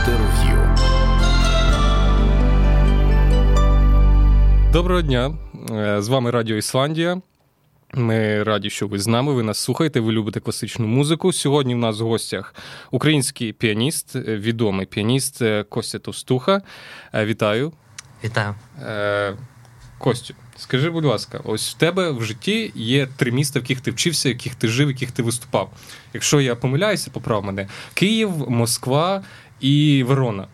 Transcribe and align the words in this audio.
Інтерв'ю. 0.00 0.76
Доброго 4.72 5.02
дня. 5.02 5.34
Е, 5.70 6.02
з 6.02 6.08
вами 6.08 6.30
Радіо 6.30 6.56
Ісландія. 6.56 7.20
Ми 7.94 8.42
раді, 8.42 8.70
що 8.70 8.88
ви 8.88 8.98
з 8.98 9.06
нами. 9.06 9.32
Ви 9.32 9.42
нас 9.42 9.58
слухаєте, 9.58 10.00
ви 10.00 10.12
любите 10.12 10.40
класичну 10.40 10.86
музику. 10.86 11.32
Сьогодні 11.32 11.74
в 11.74 11.78
нас 11.78 12.00
в 12.00 12.04
гостях 12.04 12.54
український 12.90 13.52
піаніст, 13.52 14.16
е, 14.16 14.20
відомий 14.20 14.86
піаніст 14.86 15.42
е, 15.42 15.64
Костя 15.68 15.98
Товстуха. 15.98 16.62
Вітаю. 17.14 17.72
Вітаю. 18.24 18.54
Костю, 19.98 20.34
скажи, 20.56 20.90
будь 20.90 21.04
ласка, 21.04 21.40
ось 21.44 21.70
в 21.70 21.78
тебе 21.78 22.10
в 22.10 22.22
житті 22.22 22.72
є 22.74 23.08
три 23.16 23.32
міста, 23.32 23.60
в 23.60 23.62
яких 23.62 23.80
ти 23.80 23.90
вчився, 23.90 24.28
в 24.28 24.32
яких 24.32 24.54
ти 24.54 24.68
жив, 24.68 24.86
в 24.86 24.90
яких 24.90 25.10
ти 25.10 25.22
виступав. 25.22 25.70
Якщо 26.14 26.40
я 26.40 26.56
помиляюся, 26.56 27.10
поправ 27.10 27.44
мене 27.44 27.68
Київ, 27.94 28.50
Москва 28.50 29.22
і 29.60 30.04
Верона. 30.08 30.46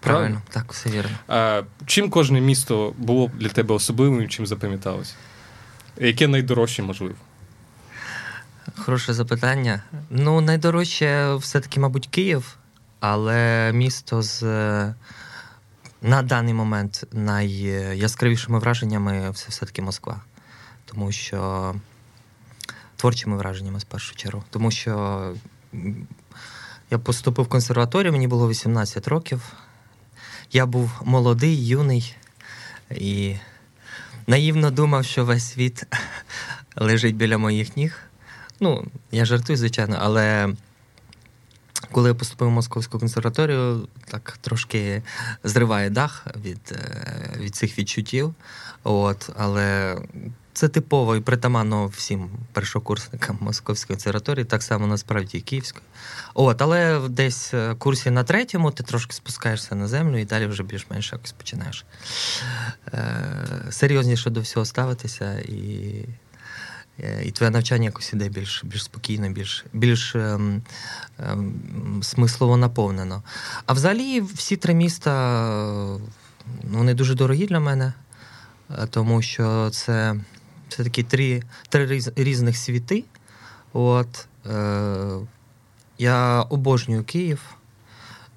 Правильно, 0.00 0.28
Правильно? 0.40 0.42
так, 0.50 0.72
все 0.72 0.90
вірно. 0.90 1.10
А, 1.28 1.62
Чим 1.86 2.10
кожне 2.10 2.40
місто 2.40 2.94
було 2.98 3.30
для 3.34 3.48
тебе 3.48 3.74
особливим, 3.74 4.22
і 4.22 4.28
чим 4.28 4.46
запам'яталося? 4.46 5.14
Яке 5.98 6.28
найдорожче, 6.28 6.82
можливо? 6.82 7.14
Хороше 8.78 9.14
запитання. 9.14 9.82
Ну, 10.10 10.40
найдорожче 10.40 11.34
все-таки, 11.34 11.80
мабуть, 11.80 12.06
Київ, 12.06 12.56
але 13.00 13.72
місто 13.72 14.22
з 14.22 14.42
на 16.02 16.22
даний 16.22 16.54
момент 16.54 17.04
найяскравішими 17.12 18.58
враженнями 18.58 19.32
це 19.34 19.46
все-таки 19.48 19.82
Москва. 19.82 20.20
Тому 20.84 21.12
що 21.12 21.74
творчими 22.96 23.36
враженнями 23.36 23.80
з 23.80 23.84
першу 23.84 24.14
чергу. 24.16 24.44
Тому 24.50 24.70
що 24.70 25.34
я 26.92 26.98
поступив 26.98 27.44
в 27.44 27.48
консерваторію, 27.48 28.12
мені 28.12 28.28
було 28.28 28.48
18 28.48 29.08
років. 29.08 29.42
Я 30.52 30.66
був 30.66 30.90
молодий, 31.04 31.66
юний 31.66 32.16
і 32.90 33.36
наївно 34.26 34.70
думав, 34.70 35.04
що 35.04 35.24
весь 35.24 35.52
світ 35.52 35.82
лежить 36.76 37.16
біля 37.16 37.38
моїх 37.38 37.76
ніг. 37.76 37.98
Ну, 38.60 38.86
я 39.12 39.24
жартую, 39.24 39.56
звичайно, 39.56 39.98
але 40.00 40.54
коли 41.92 42.08
я 42.08 42.14
поступив 42.14 42.48
в 42.48 42.50
Московську 42.50 42.98
консерваторію, 42.98 43.88
так 44.06 44.38
трошки 44.40 45.02
зриває 45.44 45.90
дах 45.90 46.26
від 46.44 46.72
е, 46.72 47.30
від 47.38 47.54
цих 47.54 47.78
відчуттів. 47.78 48.34
От, 48.84 49.30
Але 49.36 49.98
це 50.52 50.68
типово 50.68 51.16
і 51.16 51.20
притаманно 51.20 51.86
всім 51.86 52.30
першокурсникам 52.52 53.38
Московської 53.40 53.96
консерваторії, 53.96 54.44
так 54.44 54.62
само 54.62 54.86
насправді 54.86 55.38
і 55.38 55.40
Київської. 55.40 55.84
От, 56.34 56.62
Але 56.62 57.00
десь 57.08 57.52
в 57.52 57.74
курсі 57.74 58.10
на 58.10 58.24
третьому 58.24 58.70
ти 58.70 58.82
трошки 58.82 59.12
спускаєшся 59.12 59.74
на 59.74 59.88
землю 59.88 60.18
і 60.18 60.24
далі 60.24 60.46
вже 60.46 60.62
більш-менш 60.62 61.12
якось 61.12 61.32
починаєш 61.32 61.84
е, 62.92 63.24
серйозніше 63.70 64.30
до 64.30 64.40
всього 64.40 64.66
ставитися 64.66 65.38
і 65.38 66.04
Е, 67.00 67.24
і 67.24 67.30
твоє 67.30 67.50
навчання 67.50 67.84
якось 67.84 68.12
іде 68.12 68.28
більш 68.28 68.64
більш 68.64 68.84
спокійно, 68.84 69.28
більш 69.28 69.64
більш 69.72 70.14
ем, 70.14 70.62
ем, 71.18 72.02
смислово 72.02 72.56
наповнено. 72.56 73.22
А 73.66 73.72
взагалі, 73.72 74.20
всі 74.20 74.56
три 74.56 74.74
міста 74.74 75.42
ну, 76.62 76.78
вони 76.78 76.94
дуже 76.94 77.14
дорогі 77.14 77.46
для 77.46 77.60
мене, 77.60 77.92
е, 78.70 78.86
тому 78.90 79.22
що 79.22 79.70
це 79.70 80.16
це 80.76 80.84
такі 80.84 81.02
три 81.02 81.42
три 81.68 82.00
різних 82.16 82.56
світи. 82.56 83.04
От, 83.72 84.26
е, 84.46 85.18
Я 85.98 86.42
обожнюю 86.42 87.04
Київ. 87.04 87.40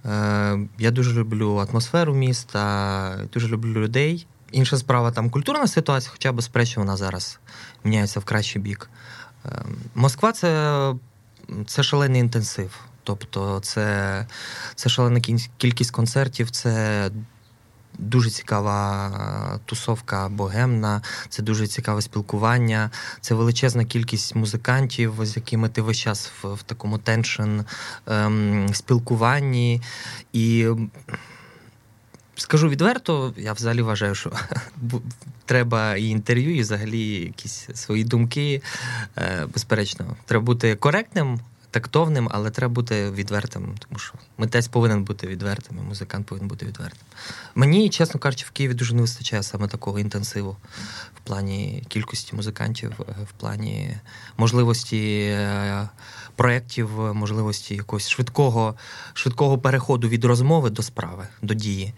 Е, 0.05 0.59
Я 0.78 0.91
дуже 0.91 1.19
люблю 1.19 1.56
атмосферу 1.56 2.13
міста, 2.13 3.28
дуже 3.33 3.47
люблю 3.47 3.81
людей. 3.81 4.28
Інша 4.52 4.78
справа 4.78 5.11
там 5.11 5.30
культурна 5.30 5.67
ситуація, 5.67 6.11
хоча 6.11 6.31
безперечно, 6.31 6.84
вона 6.84 6.97
зараз 6.97 7.40
міняється 7.84 8.19
в 8.19 8.25
кращий 8.25 8.62
бік. 8.62 8.90
Ем, 9.46 9.75
Москва 9.96 10.31
це 10.31 10.94
це 11.66 11.84
шалений 11.84 12.22
інтенсив. 12.22 12.79
Тобто, 13.03 13.59
це 13.59 14.25
це 14.75 14.90
шалена 14.90 15.19
кількість 15.57 15.91
концертів, 15.91 16.52
це 16.52 17.09
дуже 18.00 18.29
цікава 18.29 19.59
тусовка 19.66 20.29
богемна, 20.29 21.01
це 21.29 21.44
дуже 21.44 21.67
цікаве 21.67 22.01
спілкування, 22.01 22.91
це 23.22 23.35
величезна 23.35 23.85
кількість 23.85 24.35
музикантів, 24.35 25.13
з 25.22 25.35
якими 25.35 25.69
ти 25.69 25.81
весь 25.81 25.97
час 25.97 26.31
в, 26.44 26.53
в 26.53 26.63
такому 26.63 26.97
теншн 26.97 27.59
ем, 28.07 28.69
спілкуванні. 28.73 29.81
І 30.34 30.67
Скажу 32.38 32.69
відверто, 32.69 33.34
я 33.38 33.53
взагалі 33.53 33.81
вважаю, 33.81 34.16
що 34.16 34.31
треба 35.45 35.95
і 35.95 36.05
інтерв'ю, 36.05 36.55
і 36.55 36.61
взагалі 36.61 37.07
якісь 37.07 37.69
свої 37.73 38.03
думки. 38.03 38.61
Е, 39.17 39.47
безперечно, 39.53 40.16
треба 40.25 40.45
бути 40.45 40.75
коректним, 40.75 41.39
тактовним, 41.75 42.30
але 42.31 42.52
треба 42.52 42.74
бути 42.74 43.12
відвертим, 43.12 43.75
тому 43.80 44.00
що 44.00 44.13
митець 44.38 44.68
повинен 44.68 45.03
бути 45.03 45.28
відвертим, 45.28 45.78
і 45.78 45.81
музикант 45.81 46.25
повинен 46.28 46.47
бути 46.47 46.66
відвертим. 46.66 47.02
Мені, 47.56 47.90
чесно 47.90 48.19
кажучи, 48.19 48.46
в 48.47 48.52
Києві 48.52 48.74
дуже 48.74 48.96
не 48.96 49.02
вистачає 49.02 49.44
саме 49.44 49.68
такого 49.68 50.00
інтенсиву 50.00 50.58
в 51.16 51.19
плані 51.24 51.84
кількості 51.88 52.35
музикантів, 52.35 52.91
е, 53.00 53.03
в 53.30 53.31
плані 53.40 53.97
можливості 54.38 55.28
е, 55.31 55.90
проєктів, 56.35 56.90
можливості 57.14 57.75
якогось 57.75 58.09
швидкого, 58.09 58.75
швидкого 59.14 59.58
переходу 59.58 60.08
від 60.08 60.25
розмови 60.25 60.69
до 60.69 60.84
справи, 60.84 61.28
до 61.41 61.53
дії. 61.53 61.94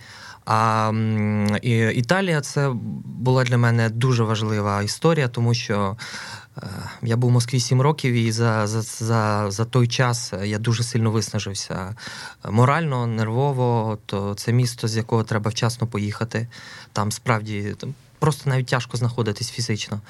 А 0.50 0.92
і, 1.62 1.72
Італія 1.78 2.42
це 2.42 2.72
була 3.06 3.44
для 3.44 3.58
мене 3.58 3.90
дуже 3.90 4.24
важлива 4.24 4.82
історія, 4.82 5.28
тому 5.28 5.54
що 5.54 5.98
е, 6.58 6.62
я 7.02 7.18
був 7.18 7.30
в 7.30 7.34
Москві 7.34 7.60
сім 7.60 7.82
років, 7.82 8.14
і 8.14 8.32
за, 8.32 8.68
за, 8.68 8.82
за, 8.82 9.52
за 9.52 9.66
той 9.66 9.88
час 9.88 10.34
я 10.44 10.58
дуже 10.58 10.84
сильно 10.84 11.12
виснажився 11.12 11.96
морально, 12.50 13.08
нервово. 13.08 13.98
То 14.06 14.34
це 14.34 14.54
місто, 14.54 14.88
з 14.88 14.98
якого 14.98 15.24
треба 15.24 15.52
вчасно 15.52 15.88
поїхати. 15.88 16.48
Там 16.94 17.12
справді 17.12 17.76
там 17.80 17.94
просто 18.20 18.50
навіть 18.50 18.68
тяжко 18.68 18.98
знаходитись 18.98 19.52
фізично. 19.52 20.02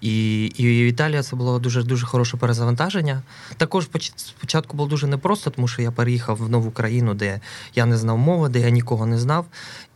І 0.00 0.44
і 0.44 0.88
Італія 0.88 1.22
це 1.22 1.36
було 1.36 1.58
дуже 1.58 1.82
дуже 1.82 2.06
хороше 2.06 2.36
перезавантаження. 2.36 3.22
Також 3.56 3.88
спочатку 4.16 4.76
було 4.76 4.88
дуже 4.88 5.06
непросто, 5.06 5.50
тому 5.50 5.68
що 5.68 5.82
я 5.82 5.90
переїхав 5.90 6.36
в 6.36 6.50
нову 6.50 6.70
країну, 6.70 7.14
де 7.14 7.40
я 7.74 7.86
не 7.86 7.96
знав 7.96 8.18
мови, 8.18 8.48
де 8.48 8.60
я 8.60 8.70
нікого 8.70 9.06
не 9.06 9.18
знав. 9.18 9.46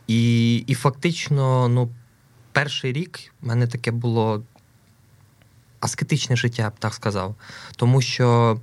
І 0.07 0.55
і 0.57 0.73
фактично, 0.73 1.67
ну, 1.67 1.89
перший 2.51 2.93
рік 2.93 3.19
в 3.41 3.47
мене 3.47 3.67
таке 3.67 3.91
було 3.91 4.43
аскетичне 5.79 6.35
життя, 6.35 6.63
я 6.63 6.69
б 6.69 6.73
так 6.79 6.93
сказав. 6.93 7.35
Тому 7.75 8.01
що 8.01 8.59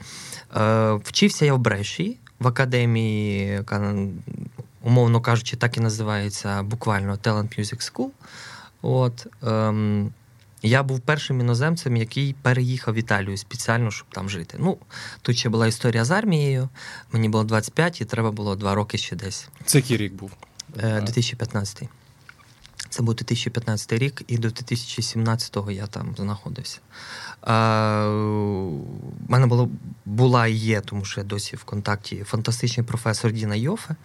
е, 0.56 0.92
вчився 0.92 1.44
я 1.44 1.54
в 1.54 1.58
Бреші 1.58 2.18
в 2.40 2.48
академії, 2.48 3.46
яка, 3.46 3.94
умовно 4.82 5.20
кажучи, 5.20 5.56
так 5.56 5.76
і 5.76 5.80
називається 5.80 6.62
буквально 6.62 7.14
Talent 7.14 7.60
Music 7.60 7.92
School. 7.92 8.08
От, 8.82 9.26
ем, 9.42 10.12
я 10.62 10.82
був 10.82 11.00
першим 11.00 11.40
іноземцем, 11.40 11.96
який 11.96 12.34
переїхав 12.42 12.94
в 12.94 12.96
Італію 12.96 13.36
спеціально, 13.36 13.90
щоб 13.90 14.06
там 14.10 14.30
жити. 14.30 14.56
Ну, 14.60 14.78
тут 15.22 15.36
ще 15.36 15.48
була 15.48 15.66
історія 15.66 16.04
з 16.04 16.10
армією. 16.10 16.68
Мені 17.12 17.28
було 17.28 17.44
25 17.44 18.00
і 18.00 18.04
треба 18.04 18.30
було 18.30 18.56
два 18.56 18.74
роки 18.74 18.98
ще 18.98 19.16
десь. 19.16 19.48
Це 19.64 19.78
який 19.78 19.96
рік 19.96 20.12
був? 20.12 20.30
2015. 20.76 21.82
Е, 21.82 21.88
Це 22.88 23.02
був 23.02 23.14
2015 23.14 23.92
рік, 23.92 24.22
і 24.26 24.38
до 24.38 24.48
2017-го 24.48 25.70
я 25.70 25.86
там 25.86 26.14
знаходився. 26.16 26.78
У 27.42 27.48
мене 29.28 29.46
було, 29.46 29.68
була 30.04 30.46
і 30.46 30.52
є, 30.52 30.80
тому 30.80 31.04
що 31.04 31.20
я 31.20 31.24
досі 31.24 31.56
в 31.56 31.64
контакті 31.64 32.24
фантастичний 32.24 32.86
професор 32.86 33.32
Діна 33.32 33.54
Йофе. 33.54 33.96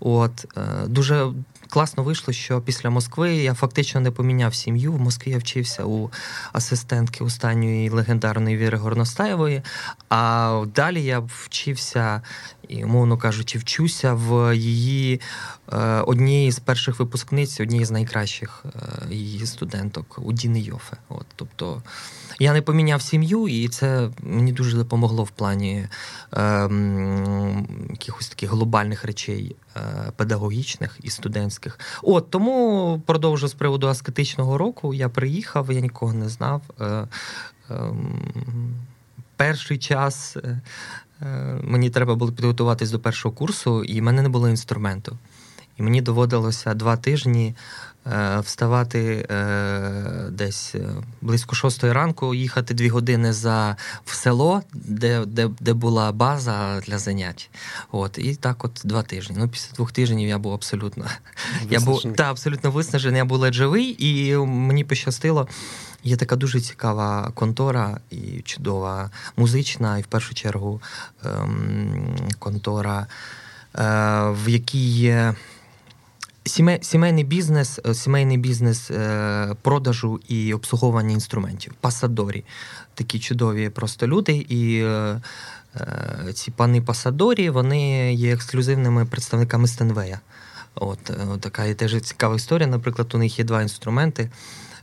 От, 0.00 0.46
е, 0.56 0.86
Дуже 0.86 1.32
класно 1.70 2.02
вийшло, 2.02 2.34
що 2.34 2.60
після 2.60 2.90
Москви 2.90 3.36
я 3.36 3.54
фактично 3.54 4.00
не 4.00 4.10
поміняв 4.10 4.54
сім'ю. 4.54 4.92
В 4.92 5.00
Москві 5.00 5.30
я 5.30 5.38
вчився 5.38 5.84
у 5.84 6.10
асистентки 6.52 7.24
останньої 7.24 7.90
легендарної 7.90 8.56
Віри 8.56 8.78
Горностаєвої. 8.78 9.62
А 10.08 10.64
далі 10.74 11.04
я 11.04 11.18
вчився, 11.18 12.22
і, 12.68 12.84
умовно 12.84 13.18
кажучи, 13.18 13.58
вчуся 13.58 14.14
в 14.14 14.56
її 14.56 15.20
е, 15.72 15.76
однієї 16.00 16.52
з 16.52 16.58
перших 16.58 16.98
випускниць, 16.98 17.60
однієї 17.60 17.84
з 17.84 17.90
найкращих 17.90 18.64
е, 18.64 19.14
її 19.14 19.46
студенток 19.46 20.18
у 20.22 20.32
Діни 20.32 20.60
Йофе. 20.60 20.96
От, 21.08 21.26
Тобто 21.36 21.82
я 22.38 22.52
не 22.52 22.62
поміняв 22.62 23.02
сім'ю, 23.02 23.48
і 23.48 23.68
це 23.68 24.10
мені 24.22 24.52
дуже 24.52 24.76
допомогло 24.76 25.24
в 25.24 25.30
плані 25.30 25.86
е, 26.36 26.68
якихось 27.90 28.28
таких 28.28 28.50
глобальних 28.50 29.04
речей 29.04 29.56
е, 29.76 29.80
педагогічних 30.16 30.98
і 31.02 31.10
студентських. 31.10 31.78
От 32.02 32.30
тому 32.30 33.02
продовжу 33.06 33.48
з 33.48 33.54
приводу 33.54 33.88
аскетичного 33.88 34.58
року. 34.58 34.94
Я 34.94 35.08
приїхав, 35.08 35.72
я 35.72 35.80
нікого 35.80 36.12
не 36.12 36.28
знав. 36.28 36.62
Е, 36.80 36.84
е, 37.70 37.92
Перший 39.36 39.78
час 39.78 40.36
е, 40.36 40.60
Мені 41.62 41.90
треба 41.90 42.14
було 42.14 42.32
підготуватись 42.32 42.90
до 42.90 42.98
першого 42.98 43.34
курсу, 43.34 43.84
і 43.84 44.00
в 44.00 44.04
мене 44.04 44.22
не 44.22 44.28
було 44.28 44.48
інструменту. 44.48 45.18
І 45.78 45.82
мені 45.82 46.02
доводилося 46.02 46.74
два 46.74 46.96
тижні 46.96 47.54
е, 48.06 48.40
вставати 48.40 49.26
е, 49.30 50.28
десь 50.30 50.74
е, 50.74 50.88
близько 51.20 51.54
шостої 51.54 51.92
ранку, 51.92 52.34
їхати 52.34 52.74
дві 52.74 52.88
години 52.88 53.32
за 53.32 53.76
в 54.04 54.14
село, 54.14 54.62
де 54.74 55.24
де, 55.24 55.50
де 55.60 55.72
була 55.72 56.12
база 56.12 56.80
для 56.80 56.98
занять. 56.98 57.50
От, 57.92 58.18
І 58.18 58.34
так 58.34 58.64
от 58.64 58.80
два 58.84 59.02
тижні. 59.02 59.36
Ну, 59.38 59.48
Після 59.48 59.74
двох 59.74 59.92
тижнів 59.92 60.28
я 60.28 60.38
був 60.38 60.52
абсолютно 60.52 61.04
я 61.70 61.80
був 61.80 62.02
та, 62.16 62.30
абсолютно 62.30 62.70
виснажений, 62.70 63.18
я 63.18 63.24
був 63.24 63.38
ледь 63.38 63.54
живий, 63.54 63.96
і 63.98 64.36
мені 64.36 64.84
пощастило. 64.84 65.48
Є 66.04 66.16
така 66.16 66.36
дуже 66.36 66.60
цікава 66.60 67.30
контора 67.34 68.00
і 68.10 68.42
чудова 68.44 69.10
музична, 69.36 69.98
і 69.98 70.02
в 70.02 70.06
першу 70.06 70.34
чергу 70.34 70.82
ем, 71.24 72.16
контора, 72.38 73.06
е, 73.74 73.84
в 74.30 74.48
якій 74.48 74.88
є 74.88 75.34
сімейний 76.82 77.24
бізнес, 77.24 77.80
е, 77.86 77.94
сімейний 77.94 78.36
бізнес 78.38 78.90
е, 78.90 79.54
продажу 79.62 80.20
і 80.28 80.54
обслуговування 80.54 81.12
інструментів. 81.12 81.74
Пасадорі. 81.80 82.44
Такі 82.94 83.18
чудові 83.18 83.68
просто 83.68 84.06
люди. 84.06 84.46
І 84.48 84.82
е, 84.82 85.20
ці 86.34 86.50
пани 86.50 86.80
Пасадорі 86.80 87.50
вони 87.50 88.14
є 88.14 88.32
ексклюзивними 88.32 89.04
представниками 89.04 89.68
Стенвея. 89.68 90.20
От, 90.74 91.10
от 91.32 91.40
така 91.40 91.64
є 91.64 91.74
теж 91.74 92.00
цікава 92.00 92.36
історія. 92.36 92.68
Наприклад, 92.68 93.14
у 93.14 93.18
них 93.18 93.38
є 93.38 93.44
два 93.44 93.62
інструменти. 93.62 94.30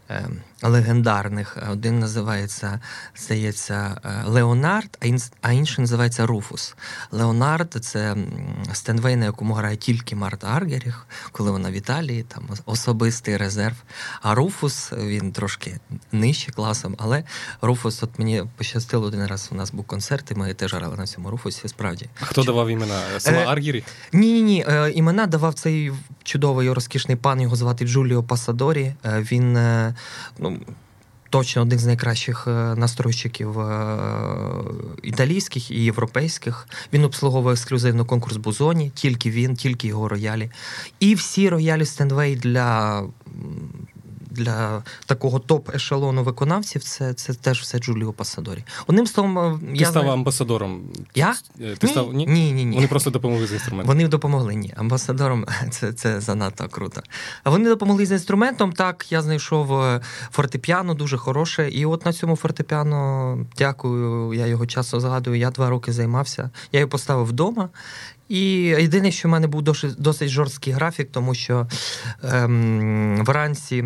Ем, 0.09 0.41
легендарних. 0.61 1.57
Один 1.71 1.99
називається, 1.99 2.79
здається, 3.15 4.01
е, 4.05 4.23
Леонард, 4.25 4.97
а 5.41 5.51
інший 5.51 5.81
називається 5.81 6.25
Руфус. 6.25 6.75
Леонард 7.11 7.77
це 7.81 8.15
Steinway, 8.73 9.15
на 9.15 9.25
якому 9.25 9.53
грає 9.53 9.75
тільки 9.75 10.15
Марта 10.15 10.47
Аргеріх, 10.47 11.07
коли 11.31 11.51
вона 11.51 11.71
в 11.71 11.73
Італії, 11.73 12.23
там 12.23 12.49
особистий 12.65 13.37
резерв. 13.37 13.75
А 14.21 14.35
Руфус 14.35 14.91
він 14.91 15.31
трошки 15.31 15.79
нижче 16.11 16.51
класом, 16.51 16.95
але 16.97 17.23
Руфус, 17.61 18.03
от 18.03 18.19
мені 18.19 18.43
пощастило 18.57 19.07
один 19.07 19.27
раз. 19.27 19.49
У 19.51 19.55
нас 19.55 19.71
був 19.71 19.85
концерт, 19.85 20.31
і 20.31 20.35
ми 20.35 20.53
теж 20.53 20.73
грали 20.73 20.97
на 20.97 21.07
цьому 21.07 21.29
Руфусі. 21.29 21.67
Справді. 21.67 22.09
А 22.19 22.25
хто 22.25 22.43
давав 22.43 22.67
імена? 22.69 23.01
Сама 23.17 23.37
е... 23.37 23.45
Аргеріх? 23.45 23.83
Ні, 24.13 24.33
ні, 24.33 24.41
ні. 24.41 24.65
Е, 24.67 24.91
імена 24.91 25.25
давав 25.25 25.53
цей 25.53 25.91
чудовий 26.23 26.71
розкішний 26.71 27.17
пан. 27.17 27.41
Його 27.41 27.55
звати 27.55 27.87
Джуліо 27.87 28.23
Пасадорі. 28.23 28.93
Е, 29.05 29.21
він 29.31 29.57
ну 30.39 30.59
точно 31.29 31.61
один 31.61 31.79
з 31.79 31.85
найкращих 31.85 32.47
е, 32.47 32.51
настройщиків 32.75 33.59
е, 33.59 33.99
італійських 35.03 35.71
і 35.71 35.83
європейських. 35.83 36.67
Він 36.93 37.03
обслуговує 37.03 37.53
ексклюзивно 37.53 38.05
конкурс 38.05 38.37
Бузоні, 38.37 38.91
тільки 38.95 39.29
він, 39.31 39.55
тільки 39.55 39.87
його 39.87 40.07
роялі. 40.07 40.51
І 40.99 41.15
всі 41.15 41.49
роялі 41.49 41.85
Стендвей 41.85 42.35
для 42.35 43.03
для 44.35 44.83
такого 45.05 45.39
топ-ешелону 45.39 46.23
виконавців 46.23 46.83
це 46.83 47.13
це 47.13 47.33
теж 47.33 47.61
все 47.61 47.79
Джуліо 47.79 48.13
Пасадорі. 48.13 48.63
Одним 48.87 49.07
словом, 49.07 49.59
Ти 49.59 49.65
я 49.73 49.85
став 49.85 50.03
знаю... 50.03 50.09
амбасадором. 50.09 50.81
Я? 51.15 51.35
Е, 51.61 51.75
ти 51.75 51.87
ні, 51.87 51.91
став... 51.93 52.13
ні? 52.13 52.25
Ні, 52.27 52.51
ні, 52.51 52.65
ні. 52.65 52.75
Вони 52.75 52.87
просто 52.87 53.09
допомогли 53.09 53.47
з 53.47 53.53
інструментом. 53.53 53.87
Вони 53.87 54.07
допомогли, 54.07 54.55
ні. 54.55 54.73
Амбасадором 54.77 55.45
це 55.71 55.93
це 55.93 56.21
занадто 56.21 56.67
круто. 56.69 57.01
А 57.43 57.49
вони 57.49 57.69
допомогли 57.69 58.05
з 58.05 58.11
інструментом. 58.11 58.73
Так, 58.73 59.11
я 59.11 59.21
знайшов 59.21 59.81
е, 59.81 60.01
фортепіано, 60.31 60.93
дуже 60.93 61.17
хороше. 61.17 61.69
І 61.69 61.85
от 61.85 62.05
на 62.05 62.13
цьому 62.13 62.35
фортепіано, 62.35 63.37
дякую, 63.57 64.33
я 64.33 64.45
його 64.45 64.65
часто 64.65 64.99
згадую. 64.99 65.37
Я 65.37 65.51
два 65.51 65.69
роки 65.69 65.91
займався. 65.91 66.49
Я 66.71 66.79
його 66.79 66.89
поставив 66.89 67.25
вдома. 67.25 67.69
І 68.29 68.39
єдине, 68.59 69.11
що 69.11 69.27
в 69.27 69.31
мене 69.31 69.47
був 69.47 69.61
досить, 69.61 69.95
досить 69.97 70.29
жорсткий 70.29 70.73
графік, 70.73 71.09
тому 71.11 71.35
що 71.35 71.67
ем, 72.23 73.23
вранці. 73.25 73.85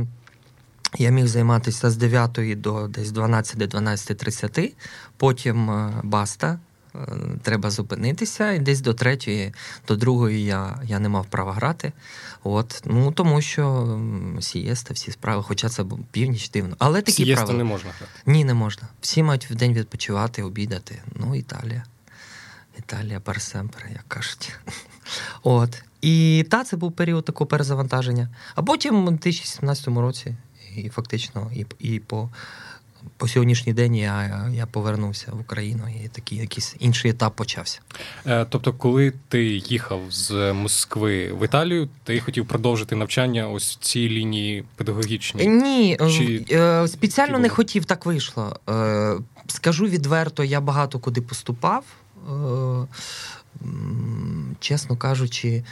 Я 0.97 1.09
міг 1.09 1.27
займатися 1.27 1.89
з 1.89 1.97
9 1.97 2.61
до 2.61 2.87
десь 2.87 3.07
12-12.30, 3.07 4.73
потім 5.17 5.69
е, 5.69 5.93
баста. 6.03 6.59
Е, 6.95 6.99
треба 7.41 7.71
зупинитися, 7.71 8.51
і 8.51 8.59
десь 8.59 8.81
до 8.81 8.93
третьої, 8.93 9.53
до 9.87 9.95
другої 9.95 10.45
я 10.45 10.81
я 10.83 10.99
не 10.99 11.09
мав 11.09 11.25
права 11.25 11.53
грати. 11.53 11.91
От, 12.43 12.81
ну 12.85 13.11
Тому 13.11 13.41
що 13.41 13.99
сієста, 14.41 14.93
всі 14.93 15.11
справи, 15.11 15.43
хоча 15.43 15.69
це 15.69 15.85
північ 16.11 16.49
дивно. 16.49 16.75
Але 16.79 17.01
такі 17.01 17.11
Сієста 17.11 17.45
правила. 17.45 17.57
не 17.57 17.69
можна 17.69 17.91
грати? 17.99 18.13
Ні, 18.25 18.45
не 18.45 18.53
можна. 18.53 18.87
Всі 19.01 19.23
мають 19.23 19.51
в 19.51 19.55
день 19.55 19.73
відпочивати, 19.73 20.43
обідати. 20.43 21.01
Ну, 21.15 21.35
Італія. 21.35 21.83
Італія 22.77 23.19
парсемпер, 23.19 23.87
як 23.93 24.03
кажуть. 24.07 24.53
От. 25.43 25.83
І 26.01 26.45
та, 26.49 26.63
це 26.63 26.77
був 26.77 26.91
період 26.91 27.25
такого 27.25 27.47
перезавантаження. 27.47 28.29
А 28.55 28.63
потім 28.63 29.07
у 29.07 29.11
2017 29.11 29.87
році 29.87 30.35
і 30.75 30.89
фактично 30.89 31.51
і 31.55 31.65
і 31.79 31.99
по 31.99 32.29
по 33.17 33.27
сьогоднішній 33.27 33.73
день 33.73 33.95
я 33.95 34.49
я 34.53 34.65
повернувся 34.65 35.31
в 35.31 35.39
Україну, 35.39 35.83
і 36.03 36.07
такий 36.07 36.37
якийсь 36.37 36.75
інший 36.79 37.11
етап 37.11 37.35
почався. 37.35 37.79
Е, 38.25 38.45
тобто, 38.49 38.73
коли 38.73 39.13
ти 39.27 39.45
їхав 39.45 40.01
з 40.09 40.53
Москви 40.53 41.33
в 41.33 41.45
Італію, 41.45 41.89
ти 42.03 42.19
хотів 42.19 42.47
продовжити 42.47 42.95
навчання 42.95 43.49
ось 43.49 43.71
в 43.71 43.75
цій 43.79 44.09
лінії 44.09 44.63
педагогічній? 44.75 45.47
Ні, 45.47 45.97
Чи... 45.97 46.45
Е, 46.51 46.87
спеціально 46.87 47.39
не 47.39 47.49
хотів, 47.49 47.85
так 47.85 48.05
вийшло. 48.05 48.59
Е, 48.69 49.15
скажу 49.47 49.85
відверто, 49.85 50.43
я 50.43 50.61
багато 50.61 50.99
куди 50.99 51.21
поступав. 51.21 51.83
Чесно 54.59 54.97
кажучи, 54.97 55.63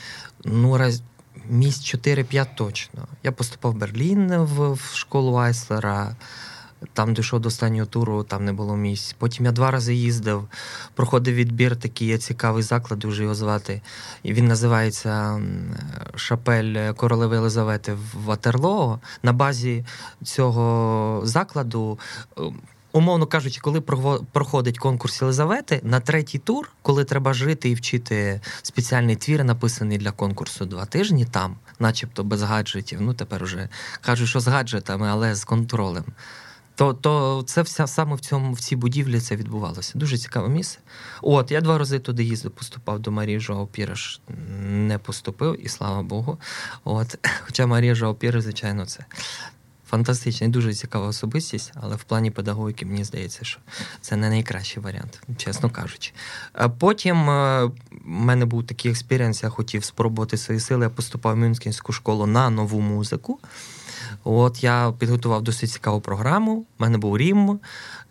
ну 0.45 0.77
раз 0.77 1.01
місць 1.49 1.95
4-5 1.95 2.47
точно. 2.55 3.07
Я 3.23 3.31
поступав 3.31 3.71
в 3.71 3.75
Берлін 3.75 4.37
в, 4.37 4.73
в 4.73 4.91
школу 4.93 5.35
Айслера. 5.35 6.15
Там 6.93 7.13
дійшов 7.13 7.39
до 7.39 7.47
останнього 7.47 7.85
туру, 7.85 8.23
там 8.23 8.45
не 8.45 8.53
було 8.53 8.77
місць. 8.77 9.15
Потім 9.19 9.45
я 9.45 9.51
два 9.51 9.71
рази 9.71 9.95
їздив, 9.95 10.47
проходив 10.93 11.35
відбір, 11.35 11.75
такий 11.75 12.17
цікавий 12.17 12.63
заклад, 12.63 12.99
дуже 12.99 13.23
його 13.23 13.35
звати. 13.35 13.81
І 14.23 14.33
Він 14.33 14.47
називається 14.47 15.41
Шапель 16.15 16.93
Королеви 16.93 17.35
Єлизавети 17.35 17.93
в 17.93 18.23
Ватерлоо. 18.25 18.99
На 19.23 19.33
базі 19.33 19.85
цього 20.23 21.21
закладу 21.23 21.99
умовно 22.91 23.25
кажучи, 23.25 23.59
коли 23.61 23.81
проходить 24.31 24.77
конкурс 24.77 25.21
Єлизавети, 25.21 25.81
на 25.83 25.99
третій 25.99 26.39
тур, 26.39 26.71
коли 26.81 27.05
треба 27.05 27.33
жити 27.33 27.69
і 27.69 27.75
вчити 27.75 28.41
спеціальний 28.61 29.15
твір, 29.15 29.43
написаний 29.43 29.97
для 29.97 30.11
конкурсу 30.11 30.65
два 30.65 30.85
тижні, 30.85 31.25
там, 31.25 31.55
начебто 31.79 32.23
без 32.23 32.41
гаджетів, 32.41 33.01
ну 33.01 33.13
тепер 33.13 33.43
вже 33.43 33.69
кажуть, 34.01 34.29
що 34.29 34.39
з 34.39 34.47
гаджетами, 34.47 35.07
але 35.07 35.35
з 35.35 35.43
контролем. 35.43 36.05
То 36.77 36.93
то 36.93 37.43
це 37.47 37.61
все 37.61 37.87
саме 37.87 38.15
в 38.15 38.19
цьому 38.19 38.53
в 38.53 38.59
цій 38.59 38.75
будівлі 38.75 39.19
це 39.19 39.35
відбувалося. 39.35 39.91
Дуже 39.95 40.17
цікаве 40.17 40.49
місце. 40.49 40.79
От 41.21 41.51
я 41.51 41.61
два 41.61 41.77
рази 41.77 41.99
туди 41.99 42.23
їздив, 42.23 42.51
поступав 42.51 42.99
до 42.99 43.11
Марії 43.11 43.39
Жоау 43.39 43.67
Піреш, 43.67 44.21
не 44.59 44.97
поступив, 44.97 45.65
і 45.65 45.69
слава 45.69 46.03
Богу. 46.03 46.37
От, 46.83 47.17
Хоча 47.45 47.67
Марія 47.67 47.95
Жоау 47.95 48.13
Піреш, 48.13 48.43
звичайно, 48.43 48.85
це 48.85 49.05
фантастична 49.89 50.47
і 50.47 50.49
дуже 50.49 50.73
цікава 50.73 51.07
особистість, 51.07 51.71
але 51.75 51.95
в 51.95 52.03
плані 52.03 52.31
педагогіки 52.31 52.85
мені 52.85 53.03
здається, 53.03 53.45
що 53.45 53.59
це 54.01 54.15
не 54.15 54.29
найкращий 54.29 54.83
варіант, 54.83 55.21
чесно 55.37 55.69
кажучи. 55.69 56.11
Потім 56.79 57.29
е, 57.29 57.65
в 57.65 57.71
мене 58.05 58.45
був 58.45 58.67
такий 58.67 58.91
experience, 58.91 59.43
я 59.43 59.49
хотів 59.49 59.83
спробувати 59.83 60.37
свої 60.37 60.59
сили. 60.59 60.83
Я 60.83 60.89
поступав 60.89 61.33
в 61.33 61.37
Мюнхенську 61.37 61.93
школу 61.93 62.25
на 62.25 62.49
нову 62.49 62.81
музику. 62.81 63.39
От 64.23 64.63
я 64.63 64.93
підготував 64.99 65.41
досить 65.41 65.71
цікаву 65.71 66.01
програму. 66.01 66.53
У 66.53 66.65
мене 66.79 66.97
був 66.97 67.17
Рім. 67.17 67.59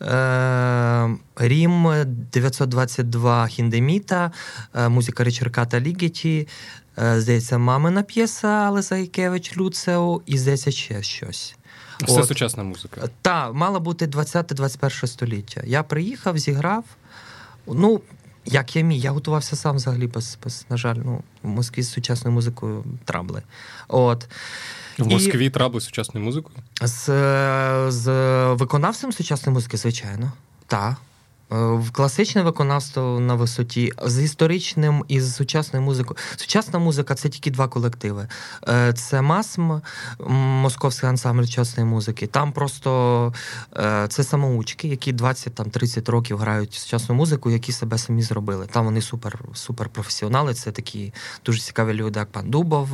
Е, 0.02 1.16
Рім 1.36 1.88
922 2.32 3.46
Хіндеміта, 3.46 4.32
е, 4.74 4.88
музика 4.88 5.24
Ричарка 5.24 5.66
та 5.66 5.80
Лігеті. 5.80 6.48
Здається, 7.16 7.58
мамина 7.58 8.02
п'єса 8.02 8.48
Алеса 8.48 8.96
Ікевич 8.96 9.56
Люцео, 9.56 10.20
і 10.26 10.38
здається, 10.38 10.70
ще 10.70 11.02
щось. 11.02 11.56
Все 12.04 12.20
От. 12.20 12.28
сучасна 12.28 12.62
музика. 12.62 13.08
Так, 13.22 13.54
мала 13.54 13.78
бути 13.78 14.06
20-21 14.06 15.06
століття. 15.06 15.62
Я 15.64 15.82
приїхав, 15.82 16.38
зіграв. 16.38 16.84
Ну, 17.66 18.00
як 18.44 18.76
я 18.76 18.82
мій, 18.82 18.98
я 18.98 19.10
готувався 19.10 19.56
сам 19.56 19.76
взагалі, 19.76 20.06
без, 20.06 20.38
без 20.44 20.66
на 20.70 20.76
жаль, 20.76 20.96
ну, 21.04 21.20
в 21.42 21.48
Москві 21.48 21.82
з 21.82 21.90
сучасною 21.92 22.34
музикою 22.34 22.84
трабли. 23.04 23.42
От. 23.88 24.28
В 24.98 25.06
Москві 25.06 25.46
І... 25.46 25.50
трабли 25.50 25.80
з 25.80 25.84
сучасною 25.84 26.26
музикою? 26.26 26.56
З 26.82 27.06
з 27.90 28.08
виконавцем 28.52 29.12
сучасної 29.12 29.54
музики, 29.54 29.76
звичайно. 29.76 30.32
Так. 30.66 30.96
Е, 31.52 31.82
класичне 31.92 32.42
виконавство 32.42 33.20
на 33.20 33.34
висоті 33.34 33.92
з 34.04 34.22
історичним 34.22 35.04
і 35.08 35.20
з 35.20 35.34
сучасною 35.34 35.84
музикою. 35.84 36.18
Сучасна 36.36 36.78
музика 36.78 37.14
це 37.14 37.28
тільки 37.28 37.50
два 37.50 37.68
колективи. 37.68 38.28
Е, 38.68 38.92
це 38.92 39.22
МАСМ, 39.22 39.72
Московський 40.28 41.08
ансамбль 41.08 41.42
сучасної 41.42 41.88
музики. 41.88 42.26
Там 42.26 42.52
просто 42.52 43.32
е, 43.76 44.06
це 44.08 44.24
самоучки, 44.24 44.88
які 44.88 45.12
20-30 45.12 46.10
років 46.10 46.38
грають 46.38 46.74
сучасну 46.74 47.14
музику, 47.14 47.50
які 47.50 47.72
себе 47.72 47.98
самі 47.98 48.22
зробили. 48.22 48.66
Там 48.66 48.84
вони 48.84 49.00
супер 49.00 49.38
супер 49.54 49.88
професіонали. 49.88 50.54
Це 50.54 50.72
такі 50.72 51.12
дуже 51.44 51.60
цікаві 51.60 51.92
люди, 51.92 52.18
як 52.20 52.32
пан 52.32 52.50
Дубов, 52.50 52.88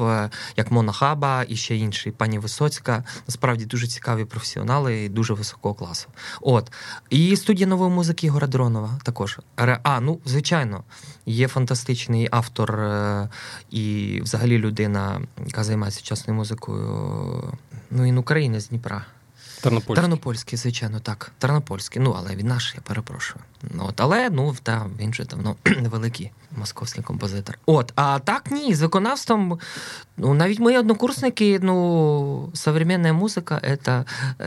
як 0.57 0.71
Мона 0.71 0.93
Хаба 0.93 1.45
і 1.49 1.57
ще 1.57 1.77
інші, 1.77 2.11
пані 2.11 2.39
Висоцька. 2.39 3.05
Насправді 3.29 3.65
дуже 3.65 3.87
цікаві 3.87 4.25
професіонали 4.25 5.05
і 5.05 5.09
дуже 5.09 5.35
високого 5.35 5.75
класу. 5.75 6.09
От 6.41 6.73
і 7.11 7.37
студія 7.37 7.67
нової 7.67 7.91
музики. 7.91 8.29
Ігора 8.43 8.53
Дронова 8.53 8.99
також. 9.03 9.39
А, 9.57 10.01
ну, 10.01 10.19
звичайно, 10.25 10.85
є 11.27 11.49
фантастичний 11.49 12.29
автор 12.31 12.81
е, 12.81 13.29
і 13.71 14.21
взагалі 14.23 14.59
людина, 14.59 15.21
яка 15.47 15.65
займається 15.65 16.01
сучасною 16.01 16.37
музикою. 16.37 17.59
Ну, 17.91 18.03
він 18.05 18.19
Україна 18.19 18.61
з 18.61 18.69
Дніпра. 18.69 19.05
Тернопольський. 19.63 20.03
Тернопольський, 20.03 20.59
звичайно, 20.59 21.01
так. 21.01 21.33
Тернопольський. 21.39 22.03
Ну, 22.03 22.15
але 22.19 22.37
він 22.37 22.47
наш, 22.47 22.75
я 22.75 22.81
перепрошую. 22.81 23.45
Ну, 23.71 23.87
от, 23.89 24.01
Але 24.01 24.31
ну, 24.31 24.57
та, 24.63 24.87
він 25.01 25.11
вже 25.11 25.25
давно 25.25 25.57
великий 25.81 26.31
московський 26.57 27.05
композитор. 27.05 27.59
От, 27.67 27.93
а 27.97 28.19
так 28.19 28.51
ні, 28.51 28.75
з 28.75 28.83
виконавством. 28.83 29.59
Ну, 30.17 30.35
навіть 30.35 30.61
мої 30.61 30.79
однокурсники, 30.79 31.61
ну, 31.63 32.51
современна 32.55 33.13
музика 33.13 33.79
це 33.83 34.05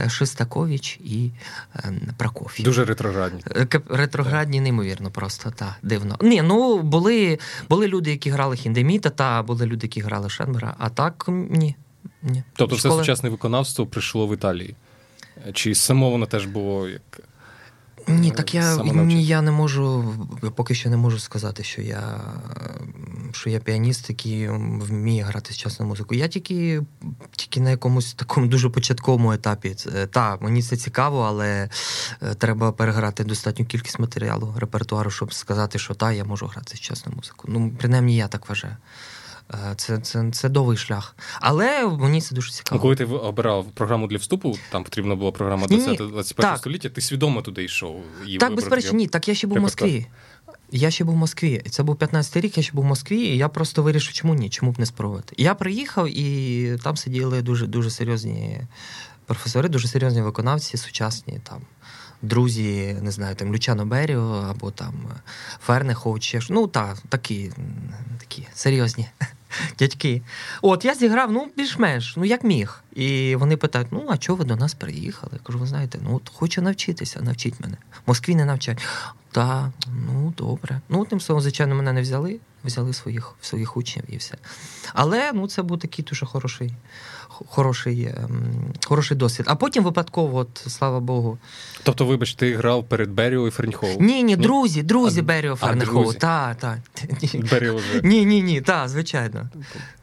Шестакович 0.08 1.00
і 1.04 1.32
е, 1.76 1.94
Прокоф'єв. 2.18 2.66
Дуже 2.66 2.86
ретроградні. 2.86 3.42
Е, 3.56 3.68
ретроградні, 3.90 4.62
неймовірно, 4.62 5.12
просто 5.12 5.52
так, 5.52 5.74
дивно. 5.84 6.18
Ні, 6.22 6.42
ну 6.42 6.80
були 6.82 7.40
були 7.70 7.88
люди, 7.88 8.12
які 8.12 8.30
грали 8.30 8.56
Хіндеміта, 8.56 9.10
та 9.10 9.44
були 9.44 9.66
люди, 9.66 9.86
які 9.86 10.02
грали 10.02 10.30
Шенбера, 10.30 10.76
а 10.78 10.90
так 10.90 11.26
ні. 11.28 11.76
ні. 12.24 12.44
Тобто, 12.56 12.78
Школи... 12.78 12.96
все 12.96 13.00
сучасне 13.00 13.30
виконавство 13.30 13.86
прийшло 13.86 14.28
в 14.28 14.34
Італії. 14.34 14.76
Чи 15.54 15.76
само 15.76 16.10
воно 16.10 16.26
теж 16.26 16.46
було 16.46 16.90
як. 16.90 17.22
Ні, 18.08 18.32
так 18.32 18.54
я 18.56 18.78
ні, 18.78 19.26
я 19.26 19.42
не 19.42 19.52
можу, 19.52 20.14
поки 20.56 20.76
що 20.76 20.90
не 20.90 20.98
можу 20.98 21.20
сказати, 21.20 21.64
що 21.64 21.82
я 21.82 22.22
що 23.32 23.50
я 23.50 23.60
піаніст, 23.60 24.10
який 24.10 24.50
вміє 24.50 25.24
грати 25.24 25.54
сучасну 25.54 25.86
музику. 25.86 26.16
Я 26.16 26.28
тільки 26.28 26.82
тільки 27.32 27.60
на 27.60 27.70
якомусь 27.70 28.14
такому 28.14 28.48
дуже 28.48 28.70
початковому 28.70 29.32
етапі. 29.32 29.76
Так, 30.12 30.42
мені 30.42 30.62
це 30.62 30.78
цікаво, 30.78 31.22
але 31.22 31.70
е, 32.22 32.34
треба 32.34 32.72
переграти 32.72 33.24
достатню 33.24 33.66
кількість 33.66 34.00
матеріалу, 34.00 34.54
репертуару, 34.58 35.12
щоб 35.12 35.34
сказати, 35.34 35.80
що 35.80 35.94
так, 35.94 36.16
я 36.16 36.26
можу 36.26 36.48
грати 36.48 36.78
сучасну 36.78 37.14
музику. 37.16 37.48
Ну, 37.52 37.72
принаймні, 37.78 38.16
я 38.16 38.28
так 38.28 38.50
вважаю. 38.50 38.76
Е, 39.54 39.74
це 39.78 39.98
це, 39.98 40.32
це 40.32 40.50
довгий 40.50 40.78
шлях. 40.78 41.16
Але 41.40 41.88
мені 41.88 42.22
це 42.22 42.36
дуже 42.36 42.52
цікаво. 42.52 42.78
Ну, 42.78 42.82
Коли 42.82 42.96
ти 42.96 43.06
обирав 43.06 43.66
програму 43.66 44.08
для 44.08 44.18
вступу, 44.18 44.58
там 44.72 44.84
потрібна 44.84 45.16
була 45.16 45.32
програма 45.32 45.68
20-21 45.68 46.58
століття, 46.58 46.90
ти 46.90 47.02
свідомо 47.02 47.42
туди 47.42 47.64
йшов. 47.64 48.04
Так, 48.40 48.56
безперечно, 48.56 48.98
ні. 48.98 49.08
Так 49.08 49.28
я 49.28 49.36
ще 49.36 49.48
був 49.48 49.58
в 49.58 49.62
Москві. 49.62 50.08
Я 50.72 50.92
ще 50.92 51.04
був 51.04 51.16
в 51.16 51.18
Москві. 51.18 51.62
Це 51.70 51.84
був 51.84 51.96
15-й 51.96 52.40
рік, 52.40 52.58
я 52.58 52.64
ще 52.64 52.74
був 52.74 52.84
в 52.84 52.88
Москві, 52.88 53.22
і 53.22 53.38
я 53.38 53.50
просто 53.50 53.84
вирішив, 53.84 54.14
чому 54.14 54.36
ні, 54.36 54.50
чому 54.50 54.72
б 54.72 54.80
не 54.80 54.86
спробувати. 54.86 55.36
Я 55.38 55.56
приїхав, 55.56 56.08
і 56.08 56.78
там 56.84 56.98
сиділи 56.98 57.42
дуже 57.42 57.68
дуже 57.68 57.90
серйозні 57.90 58.62
професори, 59.26 59.70
дуже 59.70 59.88
серйозні 59.88 60.22
виконавці, 60.22 60.78
сучасні 60.78 61.40
там. 61.44 61.62
Друзі, 62.26 62.98
не 63.02 63.12
знаю, 63.12 63.36
там 63.36 63.54
Лючано 63.54 63.86
Беріо 63.86 64.46
або 64.50 64.72
там 64.72 64.94
Фернехов, 65.66 66.20
чи 66.20 66.40
ну 66.50 66.68
так, 66.68 66.98
такі 67.10 67.52
такі 68.20 68.48
серйозні 68.54 69.08
дядьки. 69.80 70.22
От 70.62 70.86
я 70.86 70.96
зіграв, 70.96 71.32
ну 71.32 71.48
більш-менш, 71.58 72.18
ну 72.18 72.26
як 72.26 72.44
міг. 72.44 72.84
І 72.96 73.36
вони 73.36 73.58
питають: 73.58 73.88
ну, 73.92 74.06
а 74.10 74.18
чого 74.18 74.38
ви 74.38 74.46
до 74.46 74.56
нас 74.56 74.74
приїхали? 74.74 75.32
Я 75.34 75.40
кажу, 75.44 75.60
ви 75.60 75.68
знаєте, 75.68 76.00
ну 76.04 76.16
от 76.16 76.32
хочу 76.34 76.62
навчитися, 76.62 77.22
навчіть 77.22 77.60
мене. 77.60 77.78
В 77.92 78.02
Москві 78.08 78.36
не 78.36 78.46
навчать. 78.46 78.82
Та, 79.32 79.72
ну 79.88 80.34
добре. 80.38 80.82
Ну, 80.90 81.06
тим 81.06 81.20
словом, 81.20 81.42
звичайно, 81.42 81.76
мене 81.76 81.94
не 81.94 82.02
взяли, 82.02 82.40
взяли 82.66 82.94
своїх 82.94 83.34
своїх 83.42 83.78
учнів 83.78 84.06
і 84.10 84.18
все. 84.18 84.38
Але 84.94 85.32
ну, 85.34 85.48
це 85.48 85.62
був 85.62 85.80
такий 85.80 86.06
дуже 86.06 86.26
хороший 86.26 86.74
хороший 87.50 88.06
ем, 88.06 88.74
хороший 88.86 89.18
досвід. 89.18 89.46
А 89.50 89.56
потім 89.56 89.84
випадково, 89.84 90.38
от, 90.38 90.64
слава 90.68 91.00
Богу. 91.00 91.38
Тобто, 91.84 92.06
вибач, 92.06 92.34
ти 92.34 92.56
грав 92.56 92.84
перед 92.84 93.10
Беріо 93.12 93.48
і 93.48 93.52
Ферньхоу? 93.52 93.90
Ні, 94.00 94.24
ні, 94.24 94.36
друзі, 94.36 94.84
друзі 94.84 95.22
Беріо 95.22 95.56
Фернхоу. 95.56 96.14
Так, 96.14 96.58
так. 96.58 96.78
Беріо 97.52 97.76
вже. 97.76 98.02
Ні, 98.04 98.26
ні, 98.26 98.42
ні, 98.42 98.62
так, 98.62 98.90
звичайно. 98.90 99.50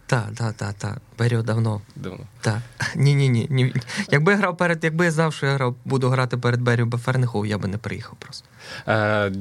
Так, 0.07 0.29
так, 0.37 0.55
так, 0.55 0.75
так. 0.75 0.99
Беріо 1.19 1.43
давно. 1.43 1.81
Давно. 1.97 2.25
Так. 2.41 2.59
Ні, 2.97 3.15
ні, 3.15 3.29
ні. 3.29 3.47
ні. 3.51 3.75
Якби 4.11 4.33
я 4.33 4.39
грав 4.39 4.57
перед, 4.57 4.85
якби 4.85 5.05
я 5.05 5.11
знав, 5.11 5.35
що 5.35 5.47
я 5.47 5.55
грав, 5.55 5.77
буду 5.85 6.09
грати 6.09 6.37
перед 6.37 6.61
Беріо 6.61 6.91
Фернхоу, 6.91 7.47
я 7.47 7.59
би 7.59 7.69
не 7.69 7.79
приїхав 7.79 8.17
просто. 8.19 8.49
Е, 8.89 9.33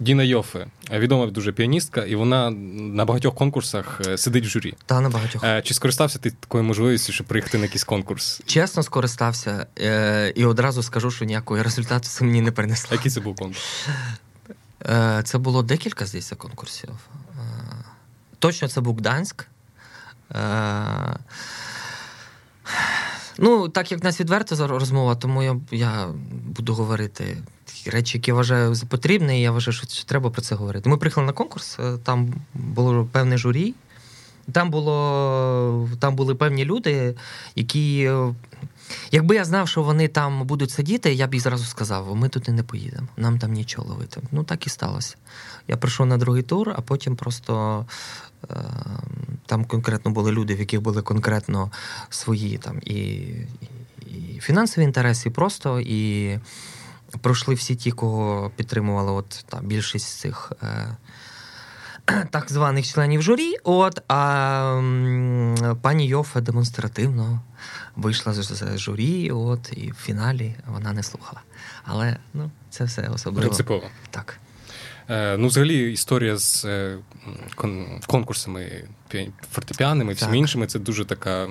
Діна 0.00 0.22
Йофе, 0.22 0.66
відома 0.90 1.26
дуже 1.26 1.52
піаністка, 1.52 2.04
і 2.04 2.14
вона 2.14 2.50
на 2.50 3.04
багатьох 3.04 3.34
конкурсах 3.34 4.00
е, 4.06 4.18
сидить 4.18 4.44
в 4.44 4.48
журі. 4.48 4.74
Та 4.86 5.00
на 5.00 5.08
багатьох. 5.10 5.44
Е, 5.44 5.62
чи 5.62 5.74
скористався 5.74 6.18
ти 6.18 6.30
такою 6.30 6.64
можливістю, 6.64 7.12
щоб 7.12 7.26
приїхати 7.26 7.58
на 7.58 7.64
якийсь 7.64 7.84
конкурс? 7.84 8.42
Чесно, 8.46 8.82
скористався. 8.82 9.66
Е, 9.78 10.32
і 10.36 10.44
одразу 10.44 10.82
скажу, 10.82 11.10
що 11.10 11.24
ніякого 11.24 11.62
результату 11.62 12.08
це 12.08 12.24
мені 12.24 12.40
не 12.40 12.52
принесло. 12.52 12.96
Який 12.96 13.10
це 13.10 13.20
був 13.20 13.36
конкурс? 13.36 13.86
Це 15.24 15.38
було 15.38 15.62
декілька, 15.62 16.06
здається, 16.06 16.36
конкурсів. 16.36 16.90
Точно 18.38 18.68
це 18.68 18.80
був 18.80 18.96
Гданськ. 18.96 19.46
Ну, 23.38 23.68
так 23.68 23.92
як 23.92 24.00
в 24.00 24.04
нас 24.04 24.20
відверта 24.20 24.66
розмова, 24.66 25.14
тому 25.14 25.42
я 25.42 25.56
я 25.70 26.08
буду 26.56 26.74
говорити 26.74 27.36
такі 27.64 27.90
речі, 27.90 28.18
які 28.18 28.30
я 28.30 28.34
вважаю 28.34 28.74
за 28.74 28.86
потрібне, 28.86 29.38
і 29.38 29.42
я 29.42 29.50
вважаю, 29.50 29.72
що 29.72 30.04
треба 30.04 30.30
про 30.30 30.42
це 30.42 30.54
говорити. 30.54 30.88
Ми 30.88 30.96
приїхали 30.96 31.26
на 31.26 31.32
конкурс, 31.32 31.78
е, 31.80 31.98
там 32.04 32.34
було 32.54 33.08
певне 33.12 33.38
журі, 33.38 33.74
там 34.52 34.70
було, 34.70 35.88
там 36.00 36.16
були 36.16 36.34
певні 36.34 36.64
люди, 36.64 37.14
які. 37.56 38.10
Якби 39.10 39.34
я 39.34 39.44
знав, 39.44 39.68
що 39.68 39.82
вони 39.82 40.08
там 40.08 40.46
будуть 40.46 40.70
сидіти, 40.70 41.14
я 41.14 41.26
б 41.26 41.34
їй 41.34 41.40
зразу 41.40 41.64
сказав, 41.64 42.16
ми 42.16 42.28
туди 42.28 42.52
не 42.52 42.62
поїдемо, 42.62 43.08
нам 43.16 43.38
там 43.38 43.52
нічого 43.52 43.88
ловити. 43.88 44.20
Ну 44.32 44.44
так 44.44 44.66
і 44.66 44.70
сталося. 44.70 45.16
Я 45.68 45.76
прийшов 45.76 46.06
на 46.06 46.16
другий 46.16 46.42
тур, 46.42 46.74
а 46.76 46.80
потім 46.80 47.16
просто 47.16 47.86
е, 48.50 48.54
там 49.46 49.64
конкретно 49.64 50.10
були 50.10 50.32
люди, 50.32 50.54
в 50.54 50.58
яких 50.60 50.82
були 50.82 51.02
конкретно 51.02 51.70
свої 52.10 52.58
там 52.58 52.78
і, 52.82 52.96
і, 54.06 54.40
фінансові 54.40 54.84
інтереси, 54.84 55.30
просто 55.30 55.80
і 55.80 56.38
пройшли 57.20 57.54
всі 57.54 57.74
ті, 57.74 57.90
кого 57.90 58.50
підтримували 58.56 59.12
от, 59.12 59.44
та, 59.48 59.60
більшість 59.62 60.18
цих 60.18 60.52
е, 60.62 60.96
так 62.30 62.52
званих 62.52 62.86
членів 62.86 63.22
журі. 63.22 63.54
От, 63.64 64.02
А 64.08 64.82
пані 65.82 66.06
Йофа 66.06 66.40
демонстративно 66.40 67.40
вийшла 68.00 68.32
з, 68.32 68.78
журі, 68.78 69.30
от, 69.30 69.72
і 69.72 69.90
в 69.90 69.94
фіналі 69.94 70.54
вона 70.66 70.92
не 70.92 71.02
слухала. 71.02 71.40
Але 71.84 72.16
ну, 72.34 72.50
це 72.70 72.84
все 72.84 73.08
особливо. 73.08 73.46
Принципово. 73.46 73.86
Так. 74.10 74.38
Е, 75.08 75.36
ну, 75.36 75.46
взагалі, 75.46 75.92
історія 75.92 76.36
з 76.36 76.64
е, 76.64 76.98
конкурсами 78.06 78.84
фортепіаними 79.52 80.12
і 80.12 80.14
всіми 80.14 80.38
іншими 80.38 80.66
це 80.66 80.78
дуже 80.78 81.04
така 81.04 81.48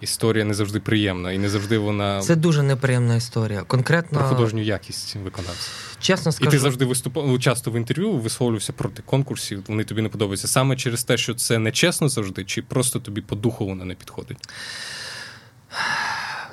історія 0.00 0.44
не 0.44 0.54
завжди 0.54 0.80
приємна, 0.80 1.32
і 1.32 1.38
не 1.38 1.48
завжди 1.48 1.78
вона. 1.78 2.20
Це 2.20 2.36
дуже 2.36 2.62
неприємна 2.62 3.16
історія. 3.16 3.62
Конкретно 3.62 4.18
про 4.18 4.28
художню 4.28 4.62
якість 4.62 5.16
виконавця. 5.16 5.70
Чесно 6.00 6.32
скажу. 6.32 6.48
І 6.48 6.52
ти 6.52 6.58
завжди 6.58 6.84
виступав 6.84 7.28
ну, 7.28 7.38
часто 7.38 7.70
в 7.70 7.76
інтерв'ю 7.76 8.12
висловлювався 8.12 8.72
проти 8.72 9.02
конкурсів. 9.02 9.64
Вони 9.68 9.84
тобі 9.84 10.02
не 10.02 10.08
подобаються 10.08 10.48
саме 10.48 10.76
через 10.76 11.04
те, 11.04 11.16
що 11.16 11.34
це 11.34 11.58
не 11.58 11.72
чесно 11.72 12.08
завжди, 12.08 12.44
чи 12.44 12.62
просто 12.62 13.00
тобі 13.00 13.20
по 13.20 13.36
духу 13.36 13.66
вона 13.66 13.84
не 13.84 13.94
підходить. 13.94 14.48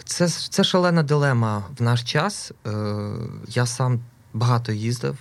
Це 0.08 0.30
це 0.30 0.64
шалена 0.64 1.04
дилема 1.04 1.64
в 1.80 1.82
наш 1.82 2.04
час. 2.04 2.52
Е, 2.68 2.72
Я 3.48 3.66
сам 3.66 4.00
багато 4.34 4.72
їздив. 4.72 5.18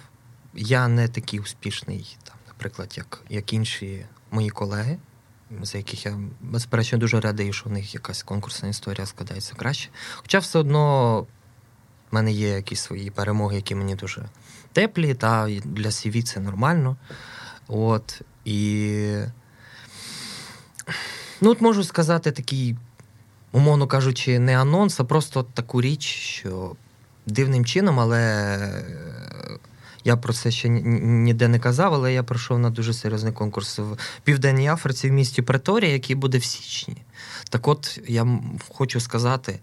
Я 0.55 0.89
не 0.89 1.09
такий 1.09 1.41
успішний, 1.41 2.17
там, 2.25 2.37
наприклад, 2.49 2.95
як, 2.97 3.21
як 3.29 3.53
інші 3.53 4.07
мої 4.31 4.51
колеги 4.51 4.99
за 5.63 5.79
яких 5.79 6.07
я 6.07 6.19
безперечно 6.41 6.99
дуже 6.99 7.21
радий, 7.21 7.53
що 7.53 7.69
в 7.69 7.73
них 7.73 7.95
якась 7.95 8.23
конкурсна 8.23 8.69
історія 8.69 9.07
складається 9.07 9.55
краще. 9.55 9.91
Хоча 10.17 10.39
все 10.39 10.59
одно 10.59 11.21
в 12.11 12.15
мене 12.15 12.33
є 12.33 12.49
якісь 12.49 12.81
свої 12.81 13.11
перемоги, 13.11 13.57
які 13.57 13.75
мені 13.75 13.95
дуже 13.95 14.25
теплі, 14.73 15.15
та 15.15 15.49
для 15.65 15.89
CV 15.89 16.23
це 16.23 16.41
нормально. 16.41 16.97
От, 17.69 18.21
І 18.45 19.19
ну, 21.41 21.51
от 21.51 21.61
можу 21.61 21.85
сказати 21.85 22.33
такий, 22.33 22.77
умовно 23.53 23.87
кажучи, 23.87 24.39
не 24.39 24.61
анонс, 24.61 25.01
а 25.01 25.05
просто 25.05 25.43
таку 25.43 25.81
річ, 25.81 26.03
що 26.05 26.77
дивним 27.27 27.65
чином, 27.65 28.01
але 28.01 28.59
Я 30.07 30.17
про 30.17 30.33
це 30.33 30.51
ще 30.51 30.69
ніде 30.69 31.49
не 31.49 31.59
казав, 31.59 31.95
але 31.95 32.13
я 32.13 32.23
пройшов 32.23 32.59
на 32.59 32.71
дуже 32.71 32.95
серйозний 32.95 33.33
конкурс 33.33 33.79
в 33.79 33.97
Південній 34.25 34.69
Африці 34.69 35.11
в 35.11 35.13
місті 35.13 35.43
Преторія, 35.43 35.93
який 35.93 36.17
буде 36.17 36.39
в 36.39 36.45
січні. 36.45 36.97
Так 37.51 37.69
от 37.69 38.01
я 38.09 38.41
хочу 38.69 39.01
сказати 39.01 39.61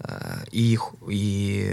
е, 0.00 0.08
і 0.52 0.78
і 1.10 1.64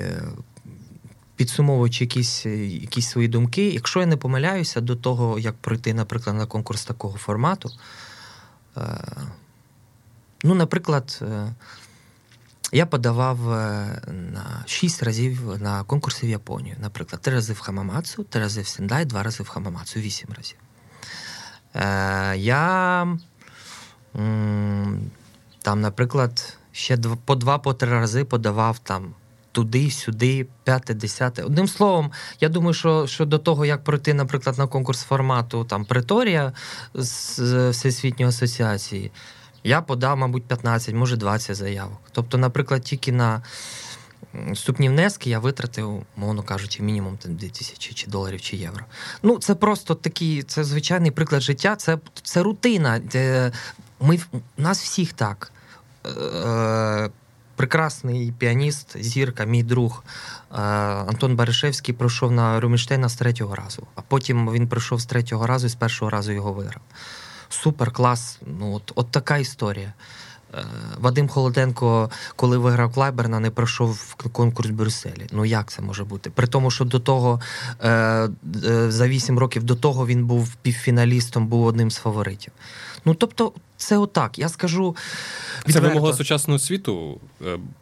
підсумовуючи 1.35 2.03
якісь 2.03 2.45
якісь 2.45 3.09
свої 3.09 3.27
думки, 3.27 3.69
якщо 3.69 3.99
я 3.99 4.05
не 4.05 4.17
помиляюся 4.17 4.81
до 4.81 4.95
того, 4.95 5.39
як 5.39 5.55
пройти, 5.55 5.93
наприклад, 5.93 6.35
на 6.35 6.45
конкурс 6.45 6.85
такого 6.85 7.17
формату, 7.17 7.71
е, 8.77 8.81
ну, 10.43 10.55
наприклад, 10.55 11.19
е, 11.21 11.53
я 12.71 12.85
подавав 12.85 13.39
на 14.07 14.63
шість 14.65 15.03
разів 15.03 15.61
на 15.61 15.83
конкурси 15.83 16.27
в 16.27 16.29
Японію. 16.29 16.75
Наприклад, 16.79 17.21
три 17.21 17.33
рази 17.33 17.53
в 17.53 17.59
Хамамацу, 17.59 18.23
три 18.23 18.41
рази 18.41 18.61
в 18.61 18.67
Сендай, 18.67 19.05
два 19.05 19.23
рази 19.23 19.43
в 19.43 19.47
Хамамацу, 19.47 19.99
вісім 19.99 20.29
разів. 20.37 20.57
Я 22.45 23.17
там, 25.61 25.81
наприклад, 25.81 26.57
ще 26.71 26.97
по 27.25 27.35
два-по 27.35 27.73
три 27.73 27.91
рази 27.91 28.23
подавав 28.23 28.79
там 28.79 29.13
туди, 29.51 29.91
сюди, 29.91 30.47
п'яте, 30.63 30.93
десяте. 30.93 31.43
Одним 31.43 31.67
словом, 31.67 32.11
я 32.39 32.49
думаю, 32.49 32.73
що 32.73 33.07
що 33.07 33.25
до 33.25 33.37
того, 33.37 33.65
як 33.65 33.83
пройти, 33.83 34.13
наприклад, 34.13 34.57
на 34.57 34.67
конкурс 34.67 35.03
формату 35.03 35.63
там 35.63 35.85
Преторія 35.85 36.53
з 36.93 37.69
Всесвітньої 37.69 38.29
асоціації, 38.29 39.11
я 39.63 39.81
подав, 39.81 40.17
мабуть, 40.17 40.43
15, 40.43 40.95
може 40.95 41.17
20 41.17 41.55
заявок. 41.55 41.99
Тобто, 42.11 42.37
наприклад, 42.37 42.81
тільки 42.81 43.11
на 43.11 43.41
Вступні 44.51 44.89
внески 44.89 45.29
я 45.29 45.39
витратив, 45.39 46.03
мовно 46.15 46.43
кажучи, 46.43 46.83
мінімум 46.83 47.17
2 47.25 47.49
тисячі 47.49 47.93
чи 47.93 48.07
доларів 48.07 48.41
чи 48.41 48.57
євро. 48.57 48.85
Ну, 49.23 49.37
це 49.37 49.55
просто 49.55 49.95
такий, 49.95 50.43
це 50.43 50.63
звичайний 50.63 51.11
приклад 51.11 51.41
життя, 51.41 51.75
це 51.75 51.97
це 52.23 52.43
рутина. 52.43 53.01
Ми, 53.99 54.19
У 54.33 54.61
нас 54.61 54.83
всіх 54.83 55.13
так. 55.13 55.51
Е, 56.05 57.09
Прекрасний 57.55 58.33
піаніст, 58.37 59.03
зірка, 59.03 59.45
мій 59.45 59.63
друг 59.63 60.03
е, 60.51 60.55
Антон 60.55 61.35
Баришевський 61.35 61.95
пройшов 61.95 62.31
на 62.31 62.59
Румінштейна 62.59 63.09
з 63.09 63.15
третього 63.15 63.55
разу, 63.55 63.87
а 63.95 64.01
потім 64.01 64.51
він 64.51 64.67
прийшов 64.67 64.99
з 64.99 65.05
третього 65.05 65.47
разу 65.47 65.67
і 65.67 65.69
з 65.69 65.75
першого 65.75 66.11
разу 66.11 66.31
його 66.31 66.53
виграв. 66.53 66.81
Супер 67.49 67.91
клас. 67.91 68.39
Ну, 68.59 68.73
от, 68.73 68.91
от 68.95 69.11
така 69.11 69.37
історія. 69.37 69.93
Е, 70.53 70.65
Вадим 70.99 71.27
Холоденко, 71.27 72.09
коли 72.35 72.57
виграв 72.57 72.93
Клайберна, 72.93 73.39
не 73.39 73.49
пройшов 73.49 74.15
конкурс 74.31 74.69
в 74.69 74.73
Брюсселі. 74.73 75.27
Ну 75.31 75.45
як 75.45 75.71
це 75.71 75.81
може 75.81 76.03
бути? 76.03 76.29
При 76.29 76.47
тому, 76.47 76.71
що 76.71 76.85
до 76.85 76.99
того 76.99 77.41
е, 77.79 77.89
е, 77.89 78.29
за 78.91 79.07
вісім 79.07 79.39
років 79.39 79.63
до 79.63 79.75
того 79.75 80.07
він 80.07 80.25
був 80.25 80.55
півфіналістом, 80.55 81.47
був 81.47 81.65
одним 81.65 81.91
з 81.91 81.95
фаворитів. 81.95 82.53
Ну 83.05 83.13
тобто, 83.13 83.53
це 83.77 83.97
отак. 83.97 84.39
Я 84.39 84.49
скажу. 84.49 84.95
Відверто. 85.67 85.87
Це 85.87 85.93
вимога 85.93 86.13
сучасного 86.13 86.59
світу 86.59 87.19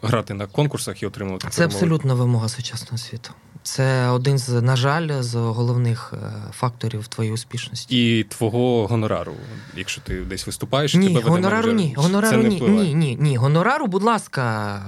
грати 0.02 0.34
на 0.34 0.46
конкурсах 0.46 1.04
і 1.04 1.06
отримувати. 1.06 1.48
Це 1.50 1.56
перемоги. 1.58 1.76
абсолютно 1.76 2.16
вимога 2.16 2.50
сучасного 2.50 2.98
світу. 2.98 3.32
Це 3.68 4.08
один 4.08 4.38
з, 4.38 4.62
на 4.62 4.76
жаль, 4.76 5.22
з 5.22 5.36
головних 5.36 6.14
е, 6.14 6.32
факторів 6.52 7.08
твоєї 7.08 7.34
успішності. 7.34 8.20
І 8.20 8.24
твого 8.24 8.88
гонорару, 8.88 9.36
якщо 9.76 10.02
ти 10.02 10.22
десь 10.22 10.48
виступаєш, 10.48 10.96
ні, 10.96 11.08
тебе 11.08 11.30
гонорару 11.30 11.72
ні. 11.72 11.94
Гонорару 11.98 12.44
ні. 12.44 12.62
Ні, 12.62 12.94
ні, 12.94 13.18
ні. 13.20 13.38
Гонорару, 13.38 13.88
будь 13.88 14.04
ласка, 14.04 14.82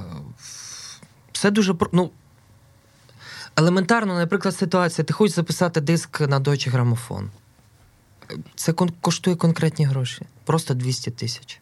все 1.32 1.52
дуже 1.52 1.76
ну, 1.92 2.10
елементарно, 3.56 4.18
наприклад, 4.18 4.56
ситуація. 4.56 5.06
Ти 5.06 5.14
хочеш 5.14 5.36
записати 5.36 5.82
диск 5.82 6.22
на 6.22 6.40
Deutsche 6.40 6.72
Grammophon. 6.76 7.28
Це 8.56 8.74
коштує 9.02 9.36
конкретні 9.36 9.86
гроші. 9.86 10.22
Просто 10.46 10.74
200 10.74 11.12
тисяч. 11.12 11.62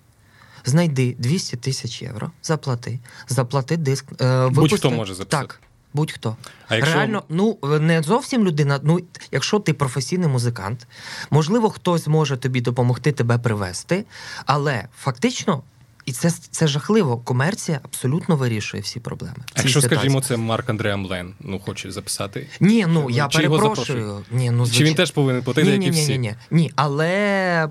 Знайди 0.66 1.16
200 1.20 1.58
тисяч 1.58 2.02
євро, 2.02 2.32
заплати. 2.44 3.00
Заплати 3.28 3.78
диск. 3.78 4.06
Е, 4.22 4.48
Будь-хто 4.50 4.92
може 4.92 5.14
записати. 5.14 5.48
Так 5.48 5.67
будь-хто. 5.98 6.36
А 6.68 6.76
якщо... 6.76 6.96
Реально, 6.96 7.24
ну 7.30 7.58
не 7.64 8.02
зовсім 8.02 8.46
людина. 8.46 8.80
Ну, 8.84 9.00
якщо 9.32 9.60
ти 9.60 9.74
професійний 9.74 10.30
музикант, 10.30 10.88
можливо, 11.30 11.70
хтось 11.70 12.08
може 12.08 12.38
тобі 12.38 12.62
допомогти 12.62 13.12
тебе 13.12 13.38
привести, 13.38 14.06
але 14.46 14.88
фактично. 14.98 15.64
І 16.06 16.12
це 16.12 16.32
це 16.32 16.68
жахливо. 16.68 17.18
Комерція 17.18 17.80
абсолютно 17.84 18.36
вирішує 18.36 18.84
всі 18.84 19.00
проблеми. 19.00 19.36
А 19.38 19.62
якщо, 19.62 19.82
ситуації. 19.82 20.00
скажімо, 20.00 20.22
це 20.22 20.38
Марк 20.38 20.70
Андре 20.70 20.94
Амлен, 20.94 21.34
ну 21.40 21.60
хоче 21.60 21.92
записати. 21.92 22.48
Ні, 22.60 22.86
ну 22.90 23.10
я 23.10 23.28
Чи 23.28 23.38
перепрошую. 23.38 24.26
Ні, 24.32 24.52
ну, 24.52 24.66
звич... 24.66 24.78
Чи 24.78 24.84
він 24.84 24.96
теж 24.96 25.12
повинен 25.12 25.44
платити, 25.44 25.70
як 25.70 25.84
і 25.84 25.90
всі? 25.90 26.12
Ні, 26.12 26.18
ні, 26.18 26.36
ні, 26.52 26.62
ні. 26.62 26.72
Але 26.76 27.70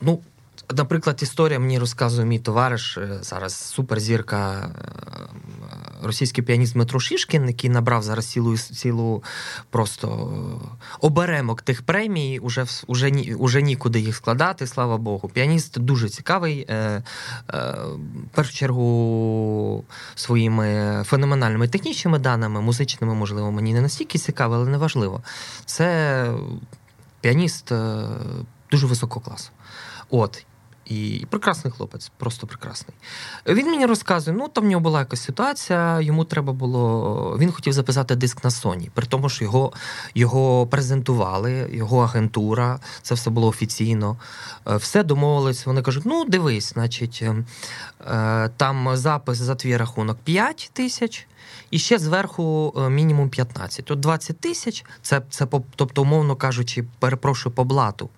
ну 0.00 0.20
Наприклад, 0.74 1.18
історія 1.22 1.58
мені 1.58 1.78
розказує 1.78 2.26
мій 2.26 2.38
товариш, 2.38 2.98
е, 2.98 3.18
зараз 3.20 3.54
суперзірка, 3.54 4.70
е, 4.78 5.26
російський 6.06 6.44
піаніст 6.44 6.72
Дмитро 6.72 7.00
Шишкін, 7.00 7.46
який 7.46 7.70
набрав 7.70 8.02
зараз 8.02 8.26
цілу 8.26 8.56
цілу 8.56 9.22
просто 9.70 10.30
оберемок 11.00 11.62
тих 11.62 11.82
премій, 11.82 12.38
уже 12.38 12.66
уже, 12.86 13.10
уже 13.38 13.62
нікуди 13.62 14.00
їх 14.00 14.16
складати, 14.16 14.66
слава 14.66 14.96
Богу. 14.98 15.28
Піаніст 15.28 15.78
дуже 15.78 16.08
цікавий. 16.08 16.66
Е, 16.70 17.02
в 17.48 18.34
першу 18.34 18.52
чергу 18.52 19.84
своїми 20.14 21.02
феноменальними 21.06 21.68
технічними 21.68 22.18
даними, 22.18 22.60
музичними, 22.60 23.14
можливо, 23.14 23.52
мені 23.52 23.74
не 23.74 23.80
настільки 23.80 24.18
цікавий, 24.18 24.58
але 24.58 24.70
не 24.70 24.78
важливо. 24.78 25.22
Це 25.64 26.30
піаніст 27.20 27.72
дуже 28.70 28.86
високого 28.86 29.20
класу. 29.20 29.50
От. 30.10 30.46
І 30.86 31.26
прекрасний 31.30 31.72
хлопець, 31.72 32.12
просто 32.16 32.46
прекрасний. 32.46 32.96
Він 33.46 33.70
мені 33.70 33.86
розказує: 33.86 34.36
ну 34.36 34.48
там 34.48 34.64
в 34.64 34.66
нього 34.66 34.80
була 34.80 34.98
якась 34.98 35.22
ситуація, 35.22 36.00
йому 36.00 36.24
треба 36.24 36.52
було. 36.52 37.36
Він 37.40 37.52
хотів 37.52 37.72
записати 37.72 38.16
диск 38.16 38.44
на 38.44 38.50
Sony, 38.50 38.90
при 38.94 39.06
тому, 39.06 39.28
що 39.28 39.44
його 39.44 39.72
його 40.14 40.66
презентували, 40.66 41.68
його 41.72 41.98
агентура, 41.98 42.80
це 43.02 43.14
все 43.14 43.30
було 43.30 43.48
офіційно. 43.48 44.16
Е, 44.68 44.76
все 44.76 45.02
домовились. 45.02 45.66
Вони 45.66 45.82
кажуть: 45.82 46.02
ну, 46.06 46.24
дивись, 46.24 46.72
значить, 46.72 47.18
е, 47.22 47.44
е, 48.06 48.50
там 48.56 48.96
запис 48.96 49.38
за 49.38 49.54
твій 49.54 49.76
рахунок 49.76 50.18
5 50.24 50.70
тисяч. 50.72 51.26
І 51.70 51.78
ще 51.78 51.98
зверху 51.98 52.74
мінімум 52.90 53.28
15. 53.28 53.84
Тут 53.84 54.00
20 54.00 54.40
тисяч, 54.40 54.84
це, 55.02 55.22
це 55.30 55.46
тобто, 55.76 56.02
умовно 56.02 56.36
кажучи, 56.36 56.84
перепрошую 56.98 57.54
по 57.54 57.64
блату 57.64 58.10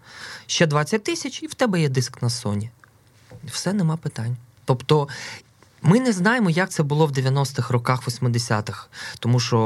ще 0.47 0.67
20 0.67 1.05
тисяч, 1.05 1.43
і 1.43 1.47
в 1.47 1.55
тебе 1.55 1.81
є 1.81 1.89
диск 1.89 2.23
на 2.23 2.29
Sony. 2.29 2.69
Все 3.45 3.73
нема 3.73 3.97
питань. 3.97 4.37
Тобто. 4.65 5.09
Ми 5.83 6.01
не 6.01 6.13
знаємо, 6.13 6.51
як 6.51 6.71
це 6.71 6.83
було 6.83 7.07
в 7.07 7.11
90-х 7.11 7.73
роках, 7.73 8.09
80-х. 8.09 8.87
Тому 9.19 9.41
що 9.41 9.57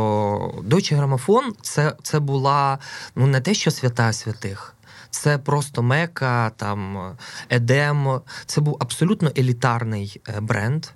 Deutsche 0.68 1.00
Grammophon 1.00 1.52
це 1.62 1.96
це 2.02 2.20
була 2.20 2.78
ну 3.16 3.26
не 3.26 3.40
те, 3.40 3.54
що 3.54 3.70
свята 3.70 4.12
святих, 4.12 4.74
це 5.10 5.38
просто 5.38 5.82
мека, 5.82 6.50
там 6.56 7.12
едем. 7.50 8.20
Це 8.46 8.60
був 8.60 8.76
абсолютно 8.80 9.32
елітарний 9.38 10.20
е, 10.28 10.40
бренд, 10.40 10.86
е, 10.86 10.90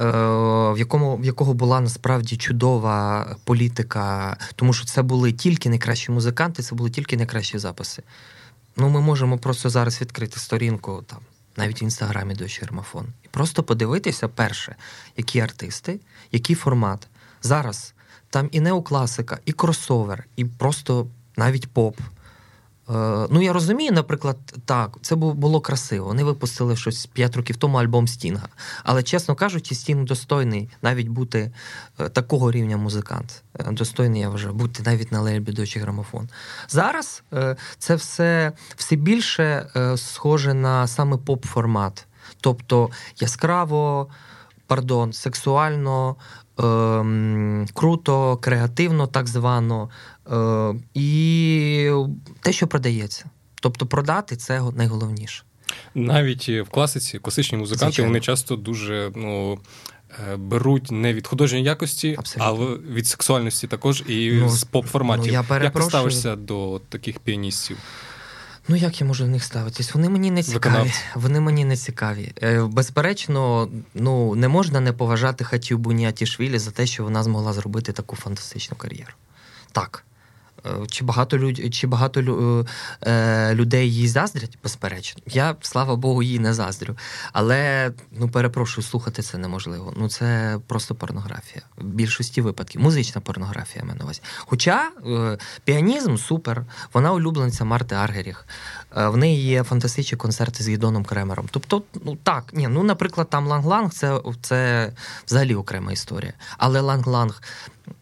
в 0.00 0.78
якому 0.78 1.16
в 1.16 1.24
якого 1.24 1.54
була 1.54 1.80
насправді 1.80 2.36
чудова 2.36 3.26
політика, 3.44 4.36
тому 4.56 4.72
що 4.72 4.84
це 4.84 5.02
були 5.02 5.32
тільки 5.32 5.68
найкращі 5.68 6.12
музиканти, 6.12 6.62
це 6.62 6.74
були 6.74 6.90
тільки 6.90 7.16
найкращі 7.16 7.58
записи. 7.58 8.02
Ну, 8.76 8.88
ми 8.88 9.00
можемо 9.00 9.38
просто 9.38 9.70
зараз 9.70 10.00
відкрити 10.00 10.40
сторінку 10.40 11.04
там, 11.06 11.18
навіть 11.56 11.82
в 11.82 11.84
інстаграмі 11.84 12.34
до 12.34 12.48
Чермафон, 12.48 13.06
і 13.24 13.28
просто 13.28 13.62
подивитися, 13.62 14.28
перше, 14.28 14.76
які 15.16 15.40
артисти, 15.40 16.00
який 16.32 16.56
формат. 16.56 17.08
Зараз 17.42 17.94
там 18.30 18.48
і 18.52 18.60
неокласика, 18.60 19.38
і 19.44 19.52
кросовер, 19.52 20.24
і 20.36 20.44
просто 20.44 21.06
навіть 21.36 21.68
поп. 21.68 21.96
Е, 22.90 23.26
ну, 23.30 23.42
я 23.42 23.52
розумію, 23.52 23.92
наприклад, 23.92 24.36
так, 24.64 24.98
це 25.02 25.14
було 25.16 25.60
красиво. 25.60 26.06
Вони 26.06 26.24
випустили 26.24 26.76
щось 26.76 27.06
5 27.06 27.36
років 27.36 27.56
тому 27.56 27.78
альбом 27.78 28.08
Стінга. 28.08 28.48
Але, 28.84 29.02
чесно 29.02 29.34
кажучи, 29.34 29.74
Стінг 29.74 30.04
достойний 30.04 30.68
навіть 30.82 31.08
бути 31.08 31.52
е, 31.98 32.08
такого 32.08 32.50
рівня 32.50 32.76
музикант. 32.76 33.42
Е, 33.60 33.72
достойний, 33.72 34.20
я 34.20 34.28
вважаю, 34.28 34.54
бути 34.54 34.82
навіть 34.86 35.12
на 35.12 35.20
лейбі 35.20 35.52
дочі 35.52 35.78
грамофон. 35.78 36.28
Зараз 36.68 37.22
це 37.78 37.94
все 37.94 38.52
все 38.76 38.96
більше 38.96 39.66
схоже 39.96 40.54
на 40.54 40.86
саме 40.86 41.16
поп-формат. 41.16 42.06
Тобто 42.40 42.90
яскраво, 43.20 44.08
пардон, 44.66 45.12
сексуально, 45.12 46.16
круто, 47.74 48.36
креативно, 48.36 49.06
так 49.06 49.26
звано. 49.26 49.90
Е, 50.32 50.74
і 50.94 51.90
те, 52.40 52.52
що 52.52 52.66
продається. 52.66 53.24
Тобто 53.62 53.86
продати 53.86 54.36
це 54.36 54.62
найголовніше. 54.76 55.42
Навіть 55.94 56.48
в 56.48 56.66
класиці 56.70 57.18
класичні 57.18 57.58
музиканти 57.58 57.84
Звичайно. 57.84 58.08
вони 58.08 58.20
часто 58.20 58.56
дуже 58.56 59.12
ну. 59.16 59.58
е, 60.32 60.36
беруть 60.36 60.90
не 60.90 61.14
від 61.14 61.26
художньої 61.26 61.64
якості, 61.64 62.16
Абсолютно. 62.18 62.44
але 62.44 62.94
від 62.94 63.06
сексуальності 63.06 63.66
також 63.66 64.04
і 64.08 64.32
ну, 64.32 64.48
з 64.48 64.64
поп-форматів. 64.64 65.26
Ну, 65.26 65.32
я 65.50 65.62
Як 65.62 65.74
ти 65.74 65.82
ставишся 65.82 66.36
до 66.36 66.80
таких 66.88 67.18
піаністів? 67.18 67.76
Ну, 68.68 68.76
як 68.76 69.00
я 69.00 69.06
можу 69.06 69.24
в 69.24 69.28
них 69.28 69.44
ставитись? 69.44 69.94
Вони 69.94 70.08
мені 70.08 70.30
не 70.30 70.42
цікаві. 70.42 70.72
Виконавці. 70.72 71.00
Вони 71.14 71.40
мені 71.40 71.64
не 71.64 71.76
цікаві. 71.76 72.32
Е, 72.42 72.62
безперечно, 72.62 73.68
ну 73.94 74.34
не 74.34 74.48
можна 74.48 74.80
не 74.80 74.92
поважати 74.92 75.44
Хатію 75.44 75.78
Буніатішвілі 75.78 76.58
за 76.58 76.70
те, 76.70 76.86
що 76.86 77.04
вона 77.04 77.22
змогла 77.22 77.52
зробити 77.52 77.92
таку 77.92 78.16
фантастичну 78.16 78.76
кар'єру. 78.76 79.12
Так. 79.72 80.04
Е, 80.66 80.86
чи 80.90 81.04
багато 81.04 81.38
люд... 81.38 81.74
чи 81.74 81.86
багато 81.86 82.20
е... 83.02 83.54
людей 83.54 83.94
їй 83.94 84.08
заздрять? 84.08 84.58
Безперечно. 84.62 85.22
Я, 85.26 85.56
слава 85.60 85.96
Богу, 85.96 86.22
їй 86.22 86.38
не 86.38 86.54
заздрю. 86.54 86.96
Але 87.32 87.92
ну 88.12 88.28
перепрошую, 88.28 88.86
слухати 88.86 89.22
це 89.22 89.38
неможливо. 89.38 89.92
Ну 89.96 90.08
це 90.08 90.58
просто 90.66 90.94
порнографія. 90.94 91.62
В 91.78 91.84
більшості 91.84 92.40
випадків. 92.40 92.80
Музична 92.80 93.20
порнографія 93.20 93.84
мене 93.84 94.04
увазі. 94.04 94.20
Хоча 94.38 94.90
е... 95.06 95.38
піанізм 95.64 96.16
супер, 96.16 96.64
вона 96.92 97.12
улюбленця 97.12 97.64
Марти 97.64 97.94
Аргеріх. 97.94 98.46
В 98.96 99.16
неї 99.16 99.42
є 99.42 99.62
фантастичні 99.62 100.18
концерти 100.18 100.64
з 100.64 100.68
Гідоном 100.68 101.04
Кремером. 101.04 101.48
Тобто, 101.50 101.82
ну 102.04 102.16
так, 102.22 102.44
ні, 102.52 102.68
ну, 102.68 102.82
наприклад, 102.82 103.30
там 103.30 103.48
Ланг-Ланг 103.48 103.90
це, 103.90 104.20
це 104.42 104.92
взагалі 105.26 105.54
окрема 105.54 105.92
історія. 105.92 106.32
Але 106.58 106.80
Ланг-Ланг. 106.80 107.42